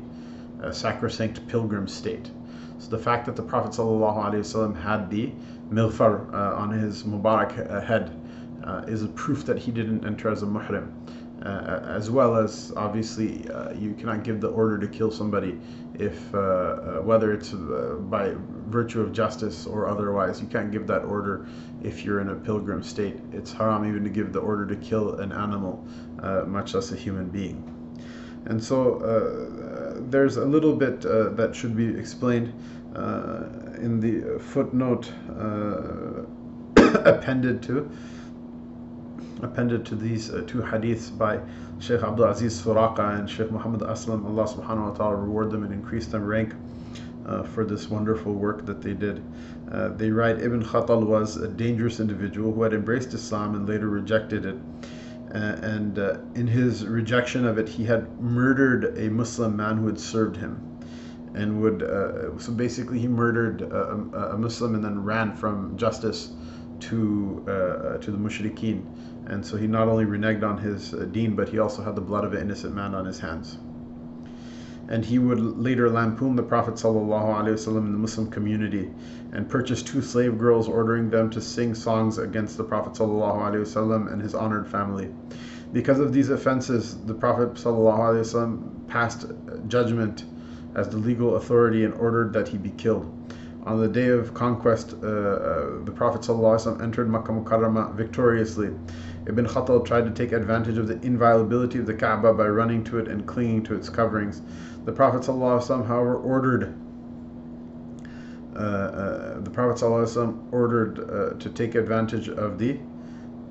uh, 0.63 0.71
sacrosanct 0.71 1.47
pilgrim 1.49 1.89
state. 1.89 2.31
So 2.83 2.89
the 2.89 2.99
fact 2.99 3.27
that 3.27 3.37
the 3.37 3.45
Prophet 3.45 3.71
ﷺ 3.71 4.83
had 4.83 5.09
the 5.09 5.31
mighfar 5.71 6.35
uh, 6.35 6.57
on 6.57 6.71
his 6.71 7.05
Mubarak 7.05 7.71
uh, 7.71 7.81
head 7.81 8.11
uh, 8.65 8.83
is 8.89 9.05
a 9.05 9.09
proof 9.09 9.47
that 9.47 9.57
he 9.57 9.71
didn't 9.71 10.05
enter 10.05 10.29
as 10.29 10.43
a 10.43 10.47
muhrim. 10.47 10.91
Uh, 11.45 11.81
as 11.87 12.11
well 12.11 12.35
as 12.37 12.73
obviously 12.77 13.49
uh, 13.51 13.73
you 13.75 13.95
cannot 13.95 14.25
give 14.25 14.41
the 14.41 14.49
order 14.49 14.79
to 14.79 14.89
kill 14.89 15.13
somebody 15.13 15.61
if 15.95 16.35
uh, 16.35 17.01
whether 17.03 17.33
it's 17.33 17.51
by 17.51 18.33
virtue 18.67 19.01
of 19.01 19.13
justice 19.13 19.67
or 19.67 19.89
otherwise 19.89 20.41
you 20.41 20.47
can't 20.47 20.71
give 20.71 20.87
that 20.87 21.03
order 21.03 21.47
if 21.83 22.05
you're 22.05 22.21
in 22.21 22.29
a 22.29 22.35
pilgrim 22.37 22.81
state 22.81 23.17
it's 23.33 23.53
haram 23.53 23.85
even 23.85 24.05
to 24.05 24.11
give 24.11 24.33
the 24.33 24.39
order 24.39 24.65
to 24.65 24.77
kill 24.77 25.19
an 25.19 25.33
animal 25.33 25.85
much 26.47 26.75
less 26.75 26.93
a 26.93 26.97
human 26.97 27.29
being 27.29 27.72
And 28.47 28.63
so 28.63 29.01
uh, 29.01 30.01
there's 30.11 30.37
a 30.37 30.45
little 30.45 30.75
bit 30.75 31.05
uh, 31.05 31.31
that 31.31 31.55
should 31.55 31.77
be 31.77 31.97
explained 31.99 32.53
uh, 32.95 33.45
in 33.81 34.01
the 34.01 34.39
footnote 34.39 35.13
uh, 35.39 36.23
appended 37.05 37.63
to 37.65 37.91
appended 39.43 39.85
to 39.85 39.97
these 39.97 40.31
uh, 40.31 40.43
two 40.47 40.59
hadiths 40.59 41.17
by 41.17 41.41
Sheikh 41.81 42.03
Abdul 42.03 42.27
Aziz 42.27 42.63
Suraqa 42.63 43.19
and 43.19 43.29
Sheikh 43.29 43.51
Muhammad 43.51 43.81
Aslam. 43.81 44.25
Allah 44.25 44.45
subhanahu 44.45 44.91
wa 44.91 44.95
ta'ala 44.95 45.17
reward 45.17 45.51
them 45.51 45.65
and 45.65 45.73
increase 45.73 46.07
them 46.07 46.25
rank 46.25 46.55
uh, 47.27 47.43
for 47.43 47.65
this 47.65 47.89
wonderful 47.89 48.33
work 48.33 48.65
that 48.67 48.83
they 48.83 48.95
did. 48.95 49.23
Uh, 49.71 49.89
they 49.89 50.11
write 50.11 50.41
Ibn 50.41 50.63
Khatal 50.65 51.05
was 51.05 51.37
a 51.37 51.49
dangerous 51.49 51.99
individual 51.99 52.53
who 52.53 52.63
had 52.63 52.73
embraced 52.73 53.15
Islam 53.15 53.55
and 53.55 53.69
later 53.69 53.89
rejected 53.89 54.47
it. 54.47 54.57
Uh, 55.35 55.39
and 55.63 55.99
uh, 55.99 56.19
in 56.35 56.47
his 56.47 56.87
rejection 56.87 57.47
of 57.47 57.59
it, 57.59 57.69
he 57.69 57.85
had 57.85 58.21
murdered 58.21 58.99
a 58.99 59.09
Muslim 59.09 59.57
man 59.57 59.79
who 59.79 59.87
had 59.87 59.99
served 59.99 60.37
him. 60.37 60.61
And 61.35 61.63
would 61.63 61.83
uh, 61.83 62.39
so 62.39 62.53
basically 62.53 62.99
he 62.99 63.09
murdered 63.09 63.63
a, 63.63 63.93
a, 64.35 64.37
Muslim 64.37 64.75
and 64.75 64.85
then 64.85 65.03
ran 65.03 65.35
from 65.35 65.79
justice 65.79 66.33
to 66.81 67.43
uh, 67.49 67.97
to 67.99 68.11
the 68.11 68.19
mushrikeen, 68.19 68.85
and 69.27 69.45
so 69.47 69.57
he 69.57 69.67
not 69.67 69.89
only 69.89 70.05
reneged 70.05 70.43
on 70.43 70.59
his 70.59 70.91
deen, 70.91 71.35
but 71.35 71.49
he 71.49 71.59
also 71.59 71.83
had 71.83 71.95
the 71.95 72.03
blood 72.03 72.25
of 72.25 72.35
an 72.35 72.43
innocent 72.43 72.75
man 72.75 72.95
on 72.95 73.07
his 73.07 73.19
hands 73.19 73.57
and 74.92 75.04
he 75.04 75.20
would 75.20 75.40
later 75.40 75.90
lampoon 75.90 76.36
the 76.36 76.44
Prophet 76.44 76.76
ﷺ 76.76 77.68
in 77.78 77.92
the 77.92 77.98
Muslim 77.98 78.30
community 78.32 78.90
and 79.34 79.50
purchase 79.50 79.84
two 79.84 80.02
slave 80.02 80.38
girls, 80.38 80.68
ordering 80.68 81.10
them 81.10 81.30
to 81.30 81.42
sing 81.42 81.76
songs 81.76 82.18
against 82.18 82.58
the 82.58 82.64
Prophet 82.64 82.94
ﷺ 82.94 84.12
and 84.12 84.22
his 84.22 84.34
honored 84.34 84.68
family. 84.68 85.14
Because 85.74 86.00
of 86.00 86.14
these 86.14 86.30
offenses, 86.30 86.98
the 87.06 87.14
Prophet 87.14 87.56
ﷺ 87.56 88.88
passed 88.88 89.26
judgment 89.68 90.24
as 90.76 90.88
the 90.90 90.98
legal 90.98 91.36
authority 91.36 91.84
and 91.84 91.94
ordered 91.96 92.32
that 92.34 92.48
he 92.48 92.58
be 92.58 92.70
killed. 92.72 93.14
On 93.66 93.82
the 93.82 93.88
day 93.88 94.08
of 94.08 94.34
conquest, 94.34 94.96
uh, 95.04 95.08
uh, 95.08 95.84
the 95.84 95.92
Prophet 95.92 96.22
ﷺ 96.22 96.82
entered 96.82 97.10
Makkah 97.10 97.34
Mukarramah 97.34 97.94
victoriously. 97.96 98.70
Ibn 99.26 99.46
Khatal 99.46 99.86
tried 99.86 100.06
to 100.06 100.12
take 100.12 100.32
advantage 100.32 100.78
of 100.78 100.88
the 100.88 101.00
inviolability 101.02 101.80
of 101.80 101.86
the 101.86 101.94
Kaaba 101.94 102.34
by 102.34 102.48
running 102.48 102.84
to 102.86 103.00
it 103.00 103.08
and 103.08 103.26
clinging 103.26 103.64
to 103.64 103.76
its 103.76 103.90
coverings. 103.90 104.42
The 104.86 104.92
Prophet 104.92 105.22
ﷺ, 105.22 105.86
however, 105.86 106.16
ordered 106.16 106.74
uh, 108.56 108.60
uh, 108.60 109.40
the 109.42 109.52
Prophet 109.52 109.84
ﷺ 109.84 110.52
ordered 110.52 111.00
uh, 111.00 111.38
to 111.38 111.50
take 111.50 111.76
advantage 111.76 112.28
of 112.28 112.58
the 112.58 112.80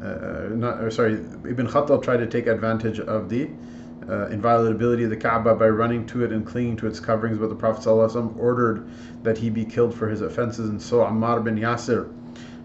uh, 0.03 0.49
not 0.51 0.93
sorry 0.93 1.12
Ibn 1.14 1.68
Khattab 1.68 2.03
tried 2.03 2.18
to 2.18 2.27
take 2.27 2.49
advantage 2.49 2.99
of 2.99 3.29
the 3.29 3.49
uh, 4.09 4.27
inviolability 4.27 5.05
of 5.05 5.11
the 5.11 5.16
Kaaba 5.16 5.55
by 5.55 5.68
running 5.68 6.07
to 6.07 6.24
it 6.24 6.33
and 6.33 6.45
clinging 6.45 6.77
to 6.79 6.87
its 6.87 7.01
coverings, 7.01 7.39
but 7.39 7.49
the 7.49 7.55
Prophet 7.55 7.85
ﷺ 7.85 8.37
ordered 8.37 8.89
that 9.22 9.39
he 9.39 9.49
be 9.49 9.64
killed 9.64 9.95
for 9.95 10.09
his 10.09 10.20
offenses, 10.22 10.68
and 10.70 10.81
so 10.81 10.99
Ammar 10.99 11.43
bin 11.43 11.57
Yasir 11.57 12.12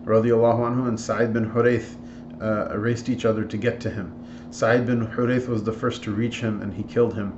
radiallahu 0.05 0.59
anhu 0.59 0.87
and 0.87 0.99
Sa'id 0.99 1.33
bin 1.33 1.49
Hurayth 1.49 1.95
uh, 2.40 2.76
raced 2.76 3.08
each 3.08 3.24
other 3.24 3.44
to 3.44 3.56
get 3.56 3.80
to 3.80 3.90
him. 3.90 4.12
Sa'id 4.50 4.86
bin 4.86 5.06
Hurayth 5.06 5.48
was 5.48 5.64
the 5.64 5.72
first 5.72 6.02
to 6.04 6.12
reach 6.12 6.40
him, 6.40 6.62
and 6.62 6.72
he 6.72 6.82
killed 6.82 7.14
him. 7.14 7.32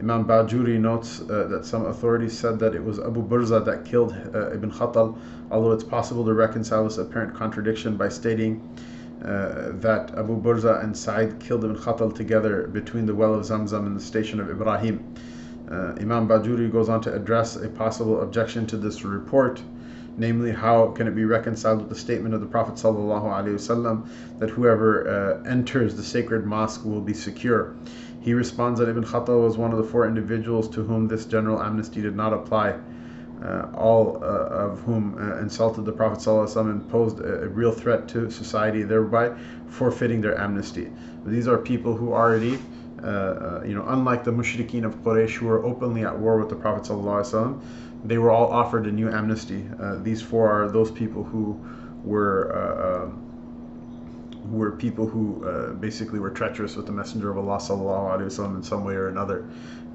Imam 0.00 0.24
Bajuri 0.24 0.80
notes 0.80 1.20
uh, 1.20 1.46
that 1.48 1.64
some 1.64 1.86
authorities 1.86 2.36
said 2.36 2.58
that 2.58 2.74
it 2.74 2.82
was 2.82 2.98
Abu 2.98 3.22
Burza 3.22 3.64
that 3.64 3.84
killed 3.84 4.12
uh, 4.34 4.52
Ibn 4.52 4.70
Khatal, 4.72 5.16
although 5.50 5.70
it's 5.70 5.84
possible 5.84 6.24
to 6.24 6.34
reconcile 6.34 6.84
this 6.84 6.98
apparent 6.98 7.34
contradiction 7.34 7.96
by 7.96 8.08
stating 8.08 8.60
uh, 9.24 9.70
that 9.74 10.12
Abu 10.18 10.40
Burza 10.42 10.82
and 10.82 10.96
Sa'id 10.96 11.38
killed 11.38 11.64
Ibn 11.64 11.76
Khatal 11.76 12.12
together 12.12 12.66
between 12.66 13.06
the 13.06 13.14
well 13.14 13.34
of 13.34 13.42
Zamzam 13.42 13.86
and 13.86 13.96
the 13.96 14.00
station 14.00 14.40
of 14.40 14.50
Ibrahim. 14.50 15.14
Uh, 15.70 15.94
Imam 16.00 16.26
Bajuri 16.26 16.70
goes 16.70 16.88
on 16.88 17.00
to 17.02 17.14
address 17.14 17.56
a 17.56 17.68
possible 17.68 18.22
objection 18.22 18.66
to 18.66 18.76
this 18.76 19.04
report, 19.04 19.62
namely 20.16 20.52
how 20.52 20.88
can 20.88 21.06
it 21.06 21.14
be 21.14 21.24
reconciled 21.24 21.80
with 21.80 21.88
the 21.88 21.94
statement 21.94 22.34
of 22.34 22.40
the 22.40 22.46
Prophet 22.46 22.74
ﷺ 22.74 24.38
that 24.38 24.50
whoever 24.50 25.40
uh, 25.44 25.48
enters 25.48 25.94
the 25.94 26.02
sacred 26.02 26.44
mosque 26.44 26.84
will 26.84 27.00
be 27.00 27.14
secure. 27.14 27.74
He 28.20 28.34
responds 28.34 28.78
that 28.78 28.88
Ibn 28.88 29.04
Khattal 29.04 29.42
was 29.42 29.56
one 29.58 29.72
of 29.72 29.78
the 29.78 29.84
four 29.84 30.06
individuals 30.06 30.68
to 30.70 30.82
whom 30.82 31.08
this 31.08 31.24
general 31.26 31.60
amnesty 31.60 32.00
did 32.00 32.14
not 32.14 32.32
apply, 32.32 32.78
uh, 33.42 33.66
all 33.74 34.22
uh, 34.22 34.26
of 34.26 34.80
whom 34.80 35.18
uh, 35.18 35.40
insulted 35.40 35.84
the 35.84 35.92
Prophet 35.92 36.20
ﷺ 36.20 36.70
and 36.70 36.88
posed 36.88 37.18
a, 37.18 37.42
a 37.42 37.48
real 37.48 37.72
threat 37.72 38.06
to 38.08 38.30
society, 38.30 38.84
thereby 38.84 39.32
forfeiting 39.66 40.20
their 40.20 40.38
amnesty. 40.38 40.92
These 41.24 41.48
are 41.48 41.58
people 41.58 41.96
who 41.96 42.12
already. 42.12 42.58
Uh, 43.02 43.06
uh 43.06 43.62
you 43.66 43.74
know, 43.74 43.84
unlike 43.88 44.22
the 44.22 44.30
mushrikeen 44.30 44.84
of 44.84 44.94
Quraysh 45.02 45.30
who 45.30 45.46
were 45.46 45.64
openly 45.64 46.04
at 46.04 46.16
war 46.16 46.38
with 46.38 46.48
the 46.48 46.54
Prophet 46.54 46.84
ﷺ, 46.84 47.60
they 48.04 48.18
were 48.18 48.30
all 48.30 48.48
offered 48.52 48.86
a 48.86 48.92
new 48.92 49.08
amnesty. 49.08 49.64
Uh, 49.80 49.96
these 49.96 50.20
four 50.20 50.50
are 50.50 50.70
those 50.70 50.90
people 50.90 51.22
who 51.24 51.60
were 52.04 53.12
who 54.50 54.56
were 54.56 54.72
people 54.72 55.06
who 55.08 55.44
uh, 55.46 55.72
basically 55.74 56.18
were 56.18 56.30
treacherous 56.30 56.76
with 56.76 56.86
the 56.86 56.92
Messenger 56.92 57.30
of 57.30 57.38
Allah 57.38 57.58
sallallahu 57.58 58.18
alaihi 58.18 58.26
wasallam 58.26 58.56
in 58.56 58.62
some 58.62 58.84
way 58.84 58.94
or 58.94 59.08
another, 59.08 59.48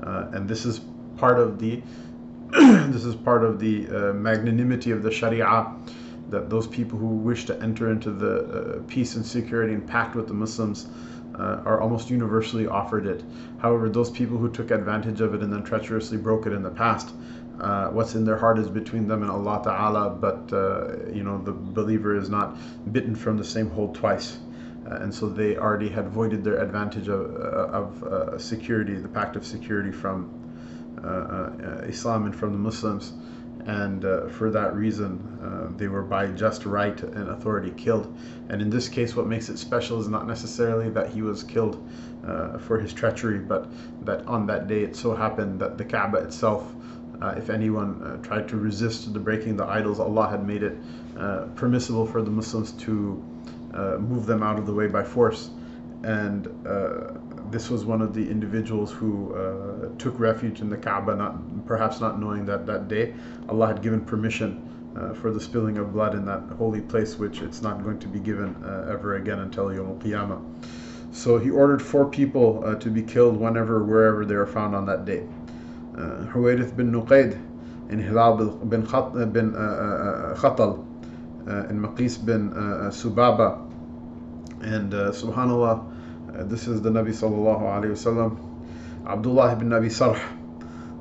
uh, 0.04 0.28
and 0.32 0.48
this 0.48 0.66
is 0.66 0.82
part 1.18 1.40
of 1.40 1.60
the 1.60 1.82
this 2.52 3.04
is 3.04 3.16
part 3.16 3.44
of 3.44 3.60
the 3.60 3.88
uh, 3.88 4.14
magnanimity 4.14 4.92
of 4.92 5.04
the 5.04 5.12
Sharia 5.12 5.74
that 6.30 6.50
those 6.50 6.68
people 6.68 6.98
who 6.98 7.08
wish 7.08 7.46
to 7.46 7.62
enter 7.62 7.92
into 7.92 8.12
the 8.12 8.40
uh, 8.40 8.82
peace 8.88 9.16
and 9.16 9.26
security 9.26 9.74
and 9.74 9.88
pact 9.88 10.16
with 10.16 10.28
the 10.28 10.34
Muslims 10.34 10.88
uh, 11.36 11.62
are 11.66 11.80
almost 11.80 12.10
universally 12.10 12.68
offered 12.68 13.06
it. 13.06 13.24
However, 13.60 13.90
those 13.90 14.10
people 14.10 14.38
who 14.38 14.50
took 14.50 14.72
advantage 14.72 15.22
of 15.22 15.34
it 15.34 15.42
and 15.42 15.52
then 15.54 15.64
treacherously 15.64 16.18
broke 16.18 16.46
it 16.48 16.54
in 16.54 16.64
the 16.64 16.72
past, 16.72 17.14
uh, 17.60 17.90
what's 17.90 18.14
in 18.14 18.24
their 18.24 18.38
heart 18.38 18.60
is 18.60 18.70
between 18.70 19.08
them 19.08 19.24
and 19.24 19.32
Allah 19.32 19.62
Ta'ala, 19.64 20.10
but 20.12 20.54
uh, 20.54 21.10
you 21.12 21.24
know 21.24 21.42
the 21.42 21.52
believer 21.52 22.16
is 22.16 22.30
not 22.30 22.56
bitten 22.94 23.16
from 23.16 23.38
the 23.38 23.44
same 23.44 23.70
hole 23.70 23.94
twice. 23.94 24.38
Uh, 24.86 24.96
and 24.98 25.14
so 25.14 25.28
they 25.28 25.58
already 25.58 25.90
had 25.90 26.08
voided 26.08 26.44
their 26.44 26.62
advantage 26.62 27.10
of, 27.10 27.36
uh, 27.36 27.78
of 27.82 28.04
uh, 28.04 28.38
security, 28.38 28.96
the 28.96 29.08
pact 29.08 29.36
of 29.36 29.46
security 29.46 29.92
from 29.92 30.32
Islam 31.88 32.26
and 32.26 32.36
from 32.36 32.52
the 32.52 32.58
Muslims. 32.58 33.14
And 33.66 34.04
for 34.32 34.50
that 34.52 34.76
reason, 34.76 35.76
they 35.78 35.90
were 35.90 36.04
by 36.04 36.28
just 36.28 36.66
right 36.66 36.98
and 37.02 37.30
authority 37.30 37.72
killed. 37.72 38.16
And 38.48 38.62
in 38.62 38.70
this 38.70 38.88
case, 38.88 39.14
what 39.14 39.28
makes 39.28 39.50
it 39.50 39.58
special 39.58 40.00
is 40.00 40.08
not 40.08 40.26
necessarily 40.26 40.90
that 40.92 41.10
he 41.10 41.22
was 41.22 41.44
killed 41.44 41.86
for 42.60 42.80
his 42.80 42.94
treachery, 42.94 43.40
but 43.40 43.68
that 44.06 44.26
on 44.26 44.48
that 44.48 44.68
day 44.68 44.84
it 44.84 44.96
so 44.96 45.14
happened 45.14 45.60
that 45.60 45.78
the 45.78 45.84
Kaaba 45.84 46.20
itself 46.20 46.74
uh, 47.22 47.34
if 47.38 47.50
anyone 47.50 48.02
uh, 48.04 48.18
tried 48.18 48.48
to 48.50 48.58
resist 48.58 49.12
the 49.12 49.20
breaking 49.20 49.58
the 49.58 49.66
idols, 49.66 50.00
Allah 50.00 50.30
had 50.30 50.46
made 50.46 50.64
it 50.64 50.78
uh, 51.18 51.46
permissible 51.56 52.06
for 52.06 52.22
the 52.22 52.30
Muslims 52.30 52.74
to 52.74 53.24
uh, 53.74 53.98
move 53.98 54.26
them 54.26 54.44
out 54.44 54.60
of 54.60 54.66
the 54.66 54.74
way 54.74 54.88
by 54.88 55.04
force. 55.04 55.50
And 56.04 56.48
uh, 56.68 57.14
this 57.50 57.70
was 57.70 57.86
one 57.86 58.02
of 58.02 58.14
the 58.14 58.30
individuals 58.30 58.92
who 58.92 59.34
uh, 59.34 59.98
took 59.98 60.20
refuge 60.20 60.62
in 60.62 60.70
the 60.70 60.78
Kaaba, 60.78 61.16
not, 61.16 61.66
perhaps 61.66 62.00
not 62.00 62.20
knowing 62.20 62.46
that 62.46 62.68
that 62.68 62.88
day 62.88 63.16
Allah 63.50 63.68
had 63.68 63.82
given 63.82 64.02
permission 64.02 64.64
for 65.22 65.30
the 65.30 65.40
spilling 65.40 65.78
of 65.78 65.94
blood 65.94 66.16
in 66.16 66.26
that 66.26 66.42
holy 66.58 66.82
place, 66.82 67.20
which 67.20 67.42
it's 67.44 67.62
not 67.62 67.84
going 67.84 68.00
to 68.00 68.08
be 68.08 68.20
given 68.20 68.56
ever 68.90 69.18
again 69.18 69.40
until 69.40 69.72
Yom 69.72 70.00
Qiyamah. 70.00 70.42
So 71.12 71.38
he 71.38 71.52
ordered 71.52 71.84
four 71.84 72.10
people 72.10 72.76
to 72.80 72.90
be 72.90 73.04
killed 73.04 73.38
whenever, 73.38 73.84
wherever 73.84 74.26
they 74.26 74.34
were 74.34 74.48
found 74.48 74.74
on 74.76 74.88
that 74.88 75.06
day. 75.06 75.24
Uh, 75.98 76.28
Huwayrith 76.32 76.76
bin 76.76 76.92
Nuqayd 76.92 77.34
and 77.90 78.00
Hilal 78.00 78.38
bin, 78.66 78.82
bin 79.32 79.56
uh, 79.56 79.60
uh, 79.60 80.36
Khatal 80.38 80.86
and 81.48 81.80
Maqis 81.80 82.24
bin 82.24 82.52
Subaba 82.92 83.66
and 84.62 84.92
subhanallah, 84.92 86.50
this 86.50 86.68
is 86.68 86.82
the 86.82 86.90
Nabi 86.90 87.10
sallallahu 87.10 87.62
alayhi 87.62 87.92
wasallam, 87.92 88.38
Abdullah 89.08 89.54
ibn 89.54 89.74
Abi 89.74 89.88
Sarh, 89.88 90.20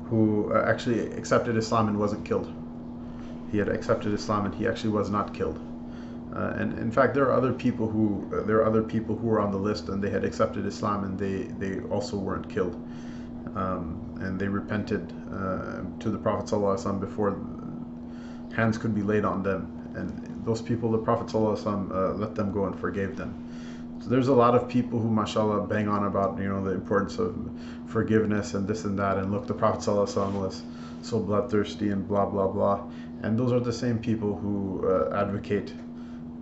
who 0.09 0.51
actually 0.55 1.11
accepted 1.11 1.57
Islam 1.57 1.89
and 1.89 1.99
wasn't 1.99 2.25
killed. 2.25 2.51
He 3.51 3.57
had 3.59 3.69
accepted 3.69 4.13
Islam 4.13 4.45
and 4.45 4.55
he 4.55 4.67
actually 4.67 4.91
was 4.91 5.09
not 5.09 5.33
killed. 5.33 5.59
Uh, 6.35 6.53
and 6.57 6.77
in 6.79 6.91
fact, 6.91 7.13
there 7.13 7.25
are 7.25 7.33
other 7.33 7.53
people 7.53 7.87
who 7.87 8.29
uh, 8.33 8.43
there 8.43 8.57
are 8.57 8.65
other 8.65 8.83
people 8.83 9.15
who 9.15 9.27
were 9.27 9.39
on 9.39 9.51
the 9.51 9.57
list 9.57 9.89
and 9.89 10.03
they 10.03 10.09
had 10.09 10.23
accepted 10.23 10.65
Islam 10.65 11.03
and 11.03 11.19
they 11.19 11.43
they 11.57 11.81
also 11.89 12.17
weren't 12.17 12.49
killed. 12.49 12.75
Um, 13.55 14.06
and 14.20 14.38
they 14.38 14.48
repented 14.48 15.12
uh, 15.32 15.82
to 16.00 16.10
the 16.10 16.18
Prophet 16.18 16.46
ﷺ 16.46 17.00
before 17.00 17.38
hands 18.54 18.78
could 18.78 18.94
be 18.94 19.02
laid 19.02 19.24
on 19.24 19.42
them. 19.42 19.68
And 19.94 20.44
those 20.44 20.62
people, 20.62 20.90
the 20.90 20.98
Prophet 20.98 21.26
ﷺ, 21.28 22.18
let 22.18 22.34
them 22.34 22.52
go 22.52 22.66
and 22.66 22.78
forgave 22.78 23.16
them. 23.16 23.34
So 24.02 24.08
there's 24.08 24.28
a 24.28 24.34
lot 24.34 24.56
of 24.56 24.68
people 24.68 24.98
who, 24.98 25.08
mashallah, 25.08 25.68
bang 25.68 25.86
on 25.86 26.06
about 26.06 26.36
you 26.38 26.48
know 26.48 26.64
the 26.64 26.72
importance 26.72 27.18
of 27.18 27.36
forgiveness 27.86 28.54
and 28.54 28.66
this 28.66 28.84
and 28.84 28.98
that, 28.98 29.16
and 29.16 29.30
look, 29.30 29.46
the 29.46 29.54
Prophet 29.54 29.80
ﷺ 29.88 30.32
was 30.32 30.62
so 31.02 31.20
bloodthirsty 31.20 31.90
and 31.90 32.08
blah 32.08 32.26
blah 32.26 32.48
blah, 32.48 32.82
and 33.22 33.38
those 33.38 33.52
are 33.52 33.60
the 33.60 33.72
same 33.72 34.00
people 34.00 34.36
who 34.36 34.88
uh, 34.88 35.16
advocate 35.16 35.72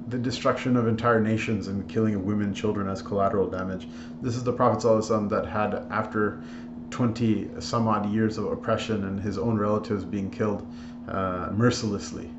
the 0.08 0.18
destruction 0.18 0.76
of 0.76 0.88
entire 0.88 1.20
nations 1.20 1.68
and 1.68 1.86
killing 1.86 2.14
of 2.14 2.22
women 2.22 2.46
and 2.46 2.56
children 2.56 2.88
as 2.88 3.02
collateral 3.02 3.46
damage. 3.46 3.86
This 4.22 4.36
is 4.36 4.42
the 4.42 4.52
Prophet 4.52 4.82
ﷺ 4.82 5.28
that 5.28 5.46
had, 5.46 5.74
after 5.90 6.42
20 6.89 7.49
some 7.59 7.87
odd 7.87 8.09
years 8.11 8.37
of 8.37 8.45
oppression 8.45 9.05
and 9.05 9.19
his 9.19 9.37
own 9.37 9.57
relatives 9.57 10.03
being 10.03 10.29
killed 10.29 10.65
uh, 11.07 11.49
mercilessly 11.51 12.29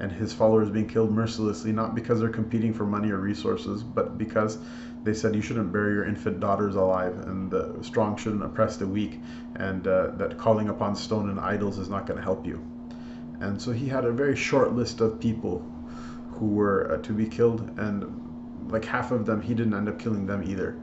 and 0.00 0.12
his 0.12 0.32
followers 0.32 0.70
being 0.70 0.86
killed 0.86 1.10
mercilessly, 1.10 1.72
not 1.72 1.94
because 1.94 2.20
they're 2.20 2.28
competing 2.28 2.72
for 2.72 2.86
money 2.86 3.10
or 3.10 3.18
resources, 3.18 3.82
but 3.82 4.16
because 4.16 4.58
they 5.04 5.12
said 5.14 5.34
you 5.34 5.42
shouldn't 5.42 5.72
bury 5.72 5.94
your 5.94 6.04
infant 6.04 6.40
daughters 6.40 6.76
alive, 6.76 7.18
and 7.26 7.50
the 7.50 7.74
strong 7.82 8.16
shouldn't 8.16 8.44
oppress 8.44 8.76
the 8.76 8.86
weak, 8.86 9.20
and 9.56 9.86
uh, 9.86 10.08
that 10.12 10.38
calling 10.38 10.68
upon 10.68 10.94
stone 10.94 11.30
and 11.30 11.40
idols 11.40 11.78
is 11.78 11.88
not 11.88 12.06
going 12.06 12.16
to 12.16 12.22
help 12.22 12.46
you. 12.46 12.64
And 13.40 13.60
so 13.60 13.72
he 13.72 13.86
had 13.86 14.04
a 14.04 14.12
very 14.12 14.36
short 14.36 14.72
list 14.72 15.00
of 15.00 15.20
people 15.20 15.64
who 16.32 16.46
were 16.46 16.92
uh, 16.92 17.02
to 17.02 17.12
be 17.12 17.26
killed, 17.26 17.68
and 17.78 18.70
like 18.70 18.84
half 18.84 19.10
of 19.10 19.26
them, 19.26 19.40
he 19.40 19.54
didn't 19.54 19.74
end 19.74 19.88
up 19.88 19.98
killing 19.98 20.26
them 20.26 20.42
either. 20.48 20.78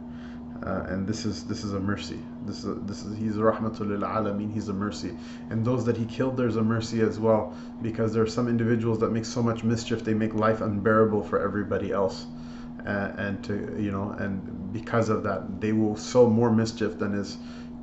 Uh, 0.66 0.84
and 0.90 1.08
this 1.08 1.26
is 1.26 1.44
this 1.44 1.64
is 1.64 1.74
a 1.74 1.80
mercy. 1.80 2.20
This 2.46 2.64
is 2.64 2.82
this 2.88 3.04
is 3.04 3.16
he's 3.18 3.36
rahmatul 3.36 3.88
lil 3.88 4.00
alameen. 4.02 4.52
He's 4.52 4.68
a 4.68 4.74
mercy, 4.74 5.16
and 5.52 5.64
those 5.64 5.86
that 5.86 5.96
he 5.96 6.06
killed, 6.06 6.38
there's 6.38 6.56
a 6.56 6.64
mercy 6.64 7.02
as 7.02 7.20
well, 7.20 7.56
because 7.84 8.14
there 8.14 8.24
are 8.24 8.28
some 8.28 8.48
individuals 8.48 9.00
that 9.00 9.12
make 9.12 9.26
so 9.26 9.44
much 9.44 9.64
mischief, 9.64 10.04
they 10.04 10.16
make 10.16 10.34
life 10.34 10.62
unbearable 10.62 11.22
for 11.22 11.40
everybody 11.40 11.92
else, 11.92 12.26
uh, 12.88 13.12
and 13.18 13.44
to 13.44 13.54
you 13.80 13.92
know, 13.92 14.16
and 14.18 14.74
because 14.74 15.10
of 15.10 15.22
that, 15.22 15.62
they 15.62 15.72
will 15.72 15.96
sow 15.96 16.28
more 16.28 16.52
mischief 16.52 16.98
than 16.98 17.14
is 17.14 17.38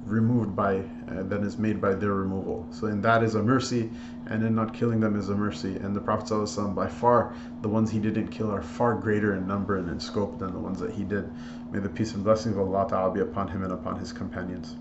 removed 0.06 0.56
by 0.56 0.78
uh, 0.78 1.24
than 1.24 1.44
is 1.44 1.58
made 1.58 1.82
by 1.82 1.94
their 1.94 2.14
removal. 2.14 2.68
So 2.72 2.88
in 2.88 3.02
that 3.02 3.24
is 3.24 3.36
a 3.36 3.44
mercy, 3.44 3.90
and 4.28 4.44
in 4.44 4.56
not 4.56 4.74
killing 4.74 5.00
them 5.00 5.18
is 5.18 5.30
a 5.30 5.36
mercy. 5.36 5.76
And 5.76 5.96
the 5.96 6.02
Prophet 6.02 6.30
ﷺ, 6.30 6.74
by 6.74 6.88
far, 6.88 7.34
the 7.62 7.70
ones 7.70 7.92
he 7.92 8.00
didn't 8.00 8.30
kill 8.30 8.50
are 8.52 8.62
far 8.62 8.96
greater 8.96 9.36
in 9.36 9.48
number 9.48 9.78
and 9.78 9.90
in 9.90 10.00
scope 10.00 10.40
than 10.40 10.54
the 10.54 10.60
ones 10.60 10.80
that 10.80 10.92
he 10.92 11.04
did. 11.04 11.30
May 11.72 11.80
the 11.80 11.90
peace 11.90 12.14
and 12.14 12.24
blessings 12.24 12.56
of 12.56 12.62
Allah 12.62 12.88
Ta'ala 12.90 13.14
be 13.14 13.22
upon 13.22 13.50
him 13.50 13.64
and 13.64 13.74
upon 13.74 14.00
his 14.00 14.14
companions. 14.14 14.76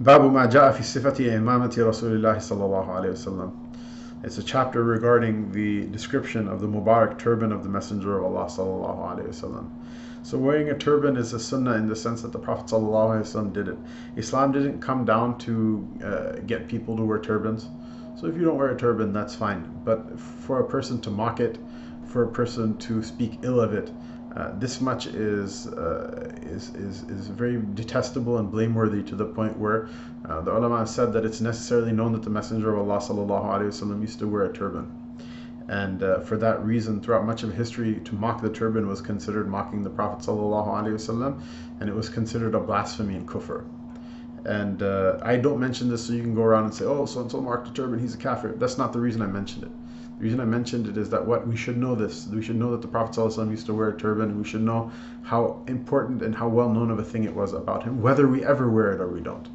باب 0.00 0.20
ما 0.32 0.46
جاء 0.46 0.72
في 0.72 0.82
صفة 0.82 1.36
إمامة 1.36 1.74
رسول 1.76 2.16
الله 2.16 2.38
صلى 2.38 2.64
الله 2.64 2.86
عليه 2.86 3.10
وسلم. 3.10 3.52
It's 4.24 4.38
a 4.38 4.42
chapter 4.42 4.82
regarding 4.82 5.52
the 5.52 5.86
description 5.86 6.48
of 6.48 6.60
the 6.60 6.66
Mubarak 6.66 7.18
turban 7.18 7.52
of 7.52 7.62
the 7.62 7.68
Messenger 7.68 8.18
of 8.18 8.24
Allah 8.24 8.46
sallallahu 8.46 9.16
alaihi 9.16 9.28
wasallam. 9.28 9.70
So 10.23 10.37
wearing 10.37 10.69
a 10.69 10.77
turban 10.77 11.17
is 11.17 11.33
a 11.33 11.39
sunnah 11.39 11.73
in 11.73 11.87
the 11.87 11.97
sense 11.97 12.21
that 12.21 12.31
the 12.31 12.39
Prophet 12.39 12.67
ﷺ 12.67 13.51
did 13.51 13.67
it. 13.67 13.77
Islam 14.15 14.53
didn't 14.53 14.79
come 14.79 15.03
down 15.03 15.37
to 15.39 15.87
uh, 16.01 16.31
get 16.47 16.69
people 16.69 16.95
to 16.95 17.03
wear 17.03 17.19
turbans. 17.19 17.67
So 18.15 18.27
if 18.27 18.37
you 18.37 18.45
don't 18.45 18.57
wear 18.57 18.69
a 18.69 18.77
turban, 18.77 19.11
that's 19.11 19.35
fine. 19.35 19.69
But 19.83 20.17
for 20.17 20.61
a 20.61 20.67
person 20.67 21.01
to 21.01 21.11
mock 21.11 21.41
it, 21.41 21.59
for 22.05 22.23
a 22.23 22.27
person 22.31 22.77
to 22.77 23.03
speak 23.03 23.39
ill 23.43 23.59
of 23.59 23.73
it, 23.73 23.91
uh, 24.33 24.57
this 24.59 24.79
much 24.79 25.07
is, 25.07 25.67
uh, 25.67 26.31
is, 26.41 26.73
is, 26.75 27.03
is 27.03 27.27
very 27.27 27.61
detestable 27.73 28.37
and 28.37 28.49
blameworthy 28.49 29.03
to 29.03 29.15
the 29.15 29.25
point 29.25 29.57
where 29.57 29.89
uh, 30.29 30.39
the 30.39 30.55
ulama 30.55 30.87
said 30.87 31.11
that 31.11 31.25
it's 31.25 31.41
necessarily 31.41 31.91
known 31.91 32.13
that 32.13 32.23
the 32.23 32.29
Messenger 32.29 32.73
of 32.73 32.89
Allah 32.89 32.99
sallallahu 32.99 34.01
used 34.01 34.19
to 34.19 34.27
wear 34.27 34.45
a 34.45 34.53
turban. 34.53 35.02
And 35.69 36.03
uh, 36.03 36.19
for 36.21 36.35
that 36.37 36.63
reason, 36.63 37.01
throughout 37.01 37.25
much 37.25 37.43
of 37.43 37.53
history, 37.53 37.99
to 38.01 38.15
mock 38.15 38.41
the 38.41 38.49
turban 38.49 38.87
was 38.87 39.01
considered 39.01 39.47
mocking 39.47 39.83
the 39.83 39.89
Prophet 39.89 40.25
ﷺ, 40.25 41.41
and 41.79 41.89
it 41.89 41.95
was 41.95 42.09
considered 42.09 42.53
a 42.53 42.59
blasphemy 42.59 43.15
and 43.15 43.27
kufr. 43.27 43.65
And 44.45 44.83
uh, 44.83 45.19
I 45.21 45.37
don't 45.37 45.59
mention 45.59 45.89
this 45.89 46.05
so 46.05 46.13
you 46.13 46.21
can 46.21 46.35
go 46.35 46.43
around 46.43 46.65
and 46.65 46.73
say, 46.73 46.83
oh, 46.83 47.05
so 47.05 47.21
and 47.21 47.31
so 47.31 47.39
marked 47.39 47.67
the 47.67 47.73
turban, 47.73 47.99
he's 47.99 48.13
a 48.13 48.17
kafir. 48.17 48.53
That's 48.57 48.77
not 48.77 48.91
the 48.91 48.99
reason 48.99 49.21
I 49.21 49.27
mentioned 49.27 49.63
it. 49.63 49.71
The 50.17 50.23
reason 50.23 50.41
I 50.41 50.45
mentioned 50.45 50.87
it 50.87 50.97
is 50.97 51.09
that 51.11 51.25
what 51.25 51.47
we 51.47 51.55
should 51.55 51.77
know 51.77 51.95
this. 51.95 52.27
We 52.27 52.41
should 52.41 52.57
know 52.57 52.71
that 52.71 52.81
the 52.81 52.87
Prophet 52.87 53.15
ﷺ 53.15 53.49
used 53.49 53.65
to 53.67 53.73
wear 53.73 53.89
a 53.89 53.97
turban, 53.97 54.29
and 54.29 54.37
we 54.37 54.47
should 54.47 54.61
know 54.61 54.91
how 55.21 55.63
important 55.67 56.21
and 56.21 56.35
how 56.35 56.49
well 56.49 56.69
known 56.69 56.91
of 56.91 56.99
a 56.99 57.03
thing 57.03 57.23
it 57.23 57.33
was 57.33 57.53
about 57.53 57.83
him, 57.83 58.01
whether 58.01 58.27
we 58.27 58.43
ever 58.43 58.69
wear 58.69 58.91
it 58.91 58.99
or 58.99 59.07
we 59.07 59.21
don't. 59.21 59.47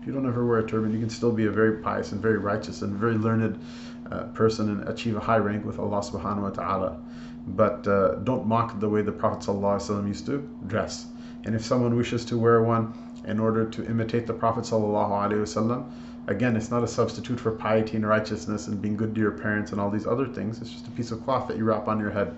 If 0.00 0.06
you 0.06 0.12
don't 0.12 0.26
ever 0.26 0.46
wear 0.46 0.60
a 0.60 0.66
turban, 0.66 0.92
you 0.92 1.00
can 1.00 1.10
still 1.10 1.32
be 1.32 1.46
a 1.46 1.50
very 1.50 1.78
pious 1.78 2.12
and 2.12 2.22
very 2.22 2.38
righteous 2.38 2.82
and 2.82 2.94
very 2.94 3.14
learned 3.14 3.58
uh, 4.11 4.23
person 4.33 4.69
and 4.69 4.89
achieve 4.89 5.15
a 5.15 5.19
high 5.19 5.37
rank 5.37 5.65
with 5.65 5.79
Allah 5.79 6.01
subhanahu 6.01 6.43
wa 6.43 6.49
ta'ala. 6.49 6.97
But 7.47 7.87
uh, 7.87 8.15
don't 8.23 8.45
mock 8.45 8.79
the 8.79 8.89
way 8.89 9.01
the 9.01 9.11
Prophet 9.11 9.39
ﷺ 9.39 10.07
used 10.07 10.25
to 10.27 10.47
dress. 10.67 11.07
And 11.43 11.55
if 11.55 11.65
someone 11.65 11.95
wishes 11.95 12.23
to 12.25 12.37
wear 12.37 12.61
one 12.61 12.93
in 13.25 13.39
order 13.39 13.65
to 13.65 13.85
imitate 13.85 14.27
the 14.27 14.33
Prophet 14.33 14.63
ﷺ, 14.63 15.91
again, 16.27 16.55
it's 16.55 16.69
not 16.69 16.83
a 16.83 16.87
substitute 16.87 17.39
for 17.39 17.51
piety 17.51 17.95
and 17.95 18.07
righteousness 18.07 18.67
and 18.67 18.81
being 18.81 18.95
good 18.95 19.15
to 19.15 19.21
your 19.21 19.31
parents 19.31 19.71
and 19.71 19.81
all 19.81 19.89
these 19.89 20.05
other 20.05 20.27
things. 20.27 20.61
It's 20.61 20.71
just 20.71 20.87
a 20.87 20.91
piece 20.91 21.11
of 21.11 21.23
cloth 21.23 21.47
that 21.47 21.57
you 21.57 21.63
wrap 21.63 21.87
on 21.87 21.99
your 21.99 22.11
head. 22.11 22.35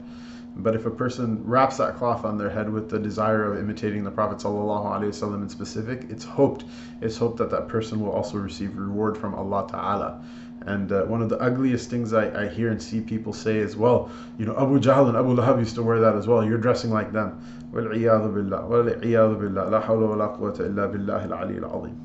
But 0.56 0.76
if 0.76 0.86
a 0.86 0.92
person 0.92 1.44
wraps 1.44 1.78
that 1.78 1.96
cloth 1.96 2.26
on 2.26 2.38
their 2.38 2.50
head 2.50 2.72
with 2.72 2.88
the 2.90 3.00
desire 3.00 3.52
of 3.52 3.60
imitating 3.60 4.04
the 4.04 4.12
Prophet 4.12 4.38
ﷺ 4.38 5.42
in 5.42 5.50
specific, 5.50 6.06
it's 6.10 6.24
hoped, 6.24 6.66
it's 7.02 7.18
hoped 7.18 7.38
that 7.38 7.50
that 7.50 7.68
person 7.68 8.00
will 8.00 8.12
also 8.12 8.38
receive 8.38 8.78
reward 8.78 9.18
from 9.18 9.34
Allah 9.34 9.68
Ta'ala. 9.68 10.24
And 10.68 10.92
uh, 10.92 11.04
one 11.04 11.22
of 11.22 11.30
the 11.30 11.40
ugliest 11.40 11.90
things 11.90 12.14
I, 12.14 12.44
I 12.44 12.48
hear 12.48 12.70
and 12.70 12.82
see 12.82 13.02
people 13.02 13.34
say 13.34 13.58
is, 13.58 13.76
well, 13.76 14.10
you 14.38 14.46
know, 14.46 14.56
Abu 14.58 14.80
Jahl 14.80 15.10
and 15.10 15.18
Abu 15.18 15.36
Lahab 15.36 15.60
used 15.60 15.76
to 15.76 15.84
wear 15.84 16.00
that 16.00 16.16
as 16.16 16.26
well. 16.26 16.44
You're 16.44 16.58
dressing 16.58 16.90
like 16.90 17.12
them. 17.12 17.42
وَالْعِيَاذُ 17.74 18.34
بِاللَّهِ 18.34 18.70
وَالْعِيَاذُ 18.70 19.40
بِاللَّهِ 19.40 19.70
لَا 19.70 19.84
حَوْلَ 19.84 20.16
وَلَا 20.16 20.40
قُوَّةَ 20.40 20.60
إِلَّا 20.60 20.94
بِاللَّهِ 20.94 21.28
الْعَلِيِّ 21.28 21.60
الْعَظِيمِ 21.60 21.96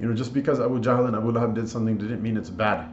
You 0.00 0.08
know, 0.08 0.14
just 0.14 0.34
because 0.34 0.58
Abu 0.58 0.80
Jahl 0.80 1.06
and 1.06 1.14
Abu 1.14 1.30
Lahab 1.32 1.54
did 1.54 1.68
something 1.68 1.96
didn't 1.96 2.22
mean 2.22 2.36
it's 2.36 2.50
bad. 2.50 2.88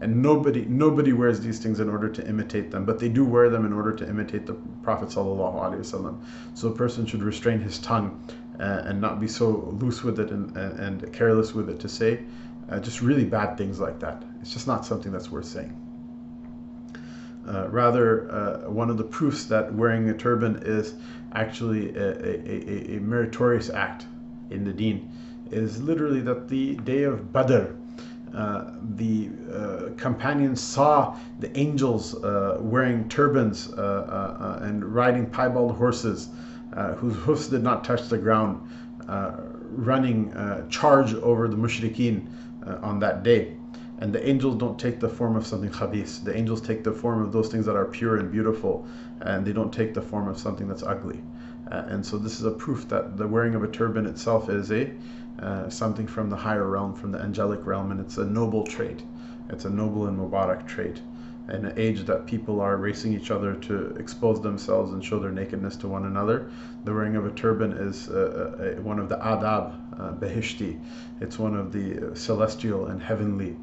And 0.00 0.22
nobody 0.22 0.66
nobody 0.66 1.14
wears 1.14 1.40
these 1.40 1.58
things 1.58 1.80
in 1.80 1.88
order 1.88 2.08
to 2.10 2.28
imitate 2.28 2.70
them, 2.70 2.84
but 2.84 2.98
they 2.98 3.08
do 3.08 3.24
wear 3.24 3.48
them 3.48 3.64
in 3.64 3.72
order 3.72 3.92
to 3.92 4.06
imitate 4.06 4.46
the 4.46 4.52
Prophet 4.82 5.08
ﷺ. 5.08 6.20
So 6.52 6.68
a 6.68 6.72
person 6.74 7.06
should 7.06 7.22
restrain 7.22 7.60
his 7.60 7.78
tongue 7.78 8.22
uh, 8.60 8.82
and 8.84 9.00
not 9.00 9.20
be 9.20 9.26
so 9.26 9.74
loose 9.80 10.04
with 10.04 10.20
it 10.20 10.30
and, 10.30 10.54
and, 10.54 11.02
and 11.02 11.12
careless 11.14 11.54
with 11.54 11.70
it 11.70 11.80
to 11.80 11.88
say 11.88 12.20
uh, 12.71 12.79
just 12.79 13.01
really 13.01 13.25
bad 13.25 13.57
things 13.57 13.79
like 13.79 13.99
that. 13.99 14.23
It's 14.41 14.53
just 14.53 14.67
not 14.67 14.85
something 14.85 15.11
that's 15.11 15.29
worth 15.29 15.45
saying. 15.45 15.75
Uh, 17.47 17.67
rather, 17.69 18.31
uh, 18.31 18.69
one 18.69 18.89
of 18.89 18.97
the 18.97 19.03
proofs 19.03 19.45
that 19.45 19.73
wearing 19.73 20.09
a 20.09 20.13
turban 20.13 20.61
is 20.63 20.93
actually 21.33 21.95
a, 21.95 22.11
a, 22.11 22.93
a, 22.93 22.97
a, 22.97 22.99
meritorious 22.99 23.69
act 23.69 24.05
in 24.51 24.63
the 24.63 24.71
deen 24.71 25.11
is 25.49 25.81
literally 25.81 26.21
that 26.21 26.47
the 26.47 26.75
day 26.77 27.03
of 27.03 27.33
Badr, 27.33 27.73
uh, 28.35 28.71
the 28.95 29.29
uh, 29.51 29.89
companions 29.97 30.61
saw 30.61 31.17
the 31.39 31.57
angels 31.57 32.15
uh, 32.23 32.57
wearing 32.61 33.09
turbans 33.09 33.67
and 33.75 34.85
riding 34.85 35.25
piebald 35.25 35.75
horses 35.75 36.29
whose 36.97 37.15
hoofs 37.17 37.47
did 37.47 37.63
not 37.63 37.83
touch 37.83 38.07
the 38.07 38.17
ground, 38.17 38.69
running 39.71 40.31
charge 40.69 41.13
over 41.15 41.47
the 41.47 41.57
mushrikeen 41.57 42.27
uh, 42.65 42.77
on 42.81 42.99
that 42.99 43.23
day. 43.23 43.55
And 43.99 44.11
the 44.11 44.27
angels 44.27 44.55
don't 44.55 44.79
take 44.79 44.99
the 44.99 45.09
form 45.09 45.35
of 45.35 45.45
something 45.45 45.69
khabis. 45.69 46.23
The 46.23 46.35
angels 46.35 46.59
take 46.61 46.83
the 46.83 46.91
form 46.91 47.21
of 47.21 47.31
those 47.31 47.49
things 47.49 47.65
that 47.67 47.75
are 47.75 47.85
pure 47.85 48.17
and 48.17 48.31
beautiful, 48.31 48.87
and 49.21 49.45
they 49.45 49.53
don't 49.53 49.71
take 49.71 49.93
the 49.93 50.01
form 50.01 50.27
of 50.27 50.39
something 50.39 50.67
that's 50.67 50.81
ugly. 50.81 51.21
Uh, 51.71 51.83
and 51.87 52.05
so 52.05 52.17
this 52.17 52.39
is 52.39 52.45
a 52.45 52.51
proof 52.51 52.87
that 52.89 53.17
the 53.17 53.27
wearing 53.27 53.53
of 53.53 53.63
a 53.63 53.67
turban 53.67 54.05
itself 54.05 54.49
is 54.49 54.71
a 54.71 54.91
uh, 55.39 55.69
something 55.69 56.07
from 56.07 56.29
the 56.29 56.35
higher 56.35 56.67
realm, 56.67 56.93
from 56.93 57.11
the 57.11 57.19
angelic 57.19 57.65
realm, 57.65 57.91
and 57.91 57.99
it's 57.99 58.17
a 58.17 58.25
noble 58.25 58.63
trait. 58.65 59.03
It's 59.49 59.65
a 59.65 59.69
noble 59.69 60.07
and 60.07 60.17
mubarak 60.17 60.67
trait. 60.67 61.01
In 61.49 61.65
an 61.65 61.73
age 61.77 62.05
that 62.05 62.25
people 62.27 62.61
are 62.61 62.77
racing 62.77 63.13
each 63.13 63.31
other 63.31 63.55
to 63.55 63.95
expose 63.97 64.41
themselves 64.41 64.93
and 64.93 65.03
show 65.03 65.19
their 65.19 65.31
nakedness 65.31 65.75
to 65.77 65.87
one 65.87 66.05
another, 66.05 66.49
the 66.85 66.93
wearing 66.93 67.15
of 67.15 67.25
a 67.25 67.31
turban 67.31 67.73
is 67.73 68.09
uh, 68.09 68.75
uh 68.77 68.81
one 68.81 68.99
of 68.99 69.09
the 69.09 69.17
adab 69.17 69.73
uh, 69.99 70.13
behishti. 70.13 70.79
It's 71.19 71.37
one 71.39 71.55
of 71.55 71.73
the 71.73 72.15
celestial 72.15 72.87
and 72.87 73.01
heavenly 73.01 73.55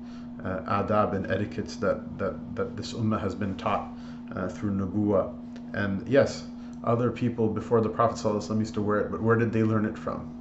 uh, 0.45 0.83
adab 0.83 1.15
and 1.15 1.31
etiquettes 1.31 1.77
that, 1.77 2.19
that, 2.19 2.57
that 2.57 2.77
this 2.77 2.93
ummah 2.93 3.21
has 3.21 3.35
been 3.35 3.57
taught 3.57 3.89
uh, 4.35 4.49
through 4.49 4.73
nubuwa. 4.73 5.35
And 5.75 6.07
yes, 6.07 6.45
other 6.85 7.11
people 7.11 7.49
before 7.49 7.81
the 7.81 7.89
Prophet 7.89 8.19
ﷺ 8.19 8.59
used 8.59 8.75
to 8.75 8.83
wear 8.83 9.01
it, 9.01 9.11
but 9.11 9.23
where 9.23 9.37
did 9.37 9.53
they 9.53 9.63
learn 9.63 9.85
it 9.85 9.99
from? 9.99 10.35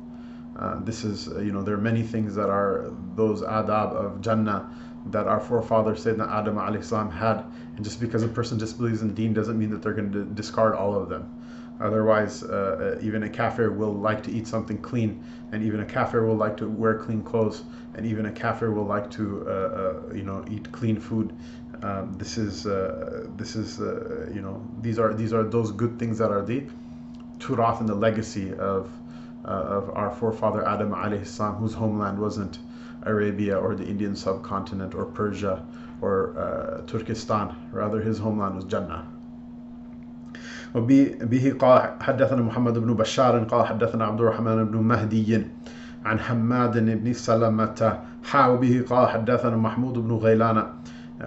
Uh, 0.57 0.79
this 0.83 1.03
is, 1.03 1.27
uh, 1.27 1.39
you 1.39 1.51
know, 1.51 1.61
there 1.61 1.75
are 1.75 1.81
many 1.81 2.01
things 2.01 2.35
that 2.35 2.49
are 2.49 2.91
those 3.15 3.41
adab 3.41 3.93
of 3.93 4.21
Jannah 4.21 4.69
that 5.11 5.27
our 5.27 5.39
forefathers 5.39 6.05
Sayyidina 6.05 6.29
Adam 6.29 6.55
alayhi 6.55 7.11
had. 7.11 7.43
And 7.75 7.83
just 7.83 7.99
because 7.99 8.23
a 8.23 8.27
person 8.27 8.57
disbelieves 8.57 9.01
in 9.01 9.13
deen 9.13 9.33
doesn't 9.33 9.57
mean 9.57 9.69
that 9.71 9.81
they're 9.81 9.93
going 9.93 10.11
to 10.11 10.25
discard 10.25 10.73
all 10.75 10.95
of 10.95 11.09
them. 11.09 11.33
Otherwise, 11.79 12.43
uh, 12.43 12.95
uh, 12.97 13.05
even 13.05 13.23
a 13.23 13.29
kafir 13.29 13.71
will 13.71 13.93
like 13.93 14.23
to 14.23 14.31
eat 14.31 14.47
something 14.47 14.79
clean, 14.79 15.23
and 15.51 15.63
even 15.63 15.81
a 15.81 15.85
kafir 15.85 16.25
will 16.25 16.35
like 16.35 16.57
to 16.57 16.67
wear 16.67 16.97
clean 16.97 17.21
clothes, 17.21 17.63
and 17.93 18.05
even 18.05 18.25
a 18.25 18.31
kafir 18.31 18.71
will 18.71 18.85
like 18.85 19.11
to, 19.11 19.45
uh, 19.47 19.51
uh, 19.51 20.13
you 20.13 20.23
know, 20.23 20.43
eat 20.49 20.71
clean 20.71 20.99
food. 20.99 21.37
Um, 21.83 22.15
this 22.17 22.39
is, 22.39 22.65
uh, 22.65 23.27
this 23.37 23.55
is, 23.55 23.79
uh, 23.79 24.27
you 24.33 24.41
know, 24.41 24.59
these 24.81 24.97
are 24.97 25.13
these 25.13 25.33
are 25.33 25.43
those 25.43 25.71
good 25.71 25.99
things 25.99 26.17
that 26.17 26.31
are 26.31 26.43
the 26.43 26.63
turath 27.37 27.79
and 27.79 27.87
the 27.87 27.95
legacy 27.95 28.53
of 28.55 28.89
of 29.45 29.89
our 29.91 30.09
forefather 30.09 30.67
Adam 30.67 30.91
alayhi 30.91 31.25
salam, 31.25 31.55
whose 31.55 31.75
homeland 31.75 32.19
wasn't 32.19 32.57
Arabia 33.07 33.57
or 33.57 33.75
the 33.75 33.85
Indian 33.93 34.15
subcontinent 34.15 34.93
or 34.93 35.05
Persia 35.05 35.65
or 36.01 36.83
Turkestan. 36.87 37.55
Rather, 37.71 37.99
his 38.01 38.17
homeland 38.19 38.55
was 38.55 38.65
Jannah. 38.65 39.03
وبه 40.75 41.55
قال 41.59 42.01
حدثنا 42.01 42.41
محمد 42.41 42.77
بن 42.77 42.93
بشار 42.93 43.43
قال 43.43 43.65
حدثنا 43.65 44.05
عبد 44.05 44.19
الرحمن 44.21 44.65
بن 44.65 44.77
مهدي 44.77 45.45
عن 46.05 46.19
حماد 46.19 47.03
بن 47.03 47.13
سلمة 47.13 47.99
حا 48.23 48.47
وبه 48.47 48.85
قال 48.89 49.07
حدثنا 49.09 49.57
محمود 49.57 49.93
بن 49.93 50.11
غيلان 50.11 50.63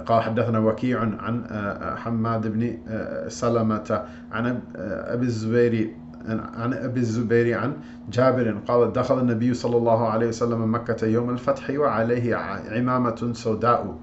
قال 0.07 0.23
حدثنا 0.23 0.59
وكيع 0.59 1.01
عن 1.01 1.45
حماد 1.97 2.53
بن 2.53 2.79
سلمة 3.29 4.05
عن 4.33 4.61
أبي 5.15 5.27
الزبير 5.27 5.95
عن 6.28 6.74
أبي 6.74 7.00
الزبير 7.00 7.60
عن 7.60 7.74
جابر 8.10 8.58
قال 8.68 8.94
دخل 8.94 9.20
النبي 9.20 9.54
صلى 9.54 9.78
الله 9.78 10.08
عليه 10.08 10.28
وسلم 10.28 10.76
مكة 10.76 11.08
يوم 11.08 11.30
الفتح 11.30 11.70
وعليه 11.70 12.36
عمامة 12.72 13.32
سوداء 13.34 13.98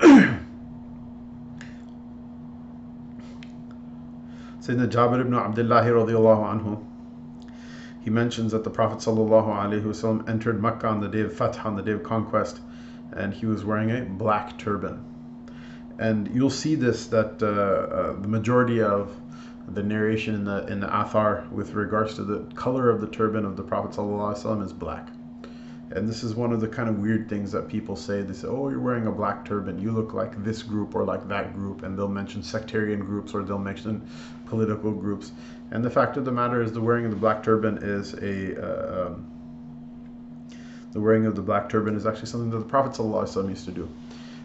Sayyidina 4.65 4.89
Jabir 4.89 5.21
ibn 5.21 5.35
Abdullah 5.35 5.83
radiallahu 5.83 6.59
anhu, 6.59 6.83
he 8.01 8.09
mentions 8.09 8.51
that 8.51 8.63
the 8.63 8.69
Prophet 8.71 8.97
sallallahu 8.97 9.47
alaihi 9.47 9.83
wasallam 9.83 10.27
entered 10.27 10.59
Makkah 10.59 10.87
on 10.87 11.01
the 11.01 11.07
day 11.07 11.21
of 11.21 11.33
Fath, 11.33 11.63
on 11.63 11.75
the 11.75 11.83
day 11.83 11.91
of 11.91 12.01
conquest, 12.01 12.61
and 13.13 13.31
he 13.31 13.45
was 13.45 13.63
wearing 13.63 13.91
a 13.91 14.01
black 14.01 14.57
turban. 14.57 15.05
And 15.99 16.33
you'll 16.33 16.49
see 16.49 16.73
this 16.73 17.05
that 17.07 17.43
uh, 17.43 17.45
uh, 17.45 18.13
the 18.21 18.27
majority 18.27 18.81
of 18.81 19.11
the 19.72 19.82
narration 19.82 20.34
in 20.34 20.44
the 20.44 20.66
in 20.66 20.80
the 20.80 20.86
Athar 20.86 21.48
with 21.50 21.74
regards 21.74 22.14
to 22.14 22.24
the 22.24 22.40
color 22.54 22.90
of 22.90 23.00
the 23.00 23.06
turban 23.06 23.44
of 23.44 23.56
the 23.56 23.62
Prophet 23.62 23.92
wasallam 23.92 24.64
is 24.64 24.72
black. 24.72 25.08
And 25.92 26.08
this 26.08 26.22
is 26.22 26.36
one 26.36 26.52
of 26.52 26.60
the 26.60 26.68
kind 26.68 26.88
of 26.88 27.00
weird 27.00 27.28
things 27.28 27.50
that 27.50 27.68
people 27.68 27.96
say. 27.96 28.22
They 28.22 28.32
say, 28.32 28.46
"Oh, 28.46 28.68
you're 28.68 28.80
wearing 28.80 29.06
a 29.06 29.12
black 29.12 29.44
turban. 29.44 29.80
You 29.80 29.90
look 29.90 30.14
like 30.14 30.42
this 30.44 30.62
group 30.62 30.94
or 30.94 31.04
like 31.04 31.26
that 31.28 31.54
group," 31.54 31.82
and 31.82 31.98
they'll 31.98 32.06
mention 32.08 32.42
sectarian 32.42 33.00
groups 33.00 33.34
or 33.34 33.42
they'll 33.42 33.58
mention 33.58 34.08
political 34.46 34.92
groups. 34.92 35.32
And 35.72 35.84
the 35.84 35.90
fact 35.90 36.16
of 36.16 36.24
the 36.24 36.32
matter 36.32 36.62
is, 36.62 36.72
the 36.72 36.80
wearing 36.80 37.04
of 37.06 37.10
the 37.10 37.16
black 37.16 37.42
turban 37.42 37.78
is 37.82 38.14
a 38.14 38.56
uh, 38.56 39.06
um, 39.06 39.26
the 40.92 41.00
wearing 41.00 41.26
of 41.26 41.36
the 41.36 41.42
black 41.42 41.68
turban 41.68 41.96
is 41.96 42.06
actually 42.06 42.26
something 42.26 42.50
that 42.50 42.58
the 42.58 42.64
Prophet 42.64 42.92
ﷺ 42.92 43.48
used 43.48 43.64
to 43.64 43.70
do. 43.70 43.88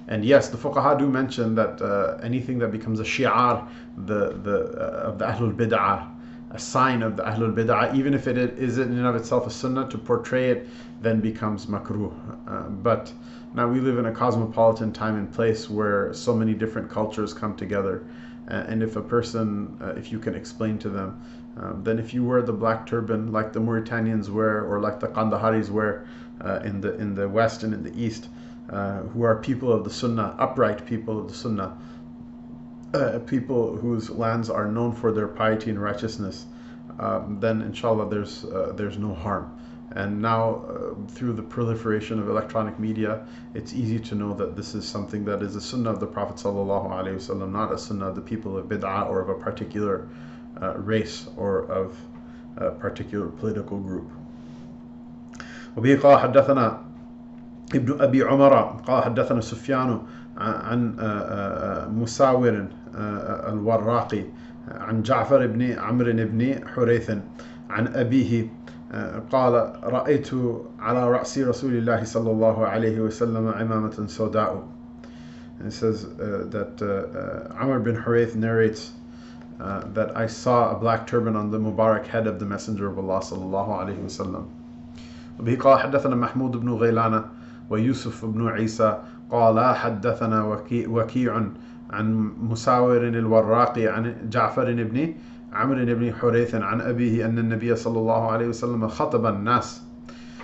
And 0.07 0.23
yes, 0.23 0.49
the 0.49 0.57
fuqaha 0.57 0.99
do 0.99 1.09
mention 1.09 1.55
that 1.55 1.81
uh, 1.81 2.17
anything 2.21 2.59
that 2.59 2.71
becomes 2.71 2.99
a 2.99 3.03
shi'ar 3.03 3.67
the, 4.05 4.33
the, 4.43 4.59
uh, 4.79 5.09
of 5.09 5.17
the 5.17 5.25
Ahlul 5.25 5.55
Bid'ah, 5.55 6.11
a 6.51 6.59
sign 6.59 7.01
of 7.01 7.17
the 7.17 7.23
Ahlul 7.23 7.55
Bid'ah, 7.55 7.95
even 7.95 8.13
if 8.13 8.27
it 8.27 8.37
is 8.37 8.77
in 8.77 8.91
and 8.91 9.07
of 9.07 9.15
itself 9.15 9.47
a 9.47 9.49
sunnah, 9.49 9.89
to 9.89 9.97
portray 9.97 10.51
it 10.51 10.67
then 11.01 11.21
becomes 11.21 11.65
makruh. 11.65 12.13
Uh, 12.47 12.69
but 12.69 13.11
now 13.53 13.67
we 13.67 13.79
live 13.79 13.97
in 13.97 14.05
a 14.05 14.11
cosmopolitan 14.11 14.93
time 14.93 15.17
and 15.17 15.31
place 15.31 15.69
where 15.69 16.13
so 16.13 16.35
many 16.35 16.53
different 16.53 16.89
cultures 16.89 17.33
come 17.33 17.55
together. 17.55 18.05
Uh, 18.49 18.63
and 18.67 18.83
if 18.83 18.95
a 18.95 19.01
person, 19.01 19.75
uh, 19.81 19.93
if 19.97 20.11
you 20.11 20.19
can 20.19 20.35
explain 20.35 20.77
to 20.77 20.89
them, 20.89 21.19
um, 21.57 21.83
then 21.83 21.97
if 21.97 22.13
you 22.13 22.23
wear 22.23 22.41
the 22.43 22.53
black 22.53 22.85
turban 22.85 23.31
like 23.31 23.53
the 23.53 23.59
Mauritanians 23.59 24.29
wear 24.29 24.65
or 24.65 24.79
like 24.79 24.99
the 24.99 25.07
Kandaharis 25.07 25.69
wear 25.69 26.05
in 26.63 26.81
the 26.81 26.95
in 26.97 27.15
the 27.15 27.27
west 27.27 27.63
and 27.63 27.73
in 27.73 27.81
the 27.81 27.95
east, 27.99 28.27
uh, 28.70 29.00
who 29.02 29.22
are 29.22 29.36
people 29.36 29.72
of 29.72 29.84
the 29.84 29.90
Sunnah, 29.90 30.34
upright 30.38 30.86
people 30.86 31.18
of 31.18 31.28
the 31.28 31.34
Sunnah, 31.34 31.76
uh, 32.94 33.18
people 33.26 33.76
whose 33.76 34.10
lands 34.10 34.50
are 34.50 34.66
known 34.66 34.92
for 34.92 35.12
their 35.12 35.28
piety 35.28 35.70
and 35.70 35.80
righteousness, 35.80 36.46
um, 36.98 37.38
then 37.40 37.62
inshallah 37.62 38.08
there's 38.08 38.44
uh, 38.44 38.72
there's 38.76 38.98
no 38.98 39.14
harm. 39.14 39.56
And 39.92 40.22
now, 40.22 40.64
uh, 40.68 40.94
through 41.08 41.32
the 41.32 41.42
proliferation 41.42 42.20
of 42.20 42.28
electronic 42.28 42.78
media, 42.78 43.26
it's 43.54 43.72
easy 43.72 43.98
to 43.98 44.14
know 44.14 44.34
that 44.34 44.54
this 44.54 44.74
is 44.76 44.86
something 44.86 45.24
that 45.24 45.42
is 45.42 45.56
a 45.56 45.60
sunnah 45.60 45.90
of 45.90 45.98
the 45.98 46.06
Prophet 46.06 46.36
ﷺ, 46.36 47.50
not 47.50 47.72
a 47.72 47.78
sunnah 47.78 48.06
of 48.06 48.14
the 48.14 48.20
people 48.20 48.56
of 48.56 48.66
bid'ah 48.66 49.08
or 49.08 49.20
of 49.20 49.30
a 49.30 49.34
particular 49.34 50.08
uh, 50.62 50.74
race 50.76 51.26
or 51.36 51.68
of 51.68 51.98
a 52.56 52.70
particular 52.70 53.28
political 53.28 53.78
group. 53.80 54.10
وبه 55.76 55.96
قال 55.96 56.18
حدثنا 56.18 56.83
ابن 57.73 58.01
أبي 58.01 58.23
عمر 58.23 58.53
قال 58.87 59.03
حدثنا 59.03 59.41
سفيان 59.41 60.01
عن 60.37 60.95
مساور 61.91 62.67
الوراقي 62.95 64.23
عن 64.67 65.01
جعفر 65.01 65.47
بن 65.47 65.71
عمرو 65.71 66.11
بن 66.13 66.67
حريث 66.67 67.11
عن 67.69 67.87
أبيه 67.87 68.47
قال 69.31 69.73
رأيت 69.83 70.29
على 70.79 71.11
رأس 71.11 71.37
رسول 71.37 71.73
الله 71.73 72.03
صلى 72.03 72.31
الله 72.31 72.67
عليه 72.67 72.99
وسلم 72.99 73.47
عمامة 73.47 74.07
سوداء. 74.07 74.63
And 75.59 75.67
it 75.69 75.71
says 75.71 76.03
uh, 76.05 76.45
that 76.49 76.81
uh, 76.81 77.55
uh, 77.57 77.63
Amr 77.63 77.79
bin 77.79 77.95
Hurayth 77.95 78.35
narrates 78.35 78.91
uh, 79.59 79.85
that 79.93 80.15
I 80.17 80.27
saw 80.27 80.75
a 80.75 80.79
black 80.79 81.07
turban 81.07 81.35
on 81.35 81.49
the 81.49 81.57
Mubarak 81.57 82.05
head 82.07 82.27
of 82.27 82.39
the 82.39 82.45
Messenger 82.45 82.87
of 82.87 82.99
Allah 82.99 83.19
صلى 83.19 83.43
الله 83.43 83.77
عليه 83.79 84.05
وسلم 84.05 84.45
وبه 85.39 85.55
قال 85.57 85.79
حدثنا 85.79 86.15
محمود 86.15 86.51
بن 86.57 86.69
غيلان 86.73 87.23
ويوسف 87.69 88.25
بن 88.25 88.47
عيسى 88.47 88.97
قال 89.31 89.75
حدثنا 89.75 90.61
وكيع 90.71 91.41
عن 91.89 92.31
مساور 92.41 93.07
الوراقي 93.07 93.87
عن 93.87 94.15
جعفر 94.29 94.73
بن 94.73 95.13
عمرو 95.53 95.85
بن 95.85 96.13
حريث 96.13 96.55
عن 96.55 96.81
أبيه 96.81 97.25
أن 97.25 97.39
النبي 97.39 97.75
صلى 97.75 97.99
الله 97.99 98.31
عليه 98.31 98.47
وسلم 98.47 98.87
خطب 98.87 99.25
الناس 99.25 99.81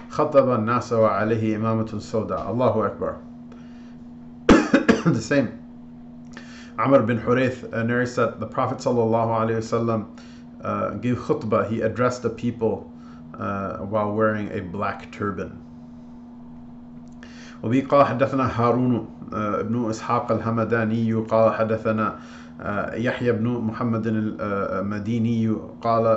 خطب 0.09 0.49
الناس 0.49 0.93
وعليه 0.93 1.55
إمامة 1.55 1.99
سوداء 1.99 2.51
الله 2.51 2.85
أكبر 2.85 3.15
the 5.05 5.21
same 5.21 5.61
Amr 6.77 7.03
bin 7.03 7.19
Hurayth 7.19 7.71
uh, 7.73 7.83
narrates 7.83 8.15
that 8.15 8.39
the 8.39 8.47
Prophet 8.47 8.79
sallallahu 8.79 10.05
uh, 10.63 10.89
gave 10.91 11.17
khutbah. 11.17 11.69
He 11.69 11.81
addressed 11.81 12.23
the 12.23 12.29
people 12.29 12.91
uh, 13.37 13.77
while 13.77 14.13
wearing 14.13 14.51
a 14.51 14.61
black 14.61 15.11
turban. 15.11 15.61
وبه 17.63 17.85
قال 17.89 18.05
حدثنا 18.05 18.61
هارون 18.61 19.07
ابن 19.33 19.89
إسحاق 19.89 20.31
الهمداني 20.31 21.13
قال 21.13 21.53
حدثنا 21.53 22.15
يحيى 22.93 23.31
بن 23.31 23.47
محمد 23.47 24.03
المديني 24.07 25.55
قال 25.81 26.07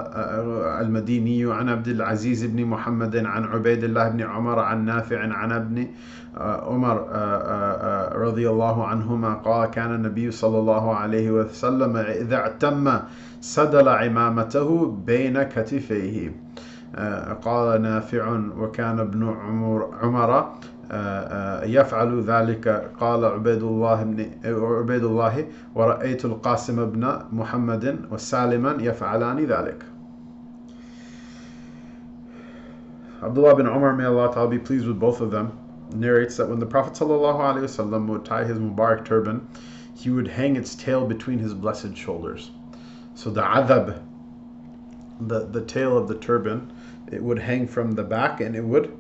المديني 0.81 1.53
عن 1.53 1.69
عبد 1.69 1.89
العزيز 1.89 2.45
بن 2.45 2.65
محمد 2.65 3.17
عن 3.17 3.45
عبيد 3.45 3.85
الله 3.85 4.09
بن 4.09 4.23
عمر 4.23 4.59
عن 4.59 4.85
نافع 4.85 5.21
عن 5.33 5.53
ابن 5.53 5.87
عمر 6.41 6.97
رضي 8.17 8.51
الله 8.51 8.87
عنهما 8.87 9.35
قال 9.35 9.71
كان 9.71 9.95
النبي 9.95 10.31
صلى 10.31 10.59
الله 10.59 10.95
عليه 10.95 11.31
وسلم 11.31 11.97
إذا 11.97 12.37
اعتم 12.37 12.99
سدل 13.41 13.89
عمامته 13.89 14.87
بين 15.07 15.43
كتفيه 15.43 16.33
قال 17.43 17.83
نافع 17.83 18.41
وكان 18.59 19.01
ابن 19.01 19.29
عمر, 19.29 19.91
عمر 20.03 20.51
يفعل 21.64 22.22
ذلك 22.24 22.92
قال 23.00 23.26
عبيد 23.26 23.64
الله 23.64 24.04
بن 24.04 24.32
عبيد 24.44 25.04
الله 25.04 25.46
ورأيت 25.76 26.26
القاسم 26.26 26.86
بن 26.86 27.22
محمد 27.32 28.06
وسالما 28.12 28.82
يفعلان 28.82 29.46
ذلك. 29.46 29.84
Abdullah 33.22 33.56
bin 33.56 33.68
Umar, 33.68 33.94
may 33.94 34.06
Allah 34.06 34.34
ta'ala 34.34 34.48
be 34.48 34.58
pleased 34.58 34.88
with 34.88 34.98
both 35.00 35.20
of 35.20 35.30
them, 35.30 35.52
narrates 35.94 36.38
that 36.38 36.48
when 36.48 36.60
the 36.60 36.66
Prophet 36.66 36.94
ﷺ 36.94 38.08
would 38.08 38.24
tie 38.24 38.46
his 38.46 38.58
Mubarak 38.58 39.04
turban, 39.04 39.46
he 39.94 40.10
would 40.10 40.28
hang 40.28 40.56
its 40.56 40.74
tail 40.74 41.06
between 41.06 41.38
his 41.38 41.54
blessed 41.54 41.98
shoulders. 41.98 42.52
So 43.16 43.30
the 43.30 43.42
adab, 43.42 44.02
the, 45.20 45.48
the 45.48 45.62
tail 45.66 45.98
of 45.98 46.08
the 46.08 46.16
turban, 46.16 46.72
it 47.12 47.22
would 47.22 47.40
hang 47.40 47.68
from 47.68 47.92
the 47.92 48.04
back 48.04 48.40
and 48.40 48.56
it 48.56 48.64
would 48.64 48.98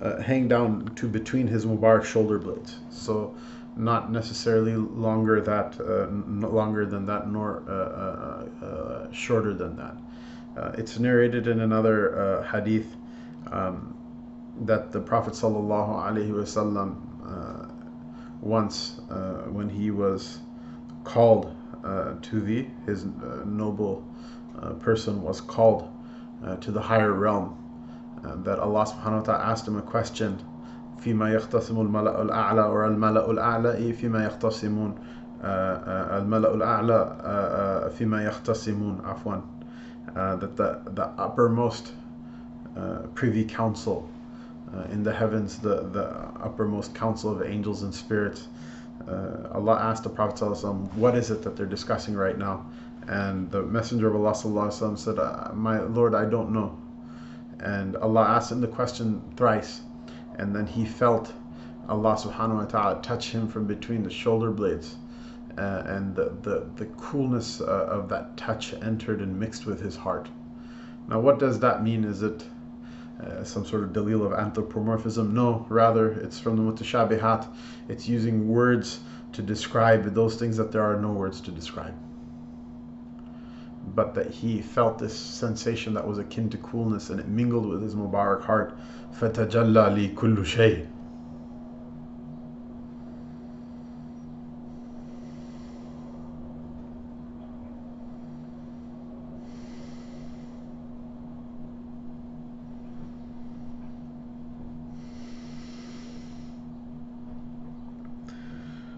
uh, 0.00 0.20
hang 0.22 0.48
down 0.48 0.90
to 0.96 1.08
between 1.08 1.46
his 1.46 1.66
Mubarak 1.66 2.04
shoulder 2.04 2.38
blades. 2.38 2.76
So 2.90 3.34
not 3.76 4.10
necessarily 4.10 4.74
longer 4.74 5.40
that, 5.40 5.78
uh, 5.80 6.06
longer 6.46 6.86
than 6.86 7.06
that, 7.06 7.30
nor 7.30 7.62
uh, 7.68 7.72
uh, 7.72 8.64
uh 8.64 9.12
shorter 9.12 9.54
than 9.54 9.76
that. 9.76 9.96
Uh, 10.56 10.72
it's 10.76 10.98
narrated 10.98 11.46
in 11.46 11.60
another 11.60 12.46
hadith 12.50 12.96
um, 13.52 13.96
that 14.62 14.92
the 14.92 15.00
Prophet 15.00 15.34
sallallahu 15.34 16.04
alaihi 16.04 16.30
wasallam 16.30 17.06
once, 18.40 19.00
when 19.52 19.68
he 19.68 19.90
was 19.90 20.38
called 21.04 21.54
to 22.22 22.40
the 22.40 22.66
his 22.86 23.04
noble 23.44 24.04
person 24.80 25.22
was 25.22 25.40
called 25.40 25.88
to 26.60 26.70
the 26.70 26.80
higher 26.80 27.12
realm 27.12 27.59
that 28.23 28.59
Allah 28.59 28.85
subhanahu 28.85 29.19
wa 29.19 29.21
ta'ala 29.21 29.43
asked 29.43 29.67
him 29.67 29.77
a 29.77 29.81
question 29.81 30.39
فيما 30.99 31.29
يختصم 31.35 31.75
الملأ 31.75 32.21
الأعلى 32.21 32.63
or 32.69 32.85
الملأ 32.87 33.29
الأعلى 33.29 33.93
فيما 33.93 34.25
يختصمون 34.25 34.95
الملأ 35.43 36.53
الأعلى 36.53 37.91
فيما 37.97 38.23
يختصمون 38.25 39.01
عفوا 39.05 39.41
that 40.15 40.55
the, 40.55 40.81
the 40.93 41.05
uppermost 41.17 41.91
uh, 42.77 42.99
privy 43.13 43.43
council 43.43 44.09
uh, 44.73 44.83
in 44.91 45.03
the 45.03 45.13
heavens 45.13 45.59
the, 45.59 45.81
the 45.91 46.07
uppermost 46.41 46.95
council 46.95 47.31
of 47.31 47.43
angels 47.43 47.83
and 47.83 47.93
spirits 47.93 48.47
uh, 49.07 49.49
Allah 49.53 49.77
asked 49.79 50.03
the 50.03 50.09
Prophet 50.09 50.39
ﷺ, 50.39 50.93
what 50.95 51.15
is 51.15 51.29
it 51.29 51.43
that 51.43 51.55
they're 51.55 51.65
discussing 51.65 52.15
right 52.15 52.37
now? 52.37 52.65
And 53.07 53.51
the 53.51 53.61
Messenger 53.61 54.07
of 54.07 54.15
Allah 54.15 54.31
ﷺ 54.31 54.97
said, 54.97 55.19
uh, 55.19 55.51
my 55.53 55.79
Lord, 55.81 56.15
I 56.15 56.25
don't 56.25 56.51
know. 56.51 56.77
And 57.60 57.96
Allah 57.96 58.22
asked 58.22 58.50
him 58.50 58.60
the 58.60 58.68
question 58.68 59.22
thrice. 59.36 59.82
And 60.38 60.54
then 60.54 60.66
he 60.66 60.84
felt 60.84 61.32
Allah 61.88 62.14
subhanahu 62.16 62.56
wa 62.56 62.64
ta'ala 62.64 63.02
touch 63.02 63.30
him 63.30 63.48
from 63.48 63.66
between 63.66 64.02
the 64.02 64.10
shoulder 64.10 64.50
blades. 64.50 64.96
Uh, 65.58 65.82
and 65.86 66.14
the, 66.14 66.32
the, 66.42 66.66
the 66.76 66.86
coolness 66.96 67.60
uh, 67.60 67.64
of 67.64 68.08
that 68.08 68.36
touch 68.36 68.72
entered 68.74 69.20
and 69.20 69.38
mixed 69.38 69.66
with 69.66 69.80
his 69.80 69.96
heart. 69.96 70.28
Now, 71.08 71.20
what 71.20 71.38
does 71.38 71.58
that 71.60 71.82
mean? 71.82 72.04
Is 72.04 72.22
it 72.22 72.44
uh, 73.20 73.44
some 73.44 73.66
sort 73.66 73.82
of 73.82 73.90
dalil 73.90 74.24
of 74.24 74.32
anthropomorphism? 74.32 75.34
No, 75.34 75.66
rather, 75.68 76.12
it's 76.12 76.38
from 76.38 76.56
the 76.56 76.62
mutashabihat. 76.62 77.48
It's 77.88 78.08
using 78.08 78.48
words 78.48 79.00
to 79.32 79.42
describe 79.42 80.14
those 80.14 80.36
things 80.36 80.56
that 80.56 80.72
there 80.72 80.82
are 80.82 81.00
no 81.00 81.12
words 81.12 81.40
to 81.42 81.50
describe 81.50 81.94
But 83.95 84.15
that 84.15 84.31
he 84.31 84.61
felt 84.61 84.97
this 84.97 85.17
sensation 85.17 85.93
that 85.93 86.07
was 86.07 86.17
akin 86.17 86.49
to 86.49 86.57
coolness 86.57 87.09
and 87.09 87.19
it 87.19 87.27
mingled 87.27 87.65
with 87.65 87.81
his 87.81 87.95
Mubarak 87.95 88.41
heart. 88.41 88.77
فَتَجَلَّى 89.19 89.93
لِي 89.93 90.13
كُلُّ 90.15 90.37
شَيْءٍ 90.37 90.87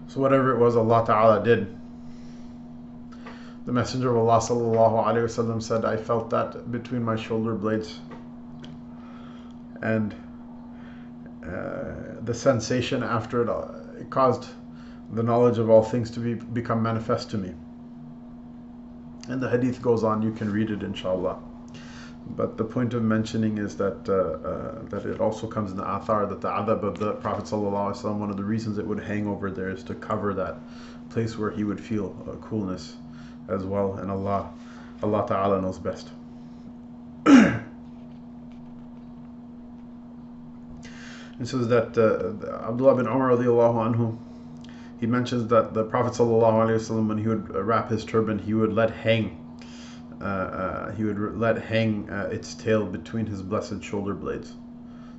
So 0.08 0.22
whatever 0.22 0.50
it 0.52 0.58
was 0.58 0.74
Allah 0.74 1.04
Ta'ala 1.06 1.44
did. 1.44 1.78
the 3.65 3.71
Messenger 3.71 4.09
of 4.09 4.27
Allah 4.27 4.39
Wasallam 4.39 5.63
said, 5.63 5.85
I 5.85 5.95
felt 5.95 6.29
that 6.31 6.69
between 6.69 7.01
my 7.01 7.15
shoulder 7.15 7.55
blades. 7.55 7.97
And 9.81 10.13
uh, 11.45 12.19
the 12.23 12.33
sensation 12.33 13.03
after 13.03 13.41
it, 13.41 13.49
uh, 13.49 13.67
it 13.99 14.09
caused 14.09 14.49
the 15.13 15.23
knowledge 15.23 15.59
of 15.59 15.69
all 15.69 15.83
things 15.83 16.11
to 16.11 16.19
be, 16.19 16.33
become 16.33 16.83
manifest 16.83 17.29
to 17.31 17.37
me. 17.37 17.53
And 19.29 19.41
the 19.41 19.49
hadith 19.49 19.81
goes 19.81 20.03
on, 20.03 20.21
you 20.21 20.33
can 20.33 20.51
read 20.51 20.69
it 20.69 20.83
inshallah. 20.83 21.39
But 22.35 22.57
the 22.57 22.65
point 22.65 22.93
of 22.93 23.03
mentioning 23.03 23.57
is 23.57 23.77
that 23.77 24.07
uh, 24.07 24.47
uh, 24.47 24.81
that 24.89 25.05
it 25.05 25.19
also 25.19 25.45
comes 25.47 25.71
in 25.71 25.77
the 25.77 25.83
athar 25.83 26.27
that 26.29 26.39
the 26.39 26.47
adab 26.47 26.83
of 26.83 26.97
the 26.97 27.13
Prophet 27.13 27.43
ﷺ, 27.43 28.17
one 28.17 28.29
of 28.29 28.37
the 28.37 28.43
reasons 28.43 28.77
it 28.77 28.87
would 28.87 29.01
hang 29.03 29.27
over 29.27 29.51
there 29.51 29.69
is 29.69 29.83
to 29.83 29.95
cover 29.95 30.33
that 30.33 30.57
place 31.09 31.37
where 31.37 31.51
he 31.51 31.65
would 31.65 31.81
feel 31.81 32.15
uh, 32.25 32.35
coolness 32.37 32.95
as 33.47 33.63
well. 33.63 33.95
And 33.95 34.11
Allah, 34.11 34.49
Allah 35.01 35.25
Ta'ala 35.27 35.61
knows 35.61 35.79
best. 35.79 36.09
and 37.25 37.63
says 41.43 41.67
that 41.67 41.97
uh, 41.97 42.67
Abdullah 42.67 42.95
bin 42.95 43.07
Umar 43.07 43.29
radiallahu 43.29 43.95
anhu, 43.95 44.17
he 44.99 45.07
mentions 45.07 45.47
that 45.47 45.73
the 45.73 45.83
Prophet 45.83 46.13
ﷺ, 46.13 47.07
when 47.07 47.17
he 47.17 47.27
would 47.27 47.49
wrap 47.53 47.89
his 47.89 48.05
turban, 48.05 48.39
he 48.39 48.53
would 48.53 48.73
let 48.73 48.91
hang 48.91 49.37
uh, 50.23 50.25
uh, 50.25 50.91
he 50.93 51.03
would 51.03 51.37
let 51.37 51.61
hang 51.61 52.09
uh, 52.09 52.29
its 52.31 52.53
tail 52.53 52.85
between 52.85 53.25
his 53.25 53.41
blessed 53.41 53.83
shoulder 53.83 54.13
blades. 54.13 54.53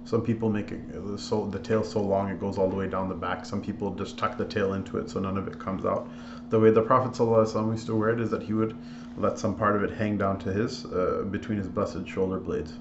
Some 0.04 0.20
people 0.22 0.50
make 0.50 0.70
it 0.70 0.80
so 1.18 1.46
the 1.46 1.58
tail 1.58 1.82
so 1.82 2.00
long 2.02 2.28
it 2.28 2.38
goes 2.38 2.58
all 2.58 2.68
the 2.68 2.76
way 2.76 2.88
down 2.88 3.08
the 3.08 3.14
back. 3.14 3.46
Some 3.46 3.62
people 3.62 3.94
just 3.94 4.18
tuck 4.18 4.36
the 4.36 4.44
tail 4.44 4.74
into 4.74 4.98
it 4.98 5.08
so 5.08 5.18
none 5.18 5.38
of 5.38 5.48
it 5.48 5.58
comes 5.58 5.86
out. 5.86 6.08
The 6.50 6.60
way 6.60 6.70
the 6.70 6.82
Prophet 6.82 7.12
ﷺ 7.12 7.72
used 7.72 7.86
to 7.86 7.96
wear 7.96 8.10
it 8.10 8.20
is 8.20 8.30
that 8.30 8.42
he 8.42 8.52
would 8.52 8.76
let 9.16 9.38
some 9.38 9.54
part 9.54 9.76
of 9.76 9.82
it 9.82 9.90
hang 9.90 10.18
down 10.18 10.38
to 10.40 10.52
his 10.52 10.84
uh, 10.84 11.24
between 11.30 11.56
his 11.56 11.68
blessed 11.68 12.06
shoulder 12.06 12.38
blades. 12.38 12.74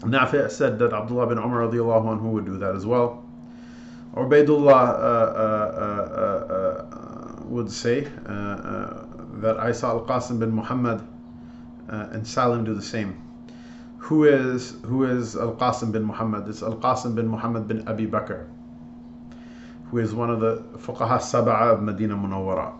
Nafi' 0.00 0.50
said 0.50 0.80
that 0.80 0.92
Abdullah 0.92 1.28
bin 1.28 1.38
Umar 1.38 1.60
radiallahu 1.68 2.18
anhu 2.18 2.32
would 2.32 2.44
do 2.44 2.58
that 2.58 2.74
as 2.74 2.84
well. 2.84 3.24
Ubaidullah 4.14 4.66
uh, 4.68 5.32
uh, 6.18 7.42
would 7.44 7.70
say 7.70 8.00
that 8.00 9.56
I 9.58 9.70
saw 9.72 9.90
Al 9.90 10.04
Qasim 10.06 10.40
bin 10.40 10.50
Muhammad 10.50 11.02
uh, 11.88 12.08
and 12.10 12.26
Salim 12.26 12.64
do 12.64 12.74
the 12.74 12.82
same. 12.82 13.31
Who 14.06 14.24
is 14.24 14.76
who 14.84 15.04
is 15.04 15.36
Al 15.36 15.54
Qasim 15.54 15.92
bin 15.92 16.02
Muhammad? 16.02 16.48
It's 16.48 16.62
Al 16.62 16.74
Qasim 16.74 17.14
bin 17.14 17.28
Muhammad 17.28 17.68
bin 17.68 17.86
Abi 17.86 18.06
Bakr, 18.06 18.48
who 19.90 19.98
is 19.98 20.12
one 20.12 20.28
of 20.28 20.40
the 20.40 20.56
Fuqaha 20.78 21.20
Sab'a 21.20 21.72
of 21.72 21.82
Medina 21.82 22.16
Munawwara. 22.16 22.74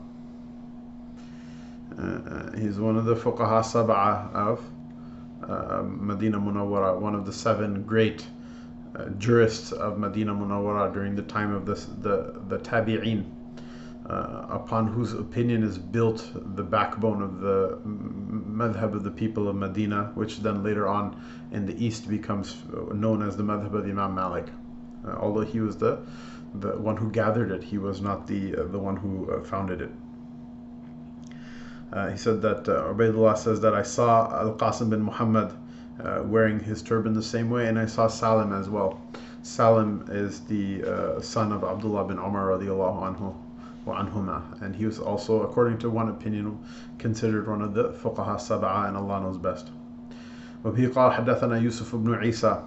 Uh, 1.97 2.03
uh, 2.03 2.53
he's 2.59 2.81
one 2.81 2.97
of 2.97 3.05
the 3.05 3.15
Fuqaha 3.15 3.63
Sab'a 3.63 4.35
of 4.35 4.61
uh, 5.49 5.83
Medina 5.85 6.41
Munawwara, 6.41 6.99
one 6.99 7.15
of 7.15 7.25
the 7.25 7.33
seven 7.33 7.85
great 7.85 8.27
uh, 8.97 9.05
jurists 9.11 9.71
of 9.71 9.99
Medina 9.99 10.35
Munawwara 10.35 10.93
during 10.93 11.15
the 11.15 11.23
time 11.23 11.55
of 11.55 11.67
the, 11.67 11.75
the 12.49 12.59
Tabi'een 12.59 13.25
uh, 14.09 14.47
upon 14.51 14.89
whose 14.89 15.13
opinion 15.13 15.63
is 15.63 15.79
built 15.79 16.29
the 16.35 16.63
backbone 16.63 17.23
of 17.23 17.41
the 17.41 17.79
madhab 17.85 18.95
of 18.95 19.05
the 19.05 19.11
people 19.11 19.49
of 19.49 19.55
Medina, 19.55 20.11
which 20.15 20.41
then 20.41 20.63
later 20.63 20.89
on 20.89 21.23
in 21.53 21.67
the 21.67 21.85
east 21.85 22.09
becomes 22.09 22.57
known 22.93 23.23
as 23.23 23.37
the 23.37 23.43
madhab 23.43 23.75
of 23.75 23.85
Imam 23.85 24.15
Malik. 24.15 24.47
Uh, 25.07 25.17
although 25.21 25.45
he 25.45 25.61
was 25.61 25.77
the 25.77 26.01
the 26.55 26.77
one 26.79 26.97
who 26.97 27.11
gathered 27.11 27.51
it, 27.51 27.63
he 27.63 27.79
was 27.79 28.01
not 28.01 28.27
the 28.27 28.57
uh, 28.57 28.65
the 28.65 28.79
one 28.79 28.97
who 28.97 29.31
uh, 29.31 29.43
founded 29.43 29.81
it. 29.81 29.91
Uh, 31.93 32.09
he 32.11 32.17
said 32.17 32.43
that 32.43 32.69
uh, 32.69 32.93
Ubaidullah 32.93 33.37
says 33.37 33.61
that 33.61 33.75
I 33.75 33.83
saw 33.83 34.41
Al 34.41 34.55
Qasim 34.55 34.91
bin 34.91 35.03
Muhammad 35.03 35.53
uh, 36.03 36.23
wearing 36.25 36.59
his 36.59 36.83
turban 36.83 37.13
the 37.13 37.23
same 37.23 37.51
way, 37.51 37.69
and 37.69 37.79
I 37.79 37.87
saw 37.87 38.07
Salim 38.07 38.53
as 38.53 38.69
well. 38.69 39.01
Salim 39.43 40.07
is 40.11 40.41
the 40.41 41.21
son 41.21 41.53
of 41.53 41.65
Abdullah 41.65 42.05
bin 42.07 42.19
Umar 42.19 42.47
radiallahu 42.49 43.17
anhu. 43.17 43.35
وعنهما 43.87 44.43
and 44.61 44.77
he 44.77 44.87
was 44.87 44.99
also 44.99 45.43
according 45.43 45.79
to 45.79 45.91
one 45.91 46.09
opinion 46.09 46.59
considered 46.99 47.49
one 47.49 47.63
of 47.63 47.75
the 47.75 47.93
فقهاء 47.93 48.37
السبعة 48.37 48.89
and 48.89 48.97
Allah 48.97 49.21
knows 49.21 49.39
best. 49.39 49.71
وبه 50.65 50.89
قال 50.95 51.13
حدثنا 51.13 51.59
يوسف 51.59 51.97
بن 51.97 52.15
عيسى. 52.15 52.63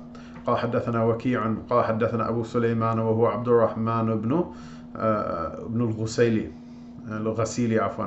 قال 0.48 0.58
حدثنا 0.58 1.04
وكيع. 1.04 1.56
قال 1.70 1.86
حدثنا 1.86 2.30
أبو 2.30 2.44
سليمان 2.44 3.00
وهو 3.00 3.26
عبد 3.26 3.48
الرحمن 3.48 4.06
بن 4.16 4.46
ابن 4.96 5.82
الغسيلي 5.82 6.52
الغسيلي 7.08 7.80
عفوا. 7.80 8.06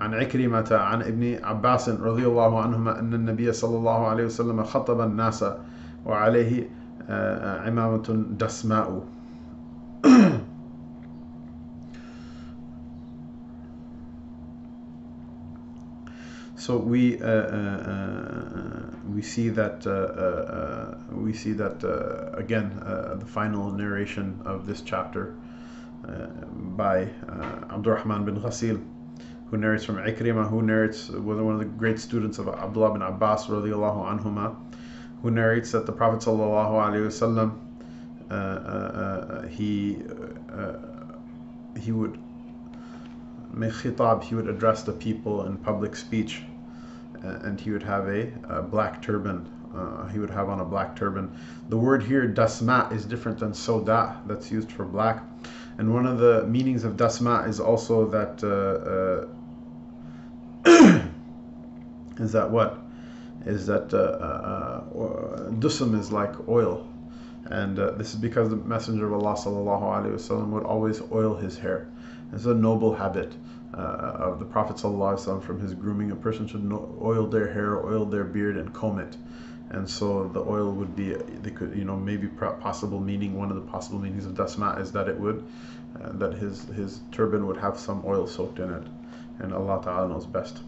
عن 0.00 0.14
عكرمة 0.14 0.68
عن 0.72 1.02
ابن 1.02 1.44
عباس 1.44 1.88
رضي 1.88 2.26
الله 2.26 2.62
عنهما 2.62 3.00
أن 3.00 3.14
النبي 3.14 3.52
صلى 3.52 3.76
الله 3.76 4.06
عليه 4.06 4.24
وسلم 4.24 4.62
خطب 4.64 5.00
الناس 5.00 5.44
وعليه 6.06 6.68
عمامة 7.66 8.24
دسماء. 8.38 9.02
So 16.70 16.76
we 16.76 17.20
uh, 17.20 17.26
uh, 17.26 17.32
uh, 17.92 18.96
we 19.12 19.22
see 19.22 19.48
that 19.48 19.82
we 21.10 21.32
see 21.32 21.52
that 21.54 21.82
again 22.38 22.70
the 23.18 23.26
final 23.26 23.72
narration 23.72 24.40
of 24.44 24.68
this 24.68 24.80
chapter 24.80 25.34
by 26.76 27.08
Abdurrahman 27.74 28.24
bin 28.24 28.36
Ghasil 28.40 28.80
who 29.50 29.56
narrates 29.56 29.84
from 29.84 29.96
Ikrimah, 29.96 30.48
who 30.48 30.62
narrates 30.62 31.08
was 31.08 31.40
one 31.40 31.54
of 31.54 31.58
the 31.58 31.64
great 31.64 31.98
students 31.98 32.38
of 32.38 32.46
Abdullah 32.46 32.92
bin 32.92 33.02
Abbas 33.02 33.48
radiallahu 33.48 34.06
anhuma, 34.06 34.54
who 35.22 35.32
narrates 35.32 35.72
that 35.72 35.86
the 35.86 35.92
Prophet 35.92 36.20
sallallahu 36.20 36.78
alaihi 36.86 37.10
wasallam 37.10 37.58
uh, 38.30 38.34
uh, 38.34 39.42
uh, 39.42 39.48
he 39.48 39.98
he 41.80 41.90
would 41.90 42.16
khitab, 43.56 44.22
he 44.22 44.36
would 44.36 44.48
address 44.48 44.84
the 44.84 44.92
people 44.92 45.46
in 45.46 45.56
public 45.56 45.96
speech, 45.96 46.42
and 47.22 47.60
he 47.60 47.70
would 47.70 47.82
have 47.82 48.08
a, 48.08 48.32
a 48.48 48.62
black 48.62 49.02
turban. 49.02 49.48
Uh, 49.74 50.06
he 50.08 50.18
would 50.18 50.30
have 50.30 50.48
on 50.48 50.60
a 50.60 50.64
black 50.64 50.96
turban. 50.96 51.30
The 51.68 51.76
word 51.76 52.02
here, 52.02 52.26
dasma, 52.26 52.90
is 52.92 53.04
different 53.04 53.38
than 53.38 53.54
soda, 53.54 54.20
that's 54.26 54.50
used 54.50 54.72
for 54.72 54.84
black. 54.84 55.22
And 55.78 55.94
one 55.94 56.06
of 56.06 56.18
the 56.18 56.44
meanings 56.46 56.84
of 56.84 56.96
dasma 56.96 57.48
is 57.48 57.60
also 57.60 58.06
that 58.06 58.42
uh, 58.42 58.48
uh, 60.68 61.02
is 62.22 62.32
that 62.32 62.50
what 62.50 62.78
is 63.46 63.66
that 63.66 63.94
uh, 63.94 63.96
uh, 63.96 64.82
uh, 64.98 65.50
dusum 65.52 65.98
is 65.98 66.12
like 66.12 66.48
oil, 66.48 66.86
and 67.46 67.78
this 67.78 68.12
is 68.12 68.16
because 68.16 68.50
the 68.50 68.56
Messenger 68.56 69.06
of 69.06 69.14
Allah 69.14 69.34
sallallahu 69.34 69.82
alaihi 69.82 70.14
wasallam 70.14 70.48
would 70.48 70.64
always 70.64 71.00
oil 71.12 71.34
his 71.36 71.56
hair. 71.56 71.88
It's 72.32 72.44
a 72.44 72.54
noble 72.54 72.94
habit 72.94 73.32
uh, 73.73 73.77
of 73.77 74.39
the 74.39 74.45
Prophet 74.45 74.77
ﷺ 74.77 75.43
from 75.43 75.59
his 75.59 75.73
grooming. 75.73 76.11
A 76.11 76.15
person 76.15 76.47
should 76.47 76.71
oil 77.01 77.27
their 77.27 77.51
hair, 77.51 77.85
oil 77.85 78.05
their 78.05 78.23
beard, 78.23 78.57
and 78.57 78.73
comb 78.73 78.99
it. 78.99 79.17
and 79.71 79.89
so 79.89 80.27
the 80.33 80.39
oil 80.39 80.71
would 80.71 80.95
be 80.95 81.13
they 81.13 81.49
could 81.49 81.75
you 81.75 81.83
know 81.83 81.95
maybe 81.95 82.27
possible 82.27 82.99
meaning 82.99 83.35
one 83.35 83.49
of 83.49 83.55
the 83.55 83.71
possible 83.71 83.99
meanings 83.99 84.25
of 84.25 84.33
dasma 84.33 84.79
is 84.79 84.91
that 84.91 85.07
it 85.07 85.19
would 85.19 85.43
uh, 86.01 86.11
that 86.13 86.33
his 86.33 86.65
his 86.65 86.99
turban 87.11 87.47
would 87.47 87.57
have 87.57 87.77
some 87.79 88.03
oil 88.05 88.27
soaked 88.27 88.59
in 88.59 88.69
it 88.71 88.83
and 89.39 89.53
Allah 89.53 89.81
Ta'ala 89.83 90.07
knows 90.09 90.25
best 90.25 90.61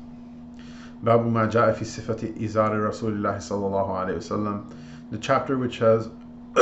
باب 1.03 1.27
ما 1.27 1.45
جاء 1.45 1.73
في 1.73 1.85
صفة 1.85 2.33
إزار 2.43 2.71
رسول 2.89 3.13
الله 3.13 3.37
صلى 3.37 3.65
الله 3.65 3.87
عليه 3.87 4.17
وسلم 4.17 4.65
the 5.11 5.17
chapter 5.19 5.57
which 5.57 5.77
has 5.77 6.09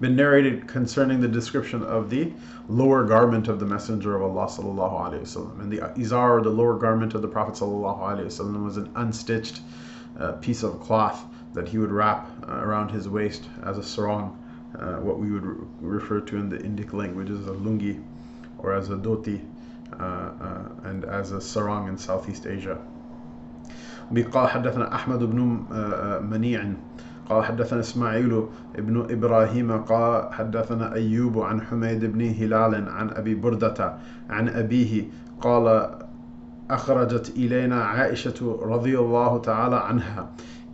been 0.00 0.16
narrated 0.16 0.66
concerning 0.66 1.20
the 1.20 1.28
description 1.28 1.82
of 1.82 2.10
the 2.10 2.32
lower 2.68 3.04
garment 3.04 3.48
of 3.48 3.60
the 3.60 3.66
Messenger 3.66 4.16
of 4.16 4.22
Allah 4.22 4.46
sallallahu 4.46 5.00
alaihi 5.00 5.20
wasallam. 5.22 5.60
And 5.60 5.72
the 5.72 5.78
izar, 5.78 6.38
or 6.38 6.40
the 6.42 6.50
lower 6.50 6.76
garment 6.78 7.14
of 7.14 7.22
the 7.22 7.28
Prophet 7.28 7.54
sallallahu 7.54 8.00
alaihi 8.00 8.26
wasallam, 8.26 8.64
was 8.64 8.76
an 8.76 8.90
unstitched 8.96 9.60
uh, 10.18 10.32
piece 10.32 10.62
of 10.62 10.80
cloth 10.80 11.24
that 11.54 11.68
he 11.68 11.78
would 11.78 11.90
wrap 11.90 12.28
uh, 12.48 12.52
around 12.52 12.90
his 12.90 13.08
waist 13.08 13.48
as 13.64 13.78
a 13.78 13.82
sarong, 13.82 14.38
uh, 14.78 14.96
what 14.96 15.18
we 15.18 15.30
would 15.30 15.44
re- 15.44 15.66
refer 15.80 16.20
to 16.20 16.36
in 16.36 16.48
the 16.48 16.58
Indic 16.58 16.92
language 16.92 17.30
as 17.30 17.46
a 17.46 17.52
lungi 17.52 18.02
or 18.58 18.72
as 18.72 18.90
a 18.90 18.96
dhoti, 18.96 19.44
uh, 20.00 20.04
uh, 20.04 20.68
and 20.84 21.04
as 21.04 21.32
a 21.32 21.40
sarong 21.40 21.88
in 21.88 21.96
Southeast 21.96 22.46
Asia. 22.46 22.78
قال 24.12 24.48
حدثنا 24.48 24.92
أحمد 24.94 25.18
بن 25.18 25.64
منيع 26.28 26.74
قال 27.29 27.45
حدثنا 27.45 27.79
إسماعيل 27.79 28.43
ابن 28.75 29.07
إبراهيم 29.11 29.71
قال 29.83 30.33
حدثنا 30.33 30.93
أيوب 30.93 31.39
عن 31.39 31.61
حميد 31.61 32.05
بن 32.05 32.21
هلال 32.21 32.89
عن 32.89 33.09
أبي 33.09 33.35
بردة 33.35 33.93
عن 34.29 34.49
أبيه 34.49 35.03
قال 35.41 35.89
أخرجت 36.69 37.29
إلينا 37.35 37.83
عائشة 37.83 38.59
رضي 38.61 38.99
الله 38.99 39.37
تعالى 39.37 39.75
عنها 39.75 40.29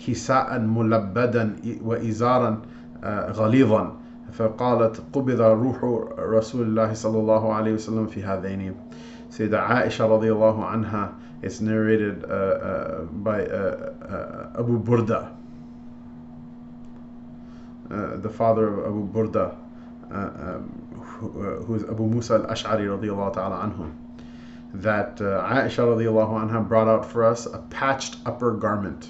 كساء 0.08 0.60
ملبدا 0.60 1.56
وإزارا 1.84 2.62
آه، 3.04 3.32
غليظا. 3.32 3.98
فقالت 4.32 5.02
قبض 5.14 5.42
روح 5.42 6.06
رسول 6.20 6.62
الله 6.68 6.94
صلى 6.94 7.20
الله 7.20 7.54
عليه 7.54 7.74
وسلم 7.74 8.08
في 8.08 8.24
هذين. 8.24 8.74
سيدة 9.30 9.62
عائشة 9.62 10.06
رضي 10.06 10.32
الله 10.32 10.66
عنها 10.66 11.14
is 11.44 11.62
narrated 11.62 12.24
uh, 12.24 12.28
uh, 12.30 13.02
by 13.28 13.44
uh, 13.46 13.92
uh 14.08 14.60
Abu 14.60 14.80
Burda 14.80 15.43
uh, 17.94 18.18
the 18.18 18.30
father 18.30 18.68
of 18.68 18.86
Abu 18.88 19.08
Burda, 19.08 19.56
uh, 20.12 20.16
um, 20.16 20.64
who, 21.00 21.28
uh, 21.28 21.64
who 21.64 21.76
is 21.76 21.84
Abu 21.84 22.08
Musa 22.08 22.36
al-Ash'ari 22.36 22.88
radiallahu 22.88 23.34
ta'ala 23.34 23.58
anhu, 23.58 23.94
that 24.74 25.22
uh, 25.22 25.48
Aisha 25.48 25.84
radiallahu 25.86 26.50
anha 26.50 26.68
brought 26.68 26.88
out 26.88 27.06
for 27.06 27.24
us 27.24 27.46
a 27.46 27.60
patched 27.70 28.18
upper 28.26 28.54
garment. 28.54 29.10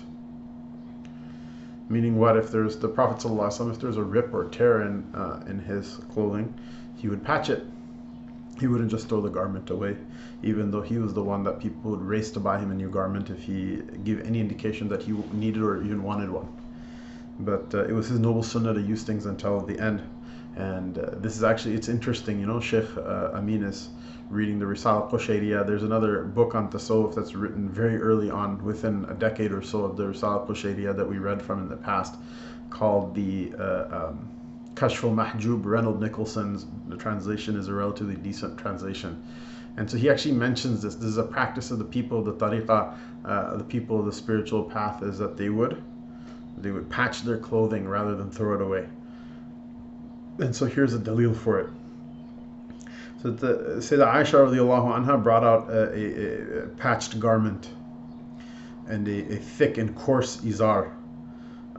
Meaning 1.87 2.17
what? 2.17 2.35
If 2.35 2.51
there's 2.51 2.77
the 2.77 2.89
Prophet 2.89 3.23
if 3.25 3.79
there's 3.79 3.97
a 3.97 4.03
rip 4.03 4.33
or 4.33 4.49
tear 4.49 4.81
in, 4.81 5.05
in 5.47 5.59
his 5.59 5.97
clothing, 6.13 6.53
he 6.97 7.07
would 7.07 7.23
patch 7.23 7.49
it. 7.49 7.65
He 8.59 8.67
wouldn't 8.67 8.91
just 8.91 9.07
throw 9.07 9.21
the 9.21 9.29
garment 9.29 9.69
away, 9.69 9.97
even 10.41 10.71
though 10.71 10.81
he 10.81 10.97
was 10.97 11.13
the 11.13 11.23
one 11.23 11.43
that 11.43 11.59
people 11.59 11.91
would 11.91 12.01
race 12.01 12.31
to 12.31 12.39
buy 12.39 12.59
him 12.59 12.71
a 12.71 12.73
new 12.73 12.89
garment 12.89 13.29
if 13.29 13.43
he 13.43 13.81
gave 14.03 14.25
any 14.25 14.39
indication 14.39 14.89
that 14.89 15.03
he 15.03 15.11
needed 15.33 15.61
or 15.61 15.81
even 15.83 16.03
wanted 16.03 16.29
one 16.29 16.47
but 17.39 17.73
uh, 17.73 17.85
it 17.85 17.91
was 17.91 18.07
his 18.07 18.19
noble 18.19 18.43
sunnah 18.43 18.73
to 18.73 18.81
use 18.81 19.03
things 19.03 19.25
until 19.25 19.59
the 19.61 19.79
end. 19.79 20.01
And 20.55 20.97
uh, 20.99 21.11
this 21.15 21.35
is 21.35 21.43
actually, 21.43 21.73
it's 21.75 21.89
interesting, 21.89 22.39
you 22.39 22.45
know, 22.45 22.59
Sheikh 22.59 22.85
uh, 22.95 23.31
Amin 23.33 23.63
is 23.63 23.89
reading 24.29 24.59
the 24.59 24.65
Risala 24.65 25.09
Qushayriya. 25.09 25.65
There's 25.65 25.83
another 25.83 26.23
book 26.23 26.53
on 26.53 26.69
Tasawwuf 26.69 27.15
that's 27.15 27.33
written 27.33 27.69
very 27.69 27.97
early 27.97 28.29
on, 28.29 28.63
within 28.63 29.05
a 29.05 29.13
decade 29.15 29.51
or 29.51 29.61
so 29.61 29.83
of 29.83 29.97
the 29.97 30.03
Risala 30.03 30.47
Qushayriya 30.47 30.95
that 30.95 31.07
we 31.07 31.17
read 31.17 31.41
from 31.41 31.59
in 31.59 31.69
the 31.69 31.77
past, 31.77 32.15
called 32.69 33.15
the 33.15 33.51
uh, 33.57 34.09
um, 34.09 34.29
Kashful 34.75 35.11
Mahjub. 35.11 35.65
Reynold 35.65 35.99
Nicholson's 35.99 36.67
the 36.87 36.97
translation 36.97 37.55
is 37.55 37.67
a 37.67 37.73
relatively 37.73 38.15
decent 38.15 38.57
translation. 38.57 39.23
And 39.77 39.89
so 39.89 39.97
he 39.97 40.07
actually 40.07 40.35
mentions 40.35 40.83
this. 40.83 40.95
This 40.95 41.05
is 41.05 41.17
a 41.17 41.23
practice 41.23 41.71
of 41.71 41.79
the 41.79 41.85
people 41.85 42.19
of 42.19 42.25
the 42.25 42.33
tariqah, 42.33 42.95
uh, 43.25 43.57
the 43.57 43.63
people 43.63 43.99
of 43.99 44.05
the 44.05 44.13
spiritual 44.13 44.63
path, 44.63 45.01
is 45.01 45.17
that 45.17 45.35
they 45.35 45.49
would 45.49 45.83
they 46.63 46.71
would 46.71 46.89
patch 46.89 47.21
their 47.21 47.37
clothing 47.37 47.87
rather 47.87 48.15
than 48.15 48.31
throw 48.31 48.55
it 48.55 48.61
away. 48.61 48.87
And 50.39 50.55
so 50.55 50.65
here's 50.65 50.93
a 50.93 50.99
dalil 50.99 51.35
for 51.35 51.59
it. 51.59 51.69
So 53.21 53.31
the 53.31 53.77
Sayyidah 53.77 54.13
Aisha 54.15 54.39
radiallahu 54.47 55.05
anha 55.05 55.21
brought 55.21 55.43
out 55.43 55.69
a, 55.69 55.93
a, 55.93 56.63
a 56.63 56.67
patched 56.69 57.19
garment 57.19 57.69
and 58.87 59.07
a, 59.07 59.33
a, 59.33 59.37
thick 59.37 59.77
and 59.77 59.95
coarse 59.95 60.37
izar. 60.37 60.91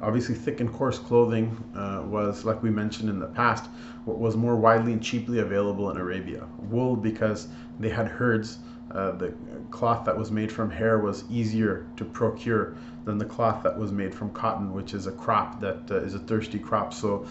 Obviously, 0.01 0.35
thick 0.35 0.61
and 0.61 0.73
coarse 0.73 0.99
clothing 0.99 1.57
uh, 1.75 2.03
was, 2.07 2.45
like 2.45 2.63
we 2.63 2.71
mentioned 2.71 3.09
in 3.09 3.19
the 3.19 3.27
past, 3.27 3.67
what 4.05 4.19
was 4.19 4.37
more 4.37 4.57
widely 4.57 4.93
and 4.93 5.03
cheaply 5.03 5.41
available 5.41 5.91
in 5.91 5.97
Arabia. 5.97 6.47
Wool, 6.71 6.97
because 6.97 7.49
they 7.79 7.89
had 7.89 8.07
herds, 8.07 8.59
uh, 8.91 9.13
the 9.13 9.35
cloth 9.71 10.05
that 10.05 10.17
was 10.17 10.31
made 10.31 10.53
from 10.53 10.71
hair 10.71 10.99
was 10.99 11.25
easier 11.31 11.87
to 11.97 12.05
procure 12.05 12.77
than 13.05 13.19
the 13.19 13.25
cloth 13.25 13.63
that 13.63 13.77
was 13.79 13.93
made 13.93 14.15
from 14.15 14.31
cotton, 14.31 14.73
which 14.73 14.95
is 14.95 15.07
a 15.07 15.13
crop 15.13 15.61
that 15.61 15.91
uh, 15.91 15.97
is 15.97 16.15
a 16.15 16.19
thirsty 16.19 16.59
crop. 16.59 16.93
So 16.93 17.27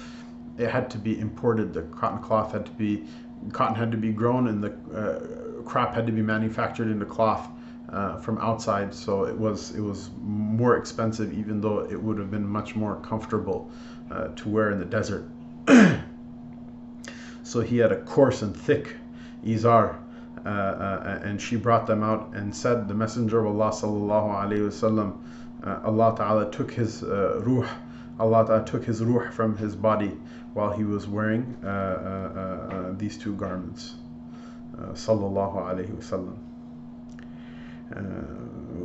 it 0.57 0.69
had 0.69 0.89
to 0.91 0.97
be 0.97 1.19
imported. 1.19 1.73
The 1.73 1.83
cotton 1.83 2.19
cloth 2.19 2.51
had 2.51 2.65
to 2.65 2.71
be, 2.71 3.05
cotton 3.51 3.75
had 3.75 3.91
to 3.91 3.97
be 3.97 4.11
grown, 4.11 4.47
and 4.47 4.63
the 4.63 4.71
uh, 4.93 5.61
crop 5.63 5.93
had 5.93 6.05
to 6.07 6.11
be 6.11 6.21
manufactured 6.21 6.89
into 6.89 7.05
cloth. 7.05 7.49
Uh, 7.89 8.17
from 8.17 8.39
outside, 8.39 8.91
so 8.91 9.25
it 9.25 9.37
was 9.37 9.75
it 9.75 9.79
was 9.79 10.09
more 10.19 10.77
expensive, 10.77 11.31
even 11.31 11.61
though 11.61 11.81
it 11.91 12.01
would 12.01 12.17
have 12.17 12.31
been 12.31 12.47
much 12.47 12.75
more 12.75 12.95
comfortable 13.01 13.69
uh, 14.09 14.29
to 14.29 14.49
wear 14.49 14.71
in 14.71 14.79
the 14.79 14.85
desert. 14.85 15.29
so 17.43 17.59
he 17.59 17.77
had 17.77 17.91
a 17.91 18.01
coarse 18.01 18.41
and 18.41 18.57
thick 18.57 18.95
izar, 19.45 19.97
uh, 20.44 20.48
uh, 20.48 21.20
and 21.24 21.40
she 21.40 21.56
brought 21.56 21.86
them 21.86 22.02
out 22.02 22.30
and 22.34 22.54
said, 22.54 22.88
the 22.88 22.94
Messenger 22.94 23.44
of 23.44 23.46
Allah 23.46 23.70
sallallahu 23.70 24.28
alaihi 24.42 24.68
wasallam 24.68 25.18
uh, 25.66 25.80
Allah 25.84 26.14
Ta'ala 26.16 26.50
took 26.50 26.70
his 26.70 27.02
uh, 27.02 27.40
ruh, 27.44 27.66
Allah 28.20 28.46
Ta'ala 28.46 28.64
took 28.64 28.84
his 28.84 29.02
ruh 29.02 29.30
from 29.30 29.56
his 29.56 29.74
body 29.74 30.16
while 30.54 30.72
he 30.72 30.84
was 30.84 31.06
wearing 31.06 31.56
uh, 31.64 31.66
uh, 31.66 31.70
uh 31.70 32.92
these 32.96 33.18
two 33.18 33.34
garments. 33.36 33.94
Sallallahu 34.76 35.56
alayhi 35.56 35.90
wasallam. 35.90 36.38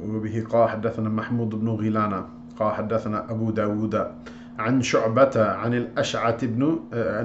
وبه 0.03 0.45
قال 0.49 0.69
حدثنا 0.69 1.09
محمود 1.09 1.49
بن 1.49 1.69
غيلانة 1.69 2.25
قال 2.59 2.71
حدثنا 2.73 3.31
أبو 3.31 3.51
داود 3.51 4.11
عن 4.59 4.81
شعبة 4.81 5.31
عن 5.35 5.73
الأشعث 5.73 6.45
بن 6.45 6.79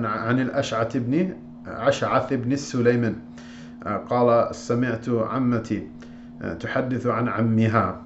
عن 0.05 0.41
الأشعث 0.41 0.97
بن 0.97 1.35
أشعث 1.67 2.33
بن 2.33 2.53
السليمان 2.53 3.15
قال 4.10 4.56
سمعت 4.56 5.10
عمتي 5.10 5.88
تحدث 6.60 7.08
عن 7.08 7.28
عمها. 7.28 8.02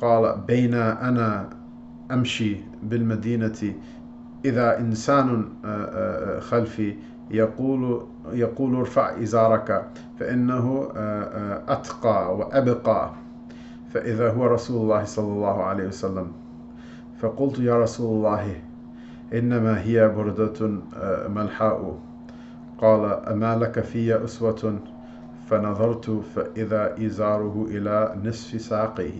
قال 0.00 0.40
بين 0.46 0.74
أنا 0.74 1.48
أمشي 2.12 2.56
بالمدينة 2.82 3.74
إذا 4.44 4.78
إنسان 4.78 5.44
خلفي 6.40 6.94
يقول 7.30 8.02
يقول 8.32 8.76
ارفع 8.76 9.22
إزارك 9.22 9.86
فإنه 10.20 10.88
أتقى 11.68 12.36
وأبقى 12.36 13.10
فإذا 13.94 14.30
هو 14.30 14.46
رسول 14.46 14.82
الله 14.82 15.04
صلى 15.04 15.32
الله 15.32 15.62
عليه 15.62 15.86
وسلم. 15.86 16.32
فقلت 17.20 17.58
يا 17.58 17.78
رسول 17.82 18.16
الله 18.16 18.56
إنما 19.34 19.80
هي 19.80 20.08
بردة 20.08 20.70
ملحاء. 21.28 21.98
قال 22.77 23.05
أما 23.05 23.55
لك 23.55 23.79
في 23.79 24.23
أسوة 24.23 24.79
فنظرت 25.49 26.09
فإذا 26.09 27.05
إزاره 27.05 27.65
إلى 27.69 28.15
نصف 28.23 28.61
ساقه 28.61 29.13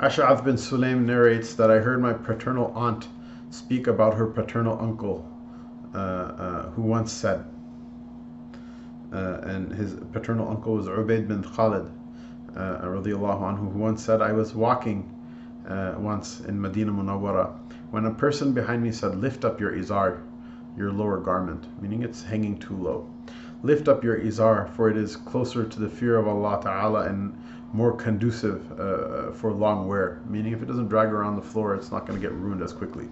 Ash'ath 0.00 0.42
bin 0.46 0.54
Sulaim 0.54 1.04
narrates 1.04 1.54
that 1.56 1.70
I 1.70 1.78
heard 1.80 2.00
my 2.00 2.14
paternal 2.14 2.72
aunt 2.74 3.06
speak 3.50 3.86
about 3.86 4.14
her 4.14 4.26
paternal 4.26 4.78
uncle, 4.80 5.28
uh, 5.94 5.98
uh, 5.98 6.70
who 6.70 6.80
once 6.80 7.12
said, 7.12 7.44
uh, 9.12 9.40
and 9.42 9.70
his 9.70 9.96
paternal 10.10 10.48
uncle 10.48 10.76
was 10.76 10.86
Ubaid 10.86 11.28
bin 11.28 11.42
Khalid, 11.42 11.90
uh, 12.56 12.78
anhu, 12.80 13.72
who 13.72 13.78
once 13.78 14.02
said, 14.02 14.22
I 14.22 14.32
was 14.32 14.54
walking 14.54 15.04
uh, 15.67 15.95
once 15.97 16.41
in 16.41 16.59
Medina 16.61 16.91
Munawwara 16.91 17.53
when 17.91 18.05
a 18.05 18.13
person 18.13 18.51
behind 18.51 18.83
me 18.83 18.91
said, 18.91 19.15
Lift 19.15 19.45
up 19.45 19.59
your 19.59 19.71
izar, 19.71 20.21
your 20.77 20.91
lower 20.91 21.17
garment, 21.19 21.65
meaning 21.81 22.03
it's 22.03 22.23
hanging 22.23 22.57
too 22.57 22.75
low. 22.75 23.09
Lift 23.63 23.87
up 23.87 24.03
your 24.03 24.19
izar, 24.19 24.69
for 24.75 24.89
it 24.89 24.97
is 24.97 25.15
closer 25.15 25.63
to 25.65 25.79
the 25.79 25.89
fear 25.89 26.17
of 26.17 26.27
Allah 26.27 26.59
Ta'ala 26.61 27.05
and 27.05 27.41
more 27.73 27.95
conducive 27.95 28.71
uh, 28.79 29.31
for 29.31 29.51
long 29.51 29.87
wear, 29.87 30.21
meaning 30.27 30.53
if 30.53 30.61
it 30.61 30.65
doesn't 30.65 30.87
drag 30.87 31.09
around 31.09 31.35
the 31.35 31.41
floor, 31.41 31.75
it's 31.75 31.91
not 31.91 32.05
going 32.05 32.19
to 32.19 32.27
get 32.27 32.33
ruined 32.35 32.61
as 32.61 32.73
quickly. 32.73 33.07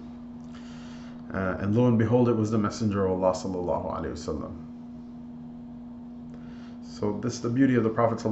Uh, 1.32 1.56
and 1.60 1.74
lo 1.74 1.88
and 1.88 1.98
behold, 1.98 2.28
it 2.28 2.36
was 2.36 2.50
the 2.50 2.58
Messenger 2.58 3.06
of 3.06 3.12
Allah 3.12 3.32
sallallahu 3.32 4.00
alaihi 4.00 4.12
wasallam. 4.12 4.63
So 6.94 7.18
this 7.20 7.34
is 7.34 7.40
the 7.40 7.48
beauty 7.48 7.74
of 7.74 7.82
the 7.82 7.90
Prophet. 7.90 8.22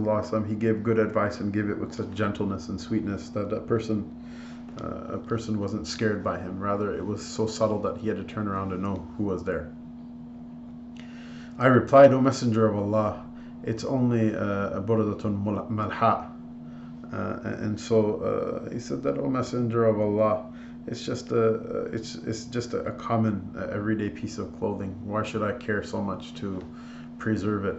He 0.46 0.54
gave 0.54 0.84
good 0.84 1.00
advice 1.00 1.40
and 1.40 1.52
gave 1.52 1.68
it 1.68 1.76
with 1.76 1.92
such 1.92 2.12
gentleness 2.12 2.68
and 2.68 2.80
sweetness 2.80 3.30
that 3.30 3.52
a 3.52 3.58
person, 3.58 4.08
uh, 4.80 5.14
a 5.14 5.18
person 5.18 5.58
wasn't 5.58 5.84
scared 5.84 6.22
by 6.22 6.38
him. 6.38 6.60
Rather, 6.60 6.96
it 6.96 7.04
was 7.04 7.26
so 7.26 7.48
subtle 7.48 7.80
that 7.80 7.98
he 7.98 8.06
had 8.06 8.18
to 8.18 8.22
turn 8.22 8.46
around 8.46 8.70
and 8.70 8.80
know 8.80 9.04
who 9.16 9.24
was 9.24 9.42
there. 9.42 9.72
I 11.58 11.66
replied, 11.66 12.12
O 12.12 12.20
Messenger 12.20 12.68
of 12.68 12.76
Allah, 12.76 13.26
it's 13.64 13.82
only 13.82 14.32
uh, 14.32 14.78
a 14.78 14.80
burdatun 14.80 15.42
malha. 15.68 16.30
Uh, 17.12 17.40
and 17.64 17.78
so 17.78 18.20
uh, 18.22 18.70
he 18.72 18.78
said 18.78 19.02
that, 19.02 19.18
O 19.18 19.28
Messenger 19.28 19.86
of 19.86 20.00
Allah, 20.00 20.46
it's 20.86 21.04
just 21.04 21.32
a 21.32 21.86
it's 21.92 22.14
it's 22.14 22.44
just 22.44 22.74
a, 22.74 22.92
common 22.92 23.42
everyday 23.72 24.08
piece 24.08 24.38
of 24.38 24.56
clothing. 24.60 24.94
Why 25.04 25.24
should 25.24 25.42
I 25.42 25.52
care 25.52 25.82
so 25.82 26.00
much 26.00 26.34
to 26.34 26.60
preserve 27.18 27.64
it? 27.64 27.76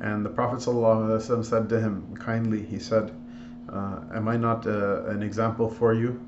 And 0.00 0.24
the 0.24 0.30
Prophet 0.30 0.60
ﷺ 0.60 1.44
said 1.44 1.68
to 1.68 1.80
him 1.80 2.16
kindly, 2.16 2.64
he 2.64 2.78
said, 2.78 3.12
uh, 3.68 4.00
Am 4.14 4.28
I 4.28 4.36
not 4.36 4.66
uh, 4.66 5.04
an 5.06 5.22
example 5.22 5.68
for 5.68 5.92
you? 5.94 6.20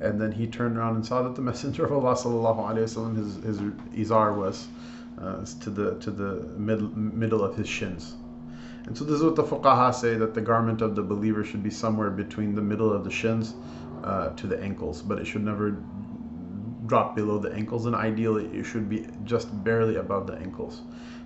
And 0.00 0.18
then 0.18 0.32
he 0.32 0.46
turned 0.46 0.78
around 0.78 0.96
and 0.96 1.06
saw 1.06 1.22
that 1.22 1.34
the 1.34 1.42
Messenger 1.42 1.84
of 1.84 1.92
Allah 1.92 2.14
وسلم, 2.14 3.16
his, 3.16 3.36
his 3.44 3.60
izar 4.08 4.34
was 4.34 4.68
uh, 5.20 5.44
to 5.60 5.70
the 5.70 5.98
to 5.98 6.10
the 6.10 6.46
middle, 6.56 6.88
middle 6.96 7.44
of 7.44 7.54
his 7.56 7.68
shins. 7.68 8.14
And 8.86 8.96
so 8.96 9.04
this 9.04 9.16
is 9.16 9.22
what 9.22 9.36
the 9.36 9.44
fuqaha 9.44 9.94
say 9.94 10.16
that 10.16 10.32
the 10.32 10.40
garment 10.40 10.80
of 10.80 10.96
the 10.96 11.02
believer 11.02 11.44
should 11.44 11.62
be 11.62 11.70
somewhere 11.70 12.10
between 12.10 12.54
the 12.54 12.62
middle 12.62 12.90
of 12.90 13.04
the 13.04 13.10
shins 13.10 13.54
uh, 14.02 14.30
to 14.30 14.46
the 14.46 14.58
ankles, 14.62 15.02
but 15.02 15.18
it 15.18 15.26
should 15.26 15.44
never 15.44 15.76
drop 16.86 17.14
below 17.14 17.38
the 17.38 17.52
ankles, 17.52 17.86
and 17.86 17.94
ideally 17.94 18.46
it 18.46 18.64
should 18.64 18.88
be 18.88 19.06
just 19.24 19.48
barely 19.62 19.96
above 19.96 20.26
the 20.26 20.34
ankles. 20.34 20.80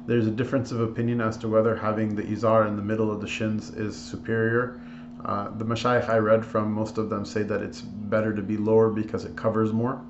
There's 0.09 0.25
a 0.25 0.31
difference 0.31 0.71
of 0.71 0.81
opinion 0.81 1.21
as 1.21 1.37
to 1.37 1.47
whether 1.47 1.75
having 1.75 2.15
the 2.15 2.23
izar 2.23 2.67
in 2.67 2.75
the 2.75 2.81
middle 2.81 3.11
of 3.11 3.21
the 3.21 3.27
shins 3.27 3.69
is 3.69 3.95
superior. 3.95 4.81
Uh, 5.23 5.49
the 5.55 5.63
mashayikh 5.63 6.09
I 6.09 6.17
read 6.17 6.43
from, 6.43 6.71
most 6.73 6.97
of 6.97 7.11
them 7.11 7.25
say 7.25 7.43
that 7.43 7.61
it's 7.61 7.81
better 7.81 8.33
to 8.33 8.41
be 8.41 8.57
lower 8.57 8.89
because 8.89 9.23
it 9.23 9.35
covers 9.35 9.71
more, 9.71 10.01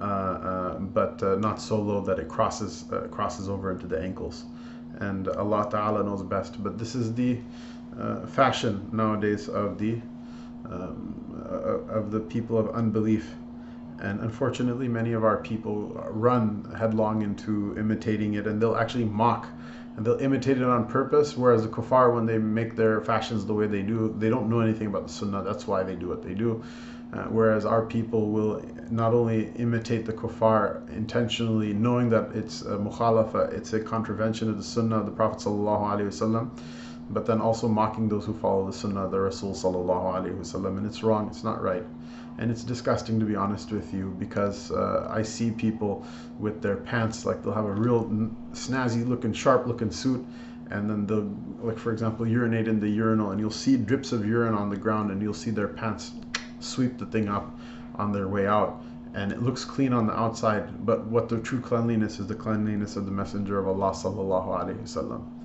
uh, 0.00 0.04
uh, 0.04 0.78
but 0.78 1.22
uh, 1.22 1.34
not 1.34 1.60
so 1.60 1.78
low 1.78 2.00
that 2.00 2.18
it 2.18 2.28
crosses 2.28 2.86
uh, 2.90 3.08
crosses 3.10 3.50
over 3.50 3.70
into 3.70 3.86
the 3.86 4.00
ankles 4.00 4.46
and 5.00 5.28
Allah 5.28 5.68
Ta'ala 5.70 6.02
knows 6.02 6.22
best. 6.22 6.62
But 6.64 6.78
this 6.78 6.94
is 6.94 7.12
the 7.12 7.38
fashion 8.28 8.88
nowadays 8.90 9.50
of 9.50 9.76
the 9.76 10.00
um, 10.64 11.86
of 11.90 12.10
the 12.10 12.20
people 12.20 12.56
of 12.56 12.70
unbelief. 12.70 13.34
And 14.00 14.20
unfortunately, 14.20 14.88
many 14.88 15.12
of 15.12 15.24
our 15.24 15.38
people 15.38 15.88
run 16.10 16.74
headlong 16.78 17.22
into 17.22 17.76
imitating 17.78 18.34
it, 18.34 18.46
and 18.46 18.60
they'll 18.60 18.76
actually 18.76 19.04
mock 19.04 19.48
and 19.96 20.04
they'll 20.04 20.18
imitate 20.18 20.58
it 20.58 20.64
on 20.64 20.86
purpose. 20.86 21.36
Whereas 21.36 21.62
the 21.62 21.68
kuffar, 21.68 22.14
when 22.14 22.26
they 22.26 22.38
make 22.38 22.76
their 22.76 23.00
fashions 23.00 23.46
the 23.46 23.54
way 23.54 23.66
they 23.66 23.82
do, 23.82 24.14
they 24.18 24.28
don't 24.28 24.48
know 24.48 24.60
anything 24.60 24.88
about 24.88 25.06
the 25.06 25.12
sunnah. 25.12 25.42
That's 25.42 25.66
why 25.66 25.82
they 25.82 25.94
do 25.94 26.08
what 26.08 26.22
they 26.22 26.34
do. 26.34 26.62
Uh, 27.12 27.22
whereas 27.24 27.64
our 27.64 27.86
people 27.86 28.30
will 28.30 28.62
not 28.90 29.14
only 29.14 29.50
imitate 29.56 30.04
the 30.04 30.12
kuffar 30.12 30.86
intentionally, 30.94 31.72
knowing 31.72 32.10
that 32.10 32.30
it's 32.34 32.62
a 32.62 32.76
mukhalafa, 32.76 33.52
it's 33.52 33.72
a 33.72 33.80
contravention 33.80 34.50
of 34.50 34.56
the 34.56 34.62
sunnah 34.62 34.98
of 34.98 35.06
the 35.06 35.12
Prophet 35.12 35.38
wasallam, 35.38 36.50
but 37.10 37.24
then 37.24 37.40
also 37.40 37.68
mocking 37.68 38.08
those 38.08 38.26
who 38.26 38.34
follow 38.34 38.66
the 38.66 38.72
sunnah 38.72 39.04
of 39.04 39.12
the 39.12 39.20
Rasul 39.20 39.52
wasallam, 39.52 40.76
and 40.76 40.86
it's 40.86 41.02
wrong, 41.02 41.28
it's 41.28 41.44
not 41.44 41.62
right. 41.62 41.84
And 42.38 42.50
it's 42.50 42.64
disgusting 42.64 43.18
to 43.20 43.24
be 43.24 43.34
honest 43.34 43.72
with 43.72 43.94
you 43.94 44.14
because 44.18 44.70
uh, 44.70 45.08
I 45.10 45.22
see 45.22 45.50
people 45.50 46.04
with 46.38 46.60
their 46.60 46.76
pants, 46.76 47.24
like 47.24 47.42
they'll 47.42 47.54
have 47.54 47.64
a 47.64 47.72
real 47.72 48.04
snazzy 48.52 49.06
looking, 49.06 49.32
sharp 49.32 49.66
looking 49.66 49.90
suit, 49.90 50.24
and 50.70 50.90
then 50.90 51.06
they'll, 51.06 51.34
like 51.66 51.78
for 51.78 51.92
example, 51.92 52.26
urinate 52.26 52.68
in 52.68 52.80
the 52.80 52.88
urinal, 52.88 53.30
and 53.30 53.40
you'll 53.40 53.50
see 53.50 53.76
drips 53.76 54.12
of 54.12 54.26
urine 54.26 54.54
on 54.54 54.68
the 54.68 54.76
ground, 54.76 55.10
and 55.10 55.22
you'll 55.22 55.32
see 55.32 55.50
their 55.50 55.68
pants 55.68 56.12
sweep 56.60 56.98
the 56.98 57.06
thing 57.06 57.28
up 57.28 57.58
on 57.94 58.12
their 58.12 58.28
way 58.28 58.46
out. 58.46 58.82
And 59.14 59.32
it 59.32 59.42
looks 59.42 59.64
clean 59.64 59.94
on 59.94 60.06
the 60.06 60.12
outside 60.12 60.84
but 60.84 61.06
what 61.06 61.30
the 61.30 61.38
true 61.40 61.60
cleanliness 61.60 62.18
is 62.18 62.26
the 62.26 62.34
cleanliness 62.34 62.96
of 62.96 63.06
the 63.06 63.10
messenger 63.10 63.58
of 63.58 63.66
allah 63.66 63.92
sallallahu 63.92 64.48
alaihi 64.48 64.82
wasallam 64.82 65.35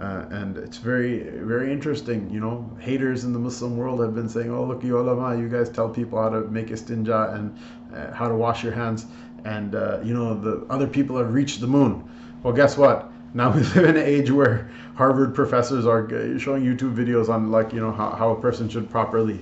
uh, 0.00 0.26
and 0.30 0.56
it's 0.56 0.78
very 0.78 1.20
very 1.40 1.72
interesting 1.72 2.30
you 2.30 2.40
know 2.40 2.68
haters 2.80 3.24
in 3.24 3.32
the 3.32 3.38
muslim 3.38 3.76
world 3.76 4.00
have 4.00 4.14
been 4.14 4.28
saying 4.28 4.50
oh 4.50 4.64
look 4.64 4.82
you 4.82 4.98
ulama 4.98 5.36
you 5.36 5.48
guys 5.48 5.68
tell 5.68 5.88
people 5.88 6.20
how 6.20 6.28
to 6.28 6.42
make 6.48 6.68
istinja 6.68 7.34
and 7.34 7.56
uh, 7.94 8.12
how 8.12 8.28
to 8.28 8.34
wash 8.34 8.62
your 8.62 8.72
hands 8.72 9.06
and 9.44 9.74
uh, 9.74 9.98
you 10.02 10.14
know 10.14 10.34
the 10.34 10.64
other 10.70 10.86
people 10.86 11.16
have 11.16 11.32
reached 11.34 11.60
the 11.60 11.66
moon 11.66 12.02
well 12.42 12.54
guess 12.54 12.76
what 12.76 13.10
now 13.34 13.50
we 13.54 13.60
live 13.60 13.84
in 13.84 13.96
an 13.96 14.04
age 14.04 14.30
where 14.30 14.70
harvard 14.96 15.34
professors 15.34 15.86
are 15.86 16.08
showing 16.38 16.62
youtube 16.64 16.94
videos 16.94 17.28
on 17.28 17.50
like 17.50 17.72
you 17.72 17.80
know 17.80 17.92
how, 17.92 18.10
how 18.10 18.30
a 18.30 18.40
person 18.40 18.68
should 18.68 18.88
properly 18.90 19.40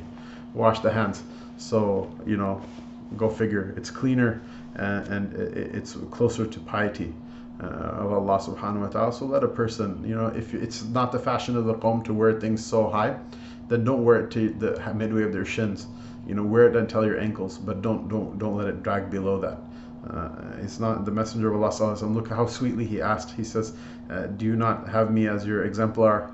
wash 0.57 0.80
the 0.80 0.90
hands. 0.90 1.22
So, 1.59 2.11
you 2.26 2.36
know, 2.36 2.61
go 3.16 3.28
figure. 3.28 3.74
It's 3.76 3.90
cleaner 3.90 4.40
and, 4.74 5.07
and 5.09 5.34
it's 5.74 5.96
closer 6.11 6.46
to 6.46 6.61
piety. 6.61 7.14
Uh, 7.59 7.64
of 7.64 8.12
Allah 8.12 8.38
subhanahu 8.38 8.80
wa 8.82 8.88
ta'ala. 8.88 9.12
So 9.14 9.24
let 9.24 9.42
a 9.42 9.48
person, 9.48 10.04
you 10.07 10.14
know, 10.14 10.26
if 10.26 10.52
it's 10.52 10.84
not 10.84 11.11
the 11.11 11.18
fashion 11.18 11.57
of 11.57 11.64
the 11.64 11.72
qawm 11.72 12.04
to 12.04 12.12
wear 12.12 12.38
things 12.38 12.62
so 12.62 12.90
high, 12.90 13.16
then 13.68 13.82
don't 13.82 14.04
wear 14.04 14.20
it 14.20 14.30
to 14.32 14.50
the 14.50 14.92
midway 14.94 15.22
of 15.22 15.32
their 15.32 15.46
shins. 15.46 15.86
You 16.26 16.34
know, 16.34 16.42
wear 16.42 16.68
it 16.68 16.76
until 16.76 17.07
your 17.07 17.18
ankles, 17.18 17.57
but 17.57 17.80
don't 17.80 18.09
don't 18.09 18.38
don't 18.38 18.59
let 18.59 18.68
it 18.68 18.82
drag 18.82 19.11
below 19.11 19.40
that. 19.40 19.59
Uh, 20.07 20.28
it's 20.61 20.78
not 20.78 21.07
the 21.07 21.11
Messenger 21.11 21.54
of 21.54 21.62
Allah 21.62 21.72
sallallahu 21.72 22.14
Look 22.14 22.28
how 22.28 22.44
sweetly 22.44 22.84
he 22.84 23.00
asked. 23.00 23.30
He 23.30 23.44
says, 23.44 23.72
uh, 24.11 24.26
"Do 24.26 24.44
you 24.44 24.57
not 24.57 24.86
have 24.88 25.11
me 25.11 25.26
as 25.26 25.46
your 25.46 25.64
exemplar?" 25.64 26.30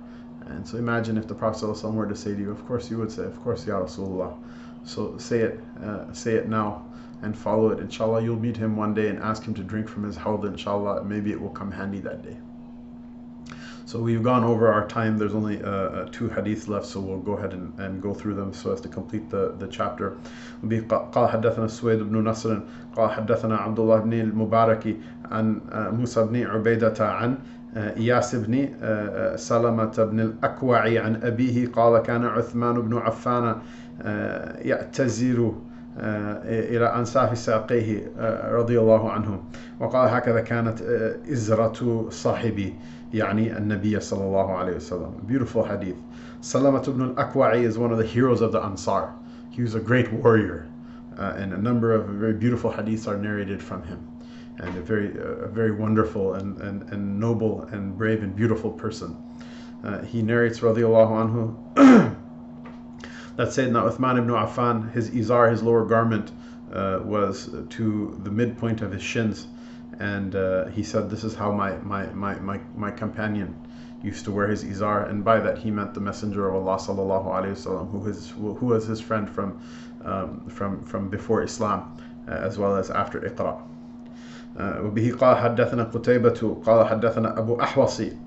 And 0.47 0.67
so 0.67 0.77
imagine 0.77 1.17
if 1.17 1.29
the 1.29 1.37
Prophet 1.37 1.85
were 1.89 2.07
to 2.07 2.17
say 2.17 2.35
to 2.35 2.41
you, 2.41 2.51
of 2.51 2.67
course 2.67 2.91
you 2.91 2.99
would 2.99 3.13
say, 3.13 3.25
of 3.25 3.41
course, 3.45 3.65
Ya 3.65 3.79
Rasulullah. 3.79 4.35
So 4.83 5.17
say 5.19 5.39
it, 5.43 5.61
uh, 5.85 6.13
say 6.13 6.35
it 6.35 6.49
now 6.49 6.83
and 7.22 7.38
follow 7.38 7.70
it. 7.70 7.80
Inshallah, 7.80 8.22
you'll 8.24 8.40
meet 8.40 8.58
him 8.58 8.76
one 8.78 8.94
day 8.94 9.08
and 9.10 9.20
ask 9.20 9.44
him 9.44 9.54
to 9.56 9.64
drink 9.64 9.90
from 9.90 10.04
his 10.04 10.18
hawd. 10.18 10.46
Inshallah, 10.46 11.04
maybe 11.04 11.32
it 11.32 11.42
will 11.42 11.50
come 11.50 11.72
handy 11.72 12.00
that 12.02 12.24
day. 12.24 12.38
So 13.86 14.02
we've 14.02 14.22
gone 14.22 14.44
over 14.44 14.72
our 14.72 14.86
time. 14.86 15.18
There's 15.18 15.34
only 15.34 15.64
uh, 15.64 15.70
uh, 15.70 16.10
two 16.12 16.28
hadiths 16.28 16.68
left, 16.68 16.86
so 16.86 17.00
we'll 17.00 17.20
go 17.20 17.34
ahead 17.38 17.54
and, 17.54 17.74
and 17.80 18.02
go 18.02 18.14
through 18.14 18.36
them 18.36 18.54
so 18.54 18.74
as 18.74 18.82
to 18.82 18.90
complete 18.90 19.30
the, 19.30 19.56
the 19.60 19.68
chapter. 19.68 20.18
قال 20.64 21.30
حدثنا 21.30 21.68
سويد 21.68 22.00
بن 22.00 22.24
نصر 22.24 22.60
قال 22.96 23.10
حدثنا 23.10 23.58
عبد 23.58 23.80
الله 23.80 24.00
بن 24.00 24.14
المبارك 24.14 24.98
عن 25.32 25.62
موسى 25.72 26.24
بن 26.24 26.44
عبيدة 26.44 27.08
عن 27.08 27.38
إياس 27.78 28.36
بن 28.36 28.70
سلمة 29.36 30.04
بن 30.12 30.20
الأكوع 30.20 30.80
عن 30.80 31.16
أبيه 31.24 31.68
قال 31.68 32.02
كان 32.02 32.26
عثمان 32.26 32.82
بن 32.82 32.98
عفان 32.98 33.56
يعتزر 34.66 35.54
إلى 36.46 36.86
أنساف 36.86 37.38
ساقيه 37.38 38.12
رضي 38.52 38.80
الله 38.80 39.12
عنه 39.12 39.44
وقال 39.80 40.10
هكذا 40.10 40.42
كانت 40.42 40.82
إزرة 41.32 42.10
صاحبي 42.10 42.74
يعني 43.14 43.58
النبي 43.58 44.00
صلى 44.00 44.24
الله 44.24 44.52
عليه 44.52 44.76
وسلم 44.76 45.12
beautiful 45.28 45.64
hadith 45.64 45.98
Salamat 46.42 46.88
ibn 46.88 47.02
al-Akwa'i 47.02 47.64
is 47.64 47.80
one 47.80 47.92
of 47.92 47.98
the 47.98 48.06
heroes 48.06 48.42
of 48.42 48.52
the 48.52 48.60
Ansar 48.62 49.14
he 49.50 49.64
was 49.64 49.74
a 49.74 49.80
great 49.80 50.14
warrior 50.14 50.70
uh, 51.18 51.34
and 51.38 51.52
a 51.54 51.58
number 51.58 51.94
of 51.94 52.06
very 52.06 52.34
beautiful 52.34 52.72
hadiths 52.72 53.08
are 53.08 53.18
narrated 53.18 53.62
from 53.62 53.82
him 53.84 54.08
and 54.60 54.78
a 54.78 54.82
very, 54.82 55.12
uh, 55.20 55.46
a 55.46 55.48
very 55.48 55.72
wonderful 55.72 56.36
and, 56.36 56.60
and, 56.62 56.90
and 56.92 57.20
noble 57.20 57.64
and 57.72 57.98
brave 57.98 58.24
and 58.24 58.36
beautiful 58.36 58.72
person. 58.72 59.16
Uh, 59.84 60.02
he 60.04 60.22
narrates, 60.22 60.60
radiallahu 60.60 61.56
anhu, 61.76 62.16
that 63.36 63.50
Sayyidina 63.50 63.92
Uthman 63.92 64.18
ibn 64.18 64.30
Affan, 64.30 64.92
his 64.92 65.10
izar, 65.12 65.52
his 65.52 65.64
lower 65.64 65.86
garment, 65.86 66.32
uh, 66.72 67.00
was 67.04 67.50
to 67.70 68.20
the 68.24 68.32
midpoint 68.32 68.82
of 68.82 68.92
his 68.92 69.02
shins. 69.02 69.48
And 70.00 70.36
uh, 70.36 70.66
he 70.68 70.84
said, 70.84 71.10
This 71.10 71.24
is 71.24 71.36
how 71.36 71.52
my, 71.52 71.78
my, 71.78 72.06
my, 72.08 72.36
my, 72.40 72.60
my 72.76 72.92
companion 72.92 73.56
used 74.04 74.26
to 74.26 74.32
wear 74.32 74.48
his 74.48 74.64
izar. 74.64 75.10
And 75.10 75.24
by 75.24 75.40
that, 75.40 75.58
he 75.58 75.72
meant 75.72 75.94
the 75.94 76.02
Messenger 76.02 76.50
of 76.50 76.56
Allah, 76.56 76.78
sallallahu 76.78 77.26
alayhi 77.26 77.56
wasallam, 77.56 77.92
who, 77.92 78.08
is, 78.08 78.30
who 78.30 78.66
was 78.66 78.86
his 78.86 79.02
friend 79.02 79.30
from, 79.30 79.62
um, 80.04 80.48
from, 80.50 80.84
from 80.86 81.10
before 81.10 81.44
Islam, 81.44 81.98
uh, 82.28 82.32
as 82.32 82.58
well 82.58 82.76
as 82.76 82.90
after 82.90 83.22
Iqra. 83.22 83.62
وبه 84.58 85.18
قال 85.20 85.38
حدثنا 85.38 85.84
قتيبة 85.84 86.64
قال 86.66 86.88
حدثنا 86.88 87.40
أبو 87.40 87.62
أحوصي 87.62 88.18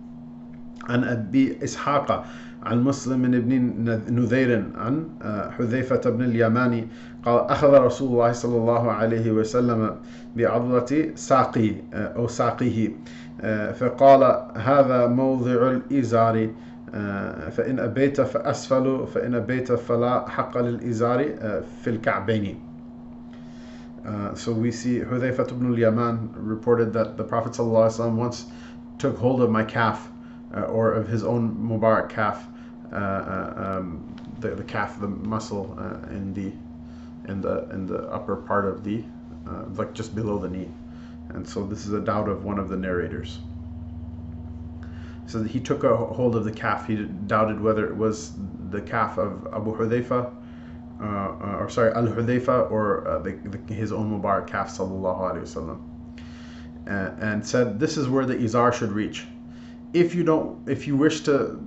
عن 0.89 1.05
أبي 1.05 1.65
إسحاق 1.65 2.25
عن 2.66 2.84
مسلم 2.84 3.22
بن 3.22 3.82
نذير 4.10 4.66
عن 4.76 5.08
حذيفة 5.58 6.10
بن 6.10 6.24
اليماني 6.24 6.88
قال 7.26 7.40
أخذ 7.40 7.74
رسول 7.82 8.12
الله 8.12 8.32
صلى 8.32 8.58
الله 8.58 8.92
عليه 8.92 9.32
وسلم 9.32 9.96
بعضلة 10.36 11.12
ساقي 11.16 11.76
أو 11.94 12.28
ساقيه 12.28 12.90
فقال 13.74 14.46
هذا 14.58 15.08
موضع 15.08 15.72
الإزار 15.72 16.50
فإن 17.52 17.80
أبيت 17.80 18.22
فأسفل 18.22 19.08
فإن 19.14 19.36
أبيت 19.36 19.72
فلا 19.72 20.30
حق 20.30 20.58
للإزار 20.58 21.24
في 21.84 21.88
الكعبين. 21.90 22.56
Uh, 24.06 24.36
so 24.36 24.52
we 24.52 24.72
see 24.72 25.00
Hudayfa 25.00 25.50
ibn 25.52 25.72
al-Yaman 25.74 26.30
reported 26.36 26.94
that 26.94 27.18
the 27.18 27.24
Prophet 27.24 27.54
ﷺ 27.54 28.14
once 28.14 28.46
took 29.00 29.18
hold 29.18 29.42
of 29.42 29.50
my 29.50 29.64
calf 29.64 30.12
uh, 30.56 30.62
or 30.62 30.94
of 30.94 31.08
his 31.08 31.24
own 31.24 31.56
Mubarak 31.58 32.08
calf, 32.10 32.46
um, 32.92 34.16
the, 34.40 34.50
the 34.50 34.64
calf, 34.64 35.00
the 35.00 35.08
muscle 35.08 35.76
uh, 35.80 36.08
in 36.10 36.34
the 36.34 36.52
in 37.30 37.42
the 37.42 37.68
in 37.70 37.86
the 37.86 38.04
upper 38.10 38.36
part 38.36 38.66
of 38.66 38.84
the 38.84 39.04
uh, 39.48 39.66
like 39.74 39.94
just 39.94 40.16
below 40.16 40.38
the 40.38 40.50
knee, 40.50 40.70
and 41.30 41.48
so 41.48 41.66
this 41.66 41.86
is 41.86 41.94
a 41.94 42.00
doubt 42.00 42.30
of 42.30 42.44
one 42.44 42.60
of 42.60 42.70
the 42.70 42.78
narrators. 42.78 43.40
So 45.28 45.42
he 45.44 45.60
took 45.60 45.84
a 45.84 45.96
hold 45.96 46.36
of 46.36 46.46
the 46.46 46.52
calf. 46.52 46.88
He 46.88 46.96
doubted 46.96 47.60
whether 47.60 47.88
it 47.88 47.96
was 47.96 48.34
the 48.70 48.82
calf 48.82 49.18
of 49.18 49.48
Abu 49.54 49.76
Hudayfa, 49.76 50.32
uh, 51.02 51.04
uh, 51.04 51.58
or 51.60 51.70
sorry, 51.70 51.92
Al 51.94 52.08
Hudayfa, 52.08 52.70
or 52.70 53.08
uh, 53.08 53.20
the, 53.20 53.32
the, 53.32 53.74
his 53.74 53.92
own 53.92 54.12
Mubarak 54.12 54.48
calf, 54.48 54.70
sallallahu 54.70 55.34
alaihi 55.34 55.42
wasallam, 55.42 57.22
and 57.22 57.46
said, 57.46 57.80
"This 57.80 57.98
is 57.98 58.08
where 58.08 58.26
the 58.26 58.36
izar 58.36 58.72
should 58.74 58.92
reach. 58.92 59.26
If 59.94 60.14
you 60.14 60.24
don't, 60.24 60.68
if 60.70 60.88
you 60.88 60.96
wish 60.96 61.22
to 61.22 61.60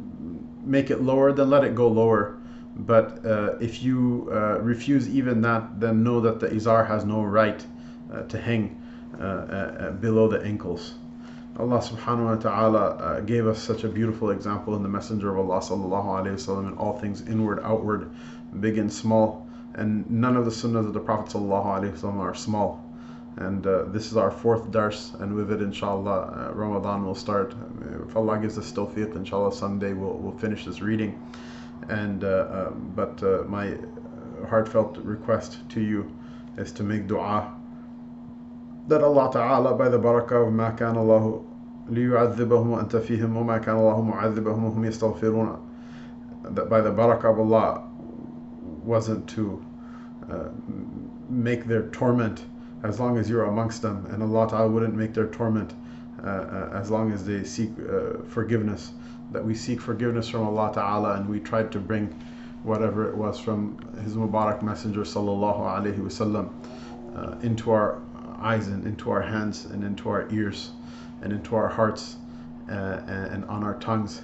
make 0.68 0.90
it 0.90 1.02
lower, 1.02 1.32
then 1.32 1.50
let 1.50 1.64
it 1.64 1.74
go 1.74 1.88
lower. 1.88 2.38
But 2.76 3.24
uh, 3.24 3.56
if 3.60 3.82
you 3.82 4.28
uh, 4.30 4.60
refuse 4.60 5.08
even 5.08 5.40
that, 5.42 5.80
then 5.80 6.04
know 6.04 6.20
that 6.20 6.38
the 6.38 6.48
izar 6.48 6.86
has 6.86 7.04
no 7.04 7.22
right 7.22 7.64
uh, 8.12 8.22
to 8.22 8.38
hang 8.38 8.80
below 10.00 10.28
the 10.28 10.40
ankles." 10.42 10.94
Allah 11.58 11.80
subhanahu 11.80 12.24
wa 12.24 12.36
ta'ala 12.36 12.78
uh, 12.78 13.20
gave 13.20 13.48
us 13.48 13.60
such 13.60 13.82
a 13.82 13.88
beautiful 13.88 14.30
example 14.30 14.76
in 14.76 14.82
the 14.84 14.88
Messenger 14.88 15.34
of 15.34 15.50
Allah 15.50 15.58
sallallahu 15.58 16.22
alayhi 16.22 16.38
wasallam 16.38 16.68
in 16.68 16.78
all 16.78 16.96
things 16.96 17.26
inward, 17.26 17.58
outward, 17.64 18.12
big 18.60 18.78
and 18.78 18.92
small. 18.92 19.44
And 19.74 20.08
none 20.08 20.36
of 20.36 20.44
the 20.44 20.52
sunnahs 20.52 20.86
of 20.86 20.92
the 20.92 21.00
Prophet 21.00 21.34
sallallahu 21.34 21.66
alayhi 21.66 21.98
wasallam 21.98 22.20
are 22.20 22.34
small. 22.34 22.87
And 23.37 23.65
uh, 23.65 23.85
this 23.85 24.11
is 24.11 24.17
our 24.17 24.29
fourth 24.29 24.69
dars, 24.69 25.13
and 25.19 25.33
with 25.33 25.51
it, 25.51 25.59
inshallah, 25.59 26.49
uh, 26.51 26.53
Ramadan 26.53 27.03
will 27.03 27.15
start. 27.15 27.55
If 28.07 28.15
Allah 28.15 28.37
gives 28.37 28.59
us 28.59 28.71
tawfiq, 28.71 29.15
inshallah, 29.15 29.53
someday 29.53 29.93
we'll, 29.93 30.13
we'll 30.13 30.37
finish 30.37 30.65
this 30.65 30.81
reading. 30.81 31.19
And 31.89 32.23
uh, 32.23 32.67
um, 32.67 32.91
but 32.95 33.21
uh, 33.23 33.43
my 33.47 33.75
heartfelt 34.47 34.97
request 34.97 35.67
to 35.69 35.81
you 35.81 36.11
is 36.57 36.71
to 36.73 36.83
make 36.83 37.07
dua 37.07 37.53
that 38.87 39.01
Allah 39.01 39.29
Ta'ala 39.31 39.75
by 39.75 39.89
the 39.89 39.97
barakah 39.99 40.47
of 40.47 40.53
ما 40.53 40.75
كان 40.75 40.95
الله 40.95 41.43
ليعذبهم 41.89 42.69
وأنت 42.69 42.95
فيهم 42.95 43.35
وما 43.37 43.57
كان 43.57 43.75
الله 43.75 44.01
معذبهم 44.01 44.63
وهم 44.63 44.85
يستغفرون 44.85 45.59
that 46.43 46.69
by 46.69 46.81
the 46.81 46.91
barakah 46.91 47.31
of 47.31 47.39
Allah 47.39 47.87
wasn't 48.83 49.27
to 49.29 49.65
uh, 50.29 50.49
make 51.29 51.65
their 51.65 51.83
torment 51.89 52.43
as 52.82 53.00
long 53.00 53.18
as 53.18 53.28
you're 53.28 53.44
amongst 53.44 53.82
them 53.82 54.06
and 54.10 54.22
Allah 54.22 54.48
Ta'ala 54.48 54.68
wouldn't 54.68 54.94
make 54.94 55.14
their 55.14 55.26
torment 55.26 55.74
uh, 56.22 56.26
uh, 56.26 56.70
as 56.74 56.90
long 56.90 57.12
as 57.12 57.24
they 57.24 57.44
seek 57.44 57.70
uh, 57.78 58.22
forgiveness 58.28 58.92
that 59.32 59.44
we 59.44 59.54
seek 59.54 59.80
forgiveness 59.80 60.28
from 60.28 60.42
Allah 60.42 60.72
Ta'ala 60.72 61.14
and 61.14 61.28
we 61.28 61.40
tried 61.40 61.70
to 61.72 61.78
bring 61.78 62.06
whatever 62.62 63.08
it 63.08 63.16
was 63.16 63.38
from 63.38 63.78
His 64.02 64.14
Mubarak 64.14 64.62
Messenger 64.62 65.02
Sallallahu 65.02 65.60
Alaihi 65.60 65.98
Wasallam 65.98 66.50
uh, 67.16 67.38
into 67.40 67.70
our 67.70 68.00
eyes 68.38 68.68
and 68.68 68.86
into 68.86 69.10
our 69.10 69.22
hands 69.22 69.66
and 69.66 69.84
into 69.84 70.08
our 70.08 70.28
ears 70.30 70.70
and 71.22 71.32
into 71.32 71.56
our 71.56 71.68
hearts 71.68 72.16
uh, 72.68 72.72
and 73.06 73.44
on 73.46 73.62
our 73.62 73.74
tongues. 73.74 74.22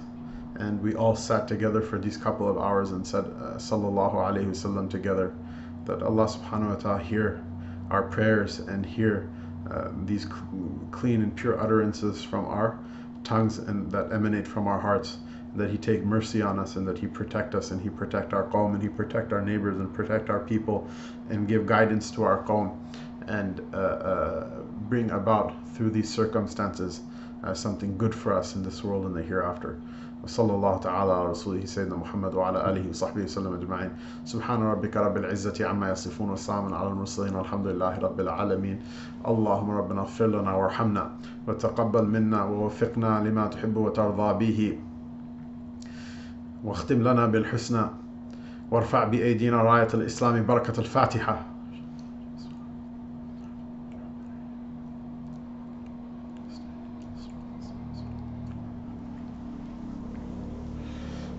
And 0.55 0.81
we 0.81 0.95
all 0.95 1.15
sat 1.15 1.47
together 1.47 1.81
for 1.81 1.99
these 1.99 2.15
couple 2.15 2.49
of 2.49 2.57
hours 2.57 2.91
and 2.91 3.05
said, 3.05 3.25
uh, 3.25 3.55
Sallallahu 3.55 4.15
Alaihi 4.15 4.47
Wasallam 4.47 4.89
together, 4.89 5.33
that 5.85 6.01
Allah 6.01 6.27
subhanahu 6.27 6.69
wa 6.69 6.75
ta'ala 6.75 7.03
hear 7.03 7.43
our 7.89 8.03
prayers 8.03 8.59
and 8.59 8.85
hear 8.85 9.29
uh, 9.71 9.89
these 10.05 10.27
clean 10.91 11.21
and 11.21 11.35
pure 11.35 11.59
utterances 11.59 12.23
from 12.23 12.45
our 12.45 12.77
tongues 13.23 13.57
and 13.57 13.91
that 13.91 14.11
emanate 14.11 14.47
from 14.47 14.67
our 14.67 14.79
hearts 14.79 15.17
that 15.55 15.69
he 15.69 15.77
take 15.77 16.03
mercy 16.03 16.41
on 16.41 16.59
us 16.59 16.75
and 16.75 16.87
that 16.87 16.97
he 16.97 17.07
protect 17.07 17.55
us 17.55 17.71
and 17.71 17.81
he 17.81 17.89
protect 17.89 18.33
our 18.33 18.43
qawm 18.49 18.73
and 18.73 18.83
he 18.83 18.89
protect 18.89 19.33
our 19.33 19.41
neighbors 19.41 19.77
and 19.77 19.93
protect 19.93 20.29
our 20.29 20.39
people 20.39 20.87
and 21.29 21.47
give 21.47 21.65
guidance 21.65 22.11
to 22.11 22.23
our 22.23 22.43
qawm 22.43 22.77
and 23.27 23.61
uh, 23.73 23.77
uh, 23.77 24.61
bring 24.89 25.09
about 25.11 25.53
through 25.73 25.89
these 25.89 26.09
circumstances 26.09 27.01
uh, 27.43 27.53
something 27.53 27.97
good 27.97 28.13
for 28.13 28.33
us 28.33 28.55
in 28.55 28.63
this 28.63 28.83
world 28.83 29.05
and 29.05 29.15
the 29.15 29.21
hereafter. 29.21 29.79
وصلى 30.25 30.53
الله 30.55 30.77
تعالى 30.77 31.13
على 31.13 31.29
رسوله 31.29 31.65
سيدنا 31.65 31.95
محمد 31.95 32.33
وعلى 32.33 32.69
آله 32.69 32.89
وصحبه 32.89 33.23
وسلم 33.23 33.53
أجمعين. 33.53 33.91
سبحان 34.25 34.63
ربك 34.63 34.97
رب 34.97 35.17
العزة 35.17 35.67
عما 35.67 35.91
يصفون 35.91 36.29
وسلام 36.29 36.73
على 36.73 36.87
المرسلين 36.87 37.35
والحمد 37.35 37.67
لله 37.67 37.99
رب 37.99 38.19
العالمين. 38.19 38.79
اللهم 39.27 39.71
ربنا 39.71 40.01
اغفر 40.01 40.27
لنا 40.27 40.53
وارحمنا 40.53 41.11
وتقبل 41.47 42.05
منا 42.07 42.43
ووفقنا 42.43 43.23
لما 43.29 43.47
تحب 43.47 43.77
وترضى 43.77 44.45
به. 44.45 44.79
واختم 46.63 47.01
لنا 47.01 47.25
بالحسنى 47.25 47.85
وارفع 48.71 49.03
بأيدينا 49.03 49.61
راية 49.61 49.89
الإسلام 49.93 50.45
بركة 50.45 50.79
الفاتحة. 50.79 51.54